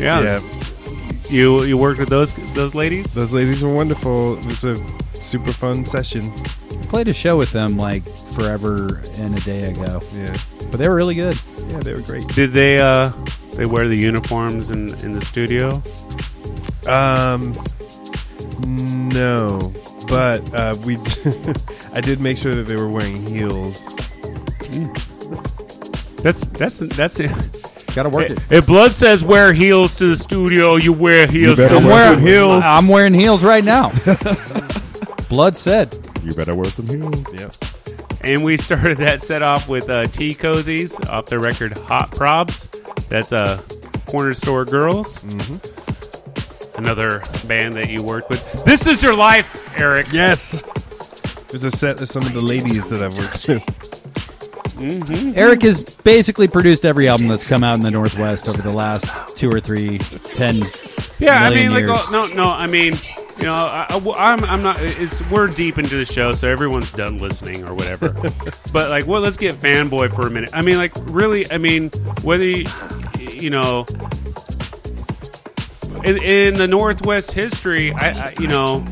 Yeah, 0.06 0.22
Yeah. 0.22 0.40
you 1.30 1.64
you 1.64 1.78
worked 1.78 2.00
with 2.00 2.10
those 2.10 2.32
those 2.54 2.76
ladies. 2.76 3.12
Those 3.14 3.34
ladies 3.34 3.64
were 3.64 3.74
wonderful. 3.74 4.38
It 4.38 4.46
was 4.46 4.64
a 4.64 4.78
super 5.24 5.52
fun 5.52 5.86
session. 5.86 6.32
I 6.82 6.86
played 6.88 7.08
a 7.08 7.14
show 7.14 7.36
with 7.38 7.52
them 7.52 7.76
like 7.78 8.04
forever 8.38 9.02
and 9.18 9.36
a 9.38 9.42
day 9.42 9.64
ago, 9.64 10.02
Yeah. 10.14 10.36
but 10.70 10.78
they 10.80 10.88
were 10.88 10.96
really 10.96 11.16
good. 11.16 11.38
Yeah, 11.70 11.80
they 11.80 11.94
were 11.94 12.02
great. 12.02 12.28
Did 12.30 12.52
they 12.52 12.80
uh 12.80 13.12
they 13.56 13.66
wear 13.66 13.88
the 13.88 13.98
uniforms 13.98 14.70
in 14.70 14.94
in 15.04 15.12
the 15.14 15.22
studio? 15.22 15.82
Um, 16.88 17.58
no, 19.10 19.74
but 20.08 20.42
uh, 20.54 20.76
we. 20.86 20.98
I 21.98 22.02
did 22.02 22.20
make 22.22 22.38
sure 22.38 22.54
that 22.54 22.68
they 22.68 22.76
were 22.76 22.88
wearing 22.90 23.26
heels. 23.26 23.90
That's 26.22 26.42
that's 26.48 26.80
that's 26.80 27.18
it. 27.96 28.04
Got 28.04 28.04
to 28.04 28.10
work 28.10 28.30
it. 28.30 28.40
If 28.50 28.68
Blood 28.68 28.92
says 28.92 29.24
wear 29.24 29.54
heels 29.54 29.96
to 29.96 30.08
the 30.10 30.16
studio, 30.16 30.76
you 30.76 30.94
wear 30.94 31.28
heels 31.28 31.58
better 31.58 31.76
to 31.76 31.82
the 31.82 31.88
wear 31.88 32.08
I'm 32.08 32.14
some 32.16 32.22
studio. 32.22 32.50
heels. 32.52 32.64
I'm 32.66 32.88
wearing 32.88 33.14
heels 33.14 33.44
right 33.44 33.64
now. 33.66 33.92
Blood 35.30 35.58
said. 35.58 35.98
You 36.24 36.34
better 36.34 36.56
wear 36.56 36.66
some 36.66 36.88
heels. 36.88 37.24
Yep. 37.34 37.56
And 38.22 38.44
we 38.44 38.58
started 38.58 38.98
that 39.00 39.22
set 39.22 39.42
off 39.44 39.68
with 39.70 39.90
uh, 39.90 40.08
Tea 40.08 40.34
Cozies 40.34 41.08
off 41.10 41.28
their 41.28 41.40
record 41.40 41.78
Hot 41.78 42.12
Probs. 42.12 42.68
That's 43.08 43.32
uh, 43.32 43.62
Corner 44.08 44.34
Store 44.34 44.66
Girls. 44.66 45.20
Mm-hmm. 45.20 46.80
Another 46.80 47.22
band 47.48 47.74
that 47.76 47.90
you 47.90 48.02
worked 48.04 48.30
with. 48.30 48.64
This 48.66 48.88
is 48.88 49.02
your 49.04 49.14
life, 49.14 49.64
Erik. 49.80 50.12
Yes. 50.12 50.62
There's 51.50 51.64
a 51.64 51.72
set 51.72 52.02
of 52.02 52.10
some 52.10 52.24
of 52.24 52.34
the 52.34 52.42
ladies 52.42 52.88
that 52.90 53.02
I've 53.02 53.18
worked 53.18 53.48
with. 53.48 53.95
Mm-hmm. 54.76 55.38
Erik 55.38 55.62
has 55.62 55.84
basically 55.84 56.48
produced 56.48 56.86
every 56.86 57.08
album 57.08 57.30
that's 57.30 57.48
come 57.48 57.64
out 57.64 57.76
in 57.76 57.82
the 57.82 57.92
Northwest 57.92 58.48
over 58.48 58.62
the 58.62 58.72
last 58.72 59.06
two 59.38 59.50
or 59.50 59.60
three, 59.60 60.00
ten. 60.00 60.64
Yeah, 61.18 61.44
I 61.44 61.50
mean, 61.50 61.72
like, 61.72 61.86
years. 61.86 61.98
oh, 62.00 62.10
no, 62.12 62.28
no. 62.28 62.50
I 62.50 62.68
mean, 62.68 62.94
you 63.38 63.44
know, 63.44 63.54
I, 63.54 63.88
I, 63.90 64.34
am 64.34 64.44
I'm 64.44 64.62
not. 64.62 64.82
It's 64.82 65.22
we're 65.30 65.48
deep 65.48 65.78
into 65.78 65.96
the 65.96 66.06
show, 66.06 66.34
so 66.34 66.50
everyone's 66.50 66.92
done 66.92 67.20
listening 67.20 67.66
or 67.66 67.74
whatever. 67.74 68.10
but 68.74 68.90
like, 68.90 69.08
well, 69.08 69.22
let's 69.22 69.38
get 69.38 69.56
fanboy 69.56 70.14
for 70.14 70.28
a 70.28 70.30
minute. 70.30 70.50
I 70.54 70.62
mean, 70.62 70.78
like, 70.78 70.92
really. 71.06 71.50
I 71.50 71.58
mean, 71.58 71.90
whether 72.22 72.46
you, 72.46 72.66
you 73.18 73.50
know, 73.50 73.86
in, 76.04 76.22
in 76.22 76.56
the 76.56 76.68
Northwest 76.68 77.32
history, 77.32 77.94
I, 77.94 78.28
I, 78.28 78.34
you 78.40 78.48
know, 78.48 78.86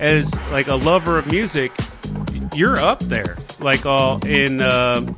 as 0.00 0.34
like 0.50 0.68
a 0.68 0.74
lover 0.74 1.18
of 1.18 1.26
music, 1.26 1.72
you're 2.54 2.78
up 2.78 3.00
there. 3.00 3.36
Like 3.60 3.86
all 3.86 4.24
in. 4.26 4.60
Uh, 4.60 5.14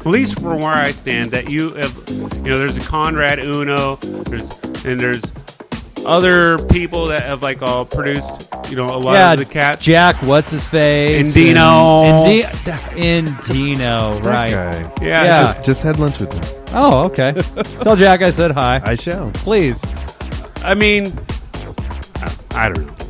at 0.00 0.06
least 0.06 0.40
from 0.40 0.58
where 0.58 0.74
I 0.74 0.90
stand, 0.90 1.30
that 1.30 1.48
you 1.48 1.74
have, 1.74 1.96
you 2.08 2.50
know, 2.50 2.58
there's 2.58 2.76
a 2.76 2.80
Conrad 2.80 3.38
Uno, 3.38 3.94
there's 3.96 4.50
and 4.84 4.98
there's 4.98 5.22
other 6.04 6.58
people 6.66 7.06
that 7.06 7.22
have 7.22 7.40
like 7.42 7.62
all 7.62 7.84
produced, 7.84 8.48
you 8.68 8.76
know, 8.76 8.86
a 8.86 8.98
lot 8.98 9.12
yeah, 9.14 9.32
of 9.32 9.38
the 9.38 9.44
cats. 9.44 9.84
Jack, 9.84 10.20
what's 10.22 10.50
his 10.50 10.66
face? 10.66 11.32
Endino. 11.34 12.26
And, 12.96 13.28
Endino, 13.28 14.22
That 14.22 14.50
right? 14.50 14.50
guy. 14.50 15.04
Yeah. 15.04 15.52
Just, 15.54 15.64
just 15.64 15.82
had 15.82 15.98
lunch 16.00 16.18
with 16.18 16.32
him. 16.32 16.64
Oh, 16.72 17.04
okay. 17.04 17.32
Tell 17.82 17.94
Jack 17.94 18.22
I 18.22 18.30
said 18.30 18.50
hi. 18.50 18.80
I 18.84 18.94
shall. 18.96 19.30
Please. 19.34 19.80
I 20.64 20.74
mean, 20.74 21.12
I, 22.16 22.36
I 22.52 22.68
don't 22.68 22.86
know. 22.86 23.01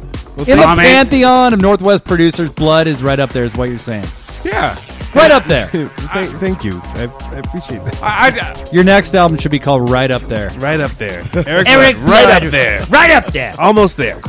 In 0.49 0.59
the 0.59 0.65
comment. 0.65 0.87
pantheon 0.87 1.55
of 1.55 1.61
Northwest 1.61 2.05
producers, 2.05 2.51
Blood 2.51 2.87
is 2.87 3.03
right 3.03 3.19
up 3.19 3.31
there, 3.31 3.45
is 3.45 3.55
what 3.55 3.69
you're 3.69 3.79
saying. 3.79 4.07
Yeah, 4.45 4.77
Right 5.15 5.31
up 5.31 5.47
there. 5.47 5.69
thank, 5.69 6.31
thank 6.41 6.65
you. 6.65 6.81
I, 6.85 7.03
I 7.03 7.37
appreciate 7.37 7.85
that. 7.85 8.03
I, 8.03 8.39
I, 8.39 8.65
Your 8.73 8.85
next 8.85 9.15
album 9.15 9.37
should 9.37 9.51
be 9.51 9.59
called 9.59 9.91
Right 9.91 10.11
Up 10.11 10.23
There. 10.23 10.49
Right 10.59 10.81
up 10.81 10.93
there. 10.93 11.21
Erik, 11.47 11.69
Erik 11.69 11.97
Blood, 11.97 12.09
right 12.09 12.43
up 12.43 12.51
there. 12.51 12.85
Right 12.87 13.11
up 13.11 13.27
there. 13.27 13.53
Almost 13.59 13.99
there. 13.99 14.17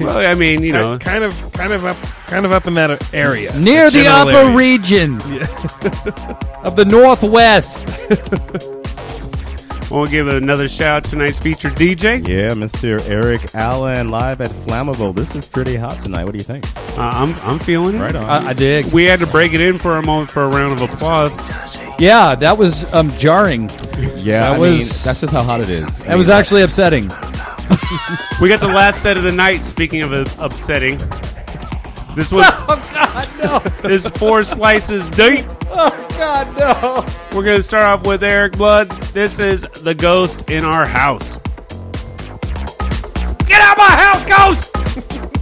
well, 0.00 0.18
I 0.18 0.34
mean, 0.34 0.62
you 0.62 0.72
know, 0.72 0.98
kind 0.98 1.24
of, 1.24 1.52
kind 1.54 1.72
of 1.72 1.86
up, 1.86 1.96
kind 2.26 2.44
of 2.44 2.52
up 2.52 2.66
in 2.66 2.74
that 2.74 3.14
area. 3.14 3.56
Near 3.58 3.90
the 3.90 4.02
general 4.02 4.28
upper 4.28 4.48
area. 4.48 4.56
region 4.56 5.14
of 6.64 6.76
the 6.76 6.84
Northwest. 6.86 7.88
We'll 9.92 10.06
give 10.06 10.26
another 10.28 10.68
shout 10.68 10.96
out 10.96 11.04
to 11.04 11.10
tonight's 11.10 11.38
featured 11.38 11.74
DJ. 11.74 12.26
Yeah, 12.26 12.50
Mr. 12.50 13.04
Eric 13.08 13.54
Allen 13.54 14.10
live 14.10 14.40
at 14.40 14.50
Flammable. 14.50 15.14
This 15.14 15.34
is 15.36 15.46
pretty 15.46 15.76
hot 15.76 16.00
tonight. 16.00 16.24
What 16.24 16.32
do 16.32 16.38
you 16.38 16.44
think? 16.44 16.64
Uh, 16.98 17.02
I'm 17.14 17.34
I'm 17.48 17.58
feeling 17.58 17.96
it. 17.96 18.00
Right 18.00 18.16
on. 18.16 18.24
I, 18.24 18.48
I 18.48 18.52
dig. 18.52 18.86
We 18.86 19.04
had 19.04 19.20
to 19.20 19.26
break 19.26 19.52
it 19.52 19.60
in 19.60 19.78
for 19.78 19.96
a 19.98 20.02
moment 20.02 20.30
for 20.30 20.42
a 20.44 20.48
round 20.48 20.80
of 20.80 20.90
applause. 20.90 21.38
Yeah, 22.00 22.34
that 22.34 22.58
was 22.58 22.92
um, 22.92 23.10
jarring. 23.16 23.68
yeah, 24.16 24.40
that 24.40 24.52
I 24.54 24.58
was- 24.58 24.70
mean, 24.78 24.88
that's 25.04 25.20
just 25.20 25.32
how 25.32 25.42
hot 25.42 25.60
it 25.60 25.68
is. 25.68 25.84
That 25.98 26.16
was 26.16 26.28
actually 26.28 26.62
upsetting. 26.62 27.10
We 28.40 28.48
got 28.48 28.58
the 28.60 28.66
last 28.66 29.02
set 29.02 29.16
of 29.16 29.22
the 29.22 29.30
night. 29.30 29.62
Speaking 29.64 30.02
of 30.02 30.12
uh, 30.12 30.24
upsetting, 30.38 30.98
this 32.14 32.32
was 32.32 32.46
Oh 32.68 32.90
God, 32.92 33.28
no! 33.42 33.88
this 33.88 34.04
is 34.04 34.10
four 34.12 34.44
slices 34.44 35.10
deep. 35.10 35.44
Oh 35.66 36.06
God, 36.10 36.56
no! 36.58 37.04
We're 37.36 37.44
gonna 37.44 37.62
start 37.62 37.84
off 37.84 38.06
with 38.06 38.22
Erik 38.22 38.52
Blood. 38.52 38.90
This 39.12 39.38
is 39.38 39.66
the 39.80 39.94
ghost 39.94 40.50
in 40.50 40.64
our 40.64 40.86
house. 40.86 41.38
Get 43.46 43.60
out 43.60 43.72
of 43.72 43.78
my 43.78 43.90
house, 43.90 44.24
ghost! 44.28 45.28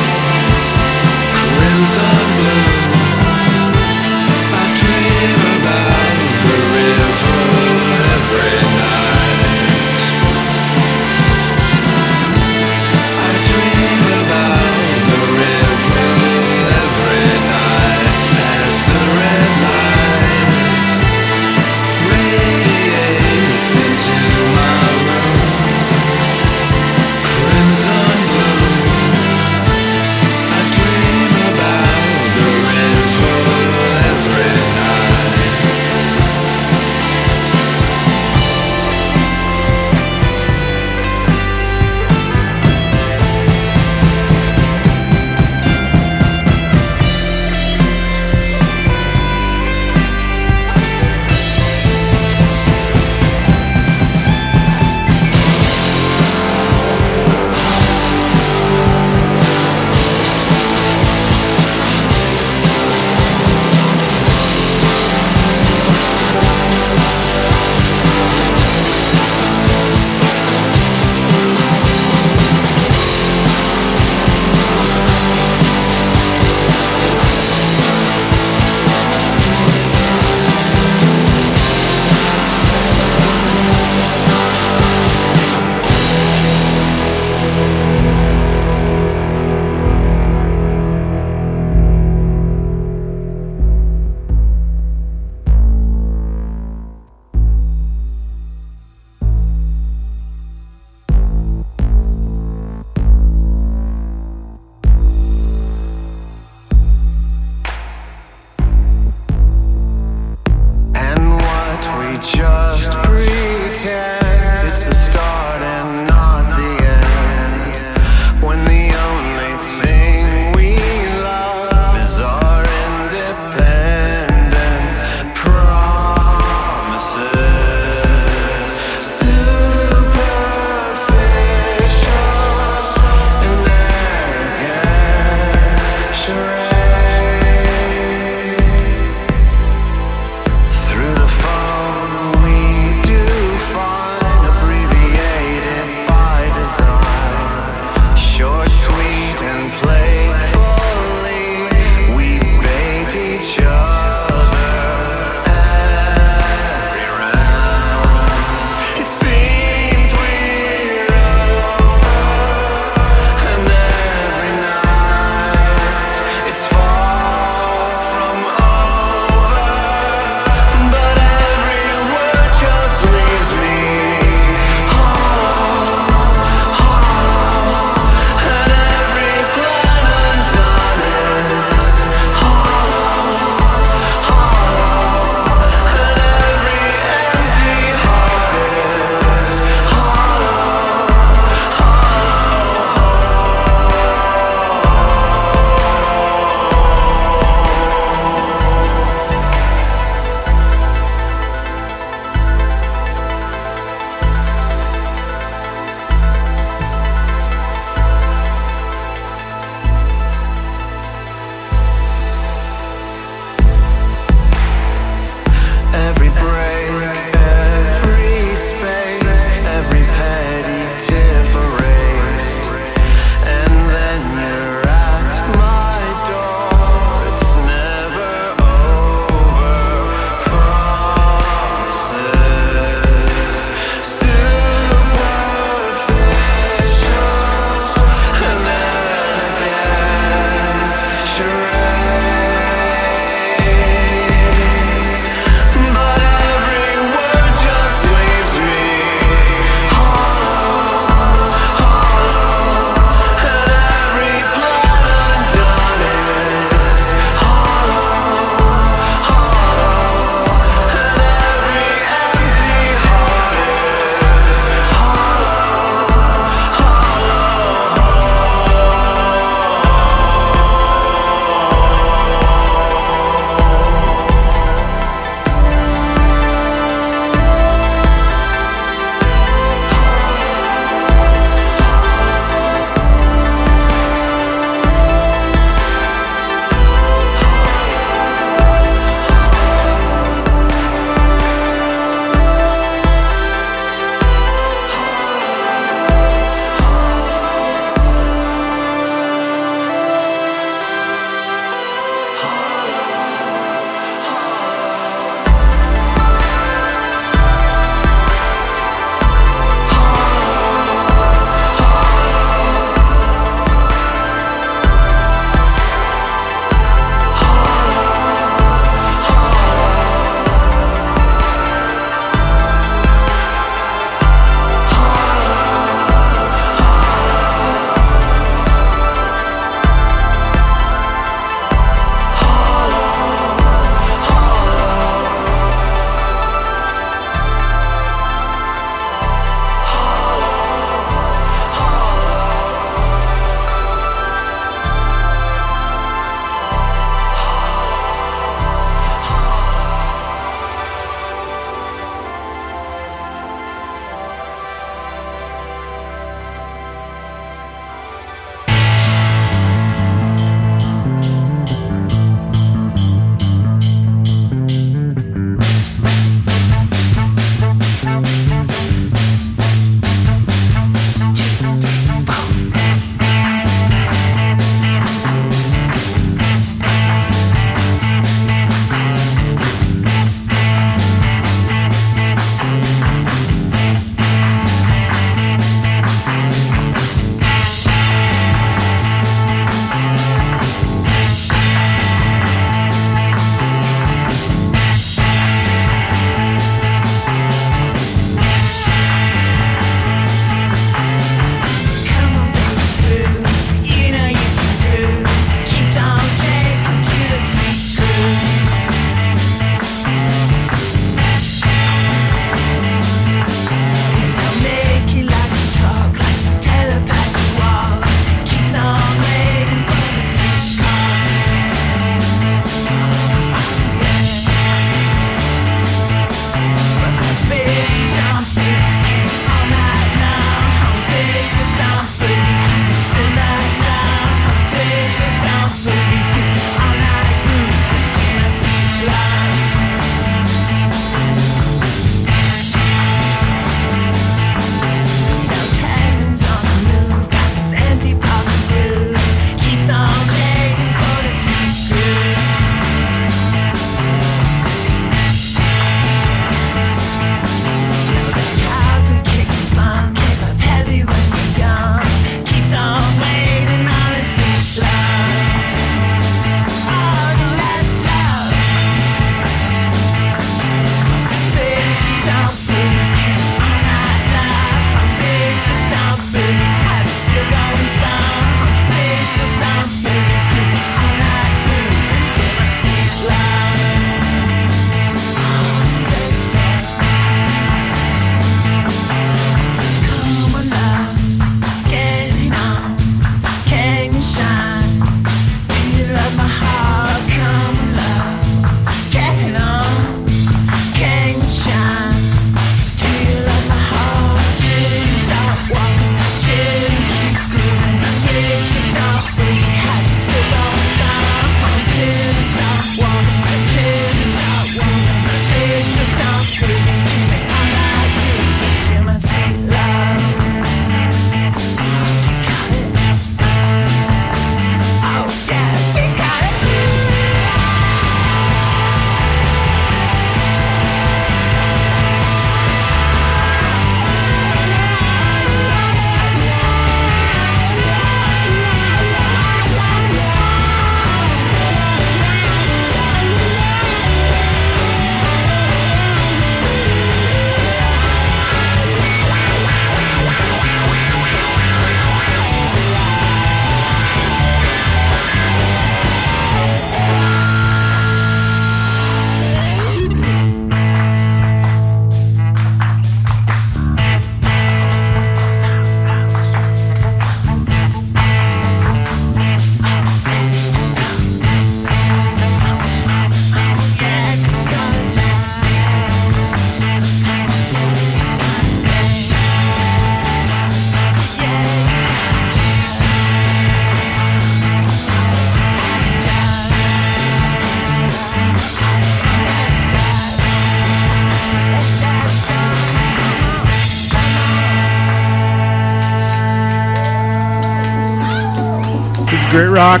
Rock. 599.74 600.00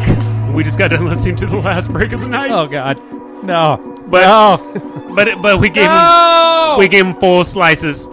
We 0.54 0.62
just 0.62 0.78
got 0.78 0.92
done 0.92 1.04
listening 1.04 1.34
to 1.36 1.46
the 1.46 1.56
last 1.56 1.92
break 1.92 2.12
of 2.12 2.20
the 2.20 2.28
night. 2.28 2.50
Oh 2.50 2.68
God, 2.68 2.96
no, 3.42 3.76
but 4.06 4.22
no, 4.24 5.12
but 5.14 5.42
but 5.42 5.58
we 5.60 5.68
gave 5.68 5.86
no. 5.86 6.72
him 6.74 6.78
we 6.78 6.86
gave 6.88 7.04
him 7.04 7.14
full 7.16 7.42
slices. 7.42 8.06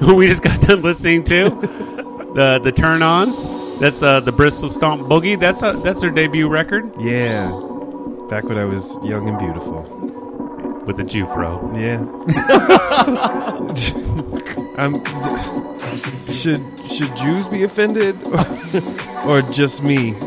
we 0.00 0.28
just 0.28 0.42
got 0.42 0.60
done 0.60 0.82
listening 0.82 1.24
to 1.24 1.50
the 2.34 2.60
the 2.62 2.70
Turn 2.70 3.02
Ons. 3.02 3.46
That's 3.80 4.00
uh, 4.00 4.20
the 4.20 4.30
Bristol 4.32 4.68
Stomp 4.68 5.02
Boogie. 5.08 5.38
That's 5.38 5.60
uh, 5.62 5.72
that's 5.72 6.00
their 6.02 6.10
debut 6.10 6.48
record 6.48 6.92
Yeah. 7.00 7.48
Back 8.30 8.44
when 8.44 8.58
I 8.58 8.64
was 8.64 8.96
young 9.02 9.28
and 9.28 9.38
beautiful. 9.40 9.82
with 10.86 10.96
the 10.98 11.02
Jufro. 11.02 11.58
Yeah. 11.76 11.98
um, 14.78 15.02
d- 16.26 16.32
should 16.32 16.62
should 16.90 17.16
Jews 17.16 17.48
be 17.48 17.64
offended, 17.64 18.16
or, 19.26 19.42
just 19.52 19.82
me? 19.82 20.14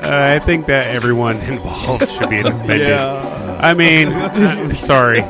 Uh, 0.00 0.34
I 0.34 0.38
think 0.38 0.64
that 0.66 0.88
everyone 0.94 1.36
involved 1.40 2.08
should 2.08 2.30
be 2.30 2.40
offended. 2.40 2.92
I 2.92 3.74
mean, 3.74 4.08
I'm 4.14 4.70
sorry. 4.74 5.20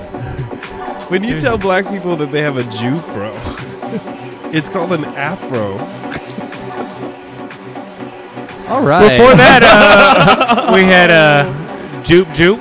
When 1.10 1.24
you 1.24 1.40
tell 1.40 1.58
black 1.58 1.88
people 1.88 2.14
that 2.16 2.30
they 2.30 2.40
have 2.40 2.56
a 2.56 2.62
Jew 2.62 2.96
fro, 2.98 3.32
it's 4.52 4.68
called 4.68 4.92
an 4.92 5.04
afro. 5.04 5.72
All 8.72 8.82
right. 8.82 9.18
Before 9.18 9.34
that, 9.34 9.62
uh, 9.64 10.72
we 10.72 10.82
had 10.84 11.10
uh, 11.10 12.02
Jupe 12.04 12.32
Jupe. 12.32 12.60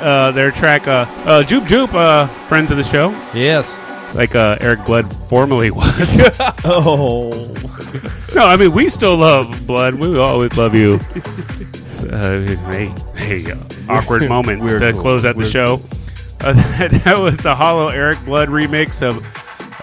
Uh, 0.00 0.30
their 0.32 0.50
track, 0.50 0.86
uh, 0.86 1.06
uh, 1.24 1.42
Jupe 1.42 1.64
Jupe, 1.64 1.92
uh, 1.92 2.26
friends 2.46 2.70
of 2.70 2.76
the 2.78 2.82
show, 2.82 3.10
yes. 3.34 3.68
Like 4.14 4.34
uh, 4.34 4.58
Erik 4.60 4.84
Blood 4.84 5.14
formerly 5.28 5.70
was. 5.72 6.22
Oh, 6.64 7.30
no, 8.34 8.44
I 8.44 8.56
mean 8.56 8.72
we 8.72 8.88
still 8.88 9.16
love 9.16 9.66
Blood. 9.66 9.94
We 9.94 10.18
always 10.18 10.56
love 10.56 10.74
you. 10.74 11.00
Uh, 12.08 12.40
hey, 12.70 12.86
hey, 13.16 13.50
uh, 13.50 13.56
awkward 13.88 14.28
moments 14.28 14.66
we're 14.66 14.78
to 14.78 14.92
cool. 14.92 15.00
close 15.00 15.24
out 15.24 15.34
the 15.36 15.42
We're 15.42 15.50
show. 15.50 15.80
Uh, 16.42 16.54
that 17.04 17.18
was 17.18 17.44
a 17.44 17.54
Hollow 17.54 17.88
Erik 17.88 18.18
Blood 18.24 18.48
remix 18.48 19.02
of 19.06 19.18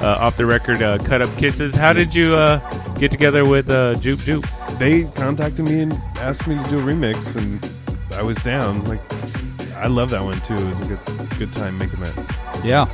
uh, 0.01 0.17
off 0.19 0.37
the 0.37 0.45
record 0.47 0.81
uh, 0.81 0.97
"Cut 0.97 1.21
Up 1.21 1.29
Kisses." 1.37 1.75
How 1.75 1.93
did 1.93 2.15
you 2.15 2.33
uh, 2.35 2.57
get 2.95 3.11
together 3.11 3.47
with 3.47 3.69
uh, 3.69 3.93
Jupe 3.93 4.21
Jupe? 4.21 4.43
They 4.79 5.03
contacted 5.03 5.65
me 5.65 5.81
and 5.81 5.93
asked 6.15 6.47
me 6.47 6.55
to 6.55 6.67
do 6.67 6.79
a 6.79 6.81
remix, 6.81 7.35
and 7.35 7.63
I 8.15 8.23
was 8.23 8.37
down. 8.37 8.83
Like, 8.85 9.01
I 9.75 9.85
love 9.85 10.09
that 10.09 10.23
one 10.23 10.41
too. 10.41 10.55
It 10.55 10.63
was 10.65 10.79
a 10.79 10.85
good 10.85 11.29
good 11.37 11.53
time 11.53 11.77
making 11.77 11.99
that. 11.99 12.61
Yeah. 12.65 12.85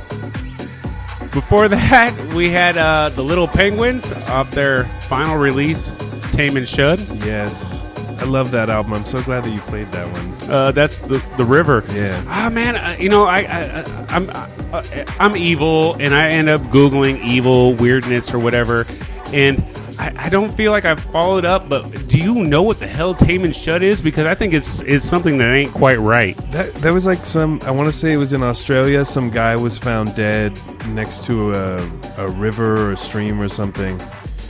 Before 1.34 1.68
that, 1.68 2.16
we 2.32 2.50
had 2.50 2.78
uh, 2.78 3.08
the 3.08 3.22
Little 3.22 3.48
Penguins 3.48 4.12
off 4.12 4.52
their 4.52 4.84
final 5.02 5.36
release, 5.36 5.90
"Tamam 6.30 6.64
Shud." 6.66 7.00
Yes, 7.24 7.82
I 8.20 8.24
love 8.24 8.52
that 8.52 8.70
album. 8.70 8.94
I'm 8.94 9.04
so 9.04 9.20
glad 9.22 9.42
that 9.42 9.50
you 9.50 9.60
played 9.62 9.90
that 9.92 10.10
one. 10.12 10.50
Uh, 10.50 10.70
that's 10.70 10.98
the 10.98 11.18
the 11.36 11.44
River. 11.44 11.82
Yeah. 11.92 12.22
Ah 12.28 12.48
man, 12.50 12.76
uh, 12.76 12.96
you 13.00 13.08
know 13.08 13.24
I, 13.24 13.40
I, 13.40 13.80
I 13.80 14.06
I'm 14.10 14.30
uh, 14.30 14.84
I'm 15.18 15.36
evil, 15.36 15.94
and 15.98 16.14
I 16.14 16.28
end 16.28 16.48
up 16.48 16.60
googling 16.62 17.20
evil 17.24 17.74
weirdness 17.74 18.32
or 18.32 18.38
whatever, 18.38 18.86
and 19.32 19.62
I, 19.98 20.12
I 20.16 20.28
don't 20.28 20.52
feel 20.54 20.72
like 20.72 20.84
I've 20.84 21.00
followed 21.00 21.44
up. 21.44 21.68
But 21.68 22.08
do 22.08 22.18
you 22.18 22.34
know 22.34 22.62
what 22.62 22.78
the 22.78 22.86
hell 22.86 23.14
Tamam 23.14 23.54
Shud 23.54 23.82
is? 23.82 24.02
Because 24.02 24.26
I 24.26 24.34
think 24.34 24.54
it's 24.54 24.80
it's 24.82 25.04
something 25.04 25.38
that 25.38 25.48
ain't 25.50 25.72
quite 25.72 25.98
right. 25.98 26.36
That 26.52 26.72
that 26.76 26.92
was 26.92 27.06
like 27.06 27.24
some. 27.24 27.60
I 27.62 27.70
want 27.70 27.92
to 27.92 27.98
say 27.98 28.12
it 28.12 28.16
was 28.16 28.32
in 28.32 28.42
Australia. 28.42 29.04
Some 29.04 29.30
guy 29.30 29.56
was 29.56 29.78
found 29.78 30.14
dead 30.14 30.58
next 30.88 31.24
to 31.24 31.52
a 31.52 31.90
a 32.18 32.28
river 32.28 32.88
or 32.88 32.92
a 32.92 32.96
stream 32.96 33.40
or 33.40 33.48
something, 33.48 34.00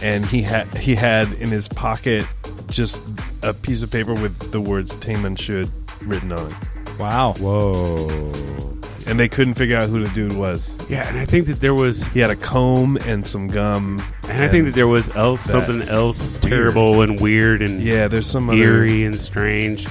and 0.03 0.25
he 0.27 0.43
had 0.43 0.66
he 0.77 0.95
had 0.95 1.33
in 1.35 1.51
his 1.51 1.69
pocket 1.69 2.27
just 2.69 3.01
a 3.43 3.53
piece 3.53 3.83
of 3.83 3.91
paper 3.91 4.15
with 4.15 4.53
the 4.53 4.61
words 4.61 4.97
"Tamam 4.97 5.39
Shud" 5.39 5.71
written 6.03 6.33
on 6.33 6.51
it. 6.51 6.99
Wow. 6.99 7.35
Whoa! 7.39 8.74
And 9.06 9.20
they 9.20 9.28
couldn't 9.28 9.55
figure 9.55 9.76
out 9.76 9.89
who 9.90 10.02
the 10.02 10.09
dude 10.14 10.32
was. 10.32 10.78
Yeah, 10.89 11.06
and 11.06 11.18
I 11.18 11.26
think 11.26 11.47
that 11.48 11.60
there 11.60 11.74
was, 11.74 12.09
He 12.09 12.20
had 12.20 12.31
a 12.31 12.36
comb 12.36 12.97
and 13.05 13.26
some 13.26 13.48
gum. 13.48 14.02
and 14.28 14.43
I 14.43 14.48
think 14.48 14.64
that 14.64 14.74
there 14.74 14.89
was 14.89 15.10
else 15.14 15.43
something 15.43 15.82
else 15.82 16.36
terrible 16.39 17.02
and 17.02 17.20
weird 17.20 17.60
and 17.60 17.82
Yeah, 17.82 18.09
there's 18.09 18.26
some 18.26 18.48
other. 18.48 18.59
eerie 18.59 19.05
and 19.05 19.20
strange. 19.20 19.86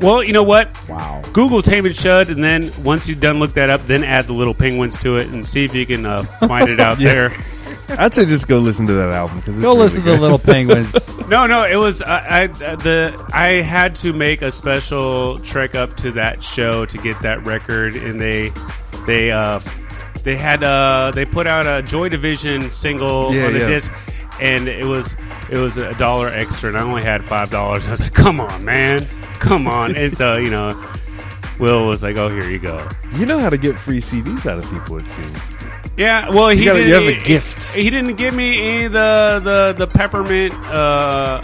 Well, 0.00 0.22
you 0.24 0.32
know 0.32 0.42
what? 0.42 0.68
wow. 0.88 1.22
Google 1.32 1.62
Tamam 1.62 1.94
Shud, 1.98 2.28
and 2.30 2.42
then 2.42 2.72
once 2.82 3.08
you've 3.08 3.20
done 3.20 3.38
look 3.38 3.54
that 3.54 3.70
up, 3.70 3.86
then 3.86 4.02
add 4.04 4.26
the 4.26 4.32
little 4.32 4.54
penguins 4.54 4.98
to 4.98 5.16
it 5.16 5.28
and 5.28 5.46
see 5.46 5.64
if 5.64 5.74
you 5.74 5.86
can 5.86 6.04
uh, 6.06 6.24
find 6.46 6.68
it 6.68 6.80
out 6.80 6.98
Yeah. 7.00 7.12
there. 7.14 7.44
I'd 7.98 8.14
say 8.14 8.24
just 8.24 8.48
go 8.48 8.58
listen 8.58 8.86
to 8.86 8.92
that 8.94 9.10
album. 9.10 9.40
'cause 9.42 9.50
it's 9.54 9.62
Go 9.62 9.70
really 9.72 9.80
listen 9.84 10.00
to 10.00 10.04
good. 10.04 10.18
the 10.18 10.22
Little 10.22 10.38
Penguins. 10.52 10.94
No, 11.28 11.46
no, 11.46 11.64
it 11.64 11.76
was 11.76 12.02
I, 12.02 12.42
I 12.44 12.46
the 12.46 13.26
I 13.32 13.48
had 13.62 13.94
to 13.96 14.12
make 14.12 14.42
a 14.42 14.50
special 14.50 15.38
trek 15.40 15.74
up 15.74 15.96
to 15.98 16.12
that 16.12 16.42
show 16.42 16.84
to 16.86 16.98
get 16.98 17.20
that 17.22 17.44
record, 17.46 17.96
and 17.96 18.20
they 18.20 18.52
they 19.06 19.30
uh 19.30 19.60
they 20.24 20.36
had 20.36 20.62
uh 20.62 21.10
they 21.14 21.24
put 21.24 21.46
out 21.46 21.66
a 21.66 21.82
Joy 21.82 22.08
Division 22.08 22.70
single 22.70 23.34
Yeah, 23.34 23.46
on 23.46 23.52
the 23.54 23.58
yeah. 23.60 23.68
disc, 23.68 23.92
and 24.40 24.68
it 24.68 24.84
was 24.86 25.16
it 25.50 25.58
was 25.58 25.76
a 25.76 25.92
dollar 25.94 26.28
extra, 26.28 26.68
and 26.70 26.78
I 26.78 26.82
only 26.82 27.02
had 27.02 27.26
five 27.28 27.50
dollars. 27.50 27.86
I 27.88 27.90
was 27.92 28.00
like, 28.00 28.14
come 28.14 28.40
on, 28.40 28.64
man, 28.64 29.06
come 29.38 29.66
on, 29.66 29.96
and 29.96 30.16
so 30.16 30.36
you 30.36 30.50
know. 30.50 30.80
Will 31.58 31.86
was 31.86 32.02
like, 32.02 32.16
"Oh, 32.16 32.28
here 32.28 32.48
you 32.50 32.58
go." 32.58 32.88
You 33.14 33.26
know 33.26 33.38
how 33.38 33.50
to 33.50 33.58
get 33.58 33.78
free 33.78 34.00
CDs 34.00 34.46
out 34.46 34.58
of 34.58 34.68
people. 34.70 34.96
It 34.96 35.06
seems. 35.06 35.38
Yeah, 35.96 36.30
well, 36.30 36.48
he 36.48 36.64
gotta- 36.64 36.78
didn't, 36.84 36.88
you 37.04 37.12
have 37.12 37.22
a 37.22 37.24
gift. 37.24 37.74
He 37.74 37.90
didn't 37.90 38.16
give 38.16 38.34
me 38.34 38.58
any 38.76 38.84
of 38.86 38.92
the 38.92 39.40
the 39.44 39.74
the 39.78 39.86
peppermint. 39.86 40.54
Uh, 40.66 41.42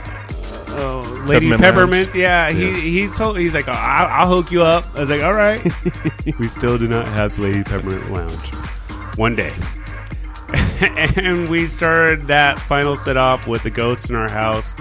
uh, 0.70 1.00
Lady 1.26 1.48
Peppermint 1.50 1.60
Peppermint, 1.60 2.14
yeah, 2.14 2.48
Yeah. 2.48 2.76
he 2.76 3.00
he 3.02 3.08
told 3.08 3.38
he's 3.38 3.52
like, 3.54 3.68
oh, 3.68 3.72
I'll, 3.72 4.06
I'll 4.22 4.28
hook 4.36 4.50
you 4.52 4.62
up. 4.62 4.86
I 4.94 5.00
was 5.00 5.10
like, 5.10 5.22
all 5.22 5.34
right. 5.34 5.60
we 6.38 6.48
still 6.48 6.78
do 6.78 6.86
not 6.88 7.06
have 7.06 7.38
Lady 7.38 7.62
Peppermint 7.64 8.10
Lounge. 8.10 8.54
One 9.16 9.34
day, 9.34 9.52
and 11.16 11.48
we 11.48 11.66
started 11.66 12.28
that 12.28 12.58
final 12.60 12.94
set 12.96 13.16
off 13.16 13.46
with 13.48 13.64
the 13.64 13.70
Ghost 13.70 14.08
in 14.08 14.16
Our 14.16 14.30
House, 14.30 14.74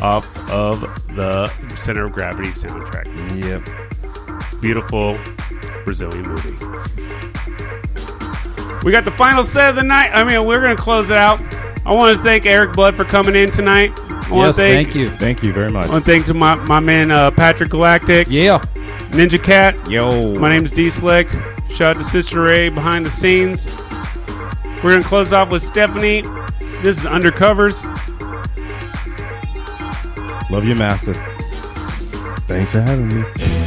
off 0.00 0.26
of 0.50 0.80
the 1.16 1.48
Center 1.76 2.04
of 2.04 2.12
Gravity 2.12 2.50
soundtrack. 2.50 3.06
Yep. 3.42 4.60
Beautiful 4.60 5.16
Brazilian 5.84 6.28
movie. 6.28 7.25
We 8.84 8.92
got 8.92 9.04
the 9.04 9.10
final 9.12 9.44
set 9.44 9.70
of 9.70 9.76
the 9.76 9.82
night. 9.82 10.10
I 10.12 10.22
mean, 10.24 10.46
we're 10.46 10.60
going 10.60 10.76
to 10.76 10.82
close 10.82 11.10
it 11.10 11.16
out. 11.16 11.40
I 11.84 11.92
want 11.92 12.16
to 12.16 12.22
thank 12.22 12.46
Erik 12.46 12.72
Blood 12.72 12.96
for 12.96 13.04
coming 13.04 13.34
in 13.36 13.50
tonight. 13.50 13.92
I 13.98 14.46
yes, 14.46 14.56
thank, 14.56 14.86
thank 14.88 14.96
you. 14.96 15.08
Thank 15.08 15.42
you 15.42 15.52
very 15.52 15.70
much. 15.70 15.88
I 15.88 15.92
want 15.92 16.04
to 16.04 16.10
thank 16.10 16.26
to 16.26 16.34
my, 16.34 16.54
my 16.56 16.80
man 16.80 17.10
uh, 17.10 17.30
Patrick 17.30 17.70
Galactic, 17.70 18.28
Yeah. 18.28 18.58
Ninja 19.10 19.42
Cat. 19.42 19.74
Yo. 19.90 20.34
My 20.34 20.48
name's 20.48 20.70
D 20.70 20.90
Slick. 20.90 21.28
Shout 21.70 21.96
out 21.96 22.02
to 22.02 22.04
Sister 22.04 22.42
Ray 22.42 22.68
behind 22.68 23.06
the 23.06 23.10
scenes. 23.10 23.66
We're 24.82 24.90
going 24.92 25.02
to 25.02 25.08
close 25.08 25.32
off 25.32 25.50
with 25.50 25.62
Stephanie. 25.62 26.22
This 26.82 26.98
is 26.98 27.04
Undercovers. 27.04 27.84
Love 30.50 30.64
you, 30.64 30.74
massive. 30.74 31.16
Thanks 32.46 32.72
for 32.72 32.80
having 32.80 33.08
me. 33.08 33.65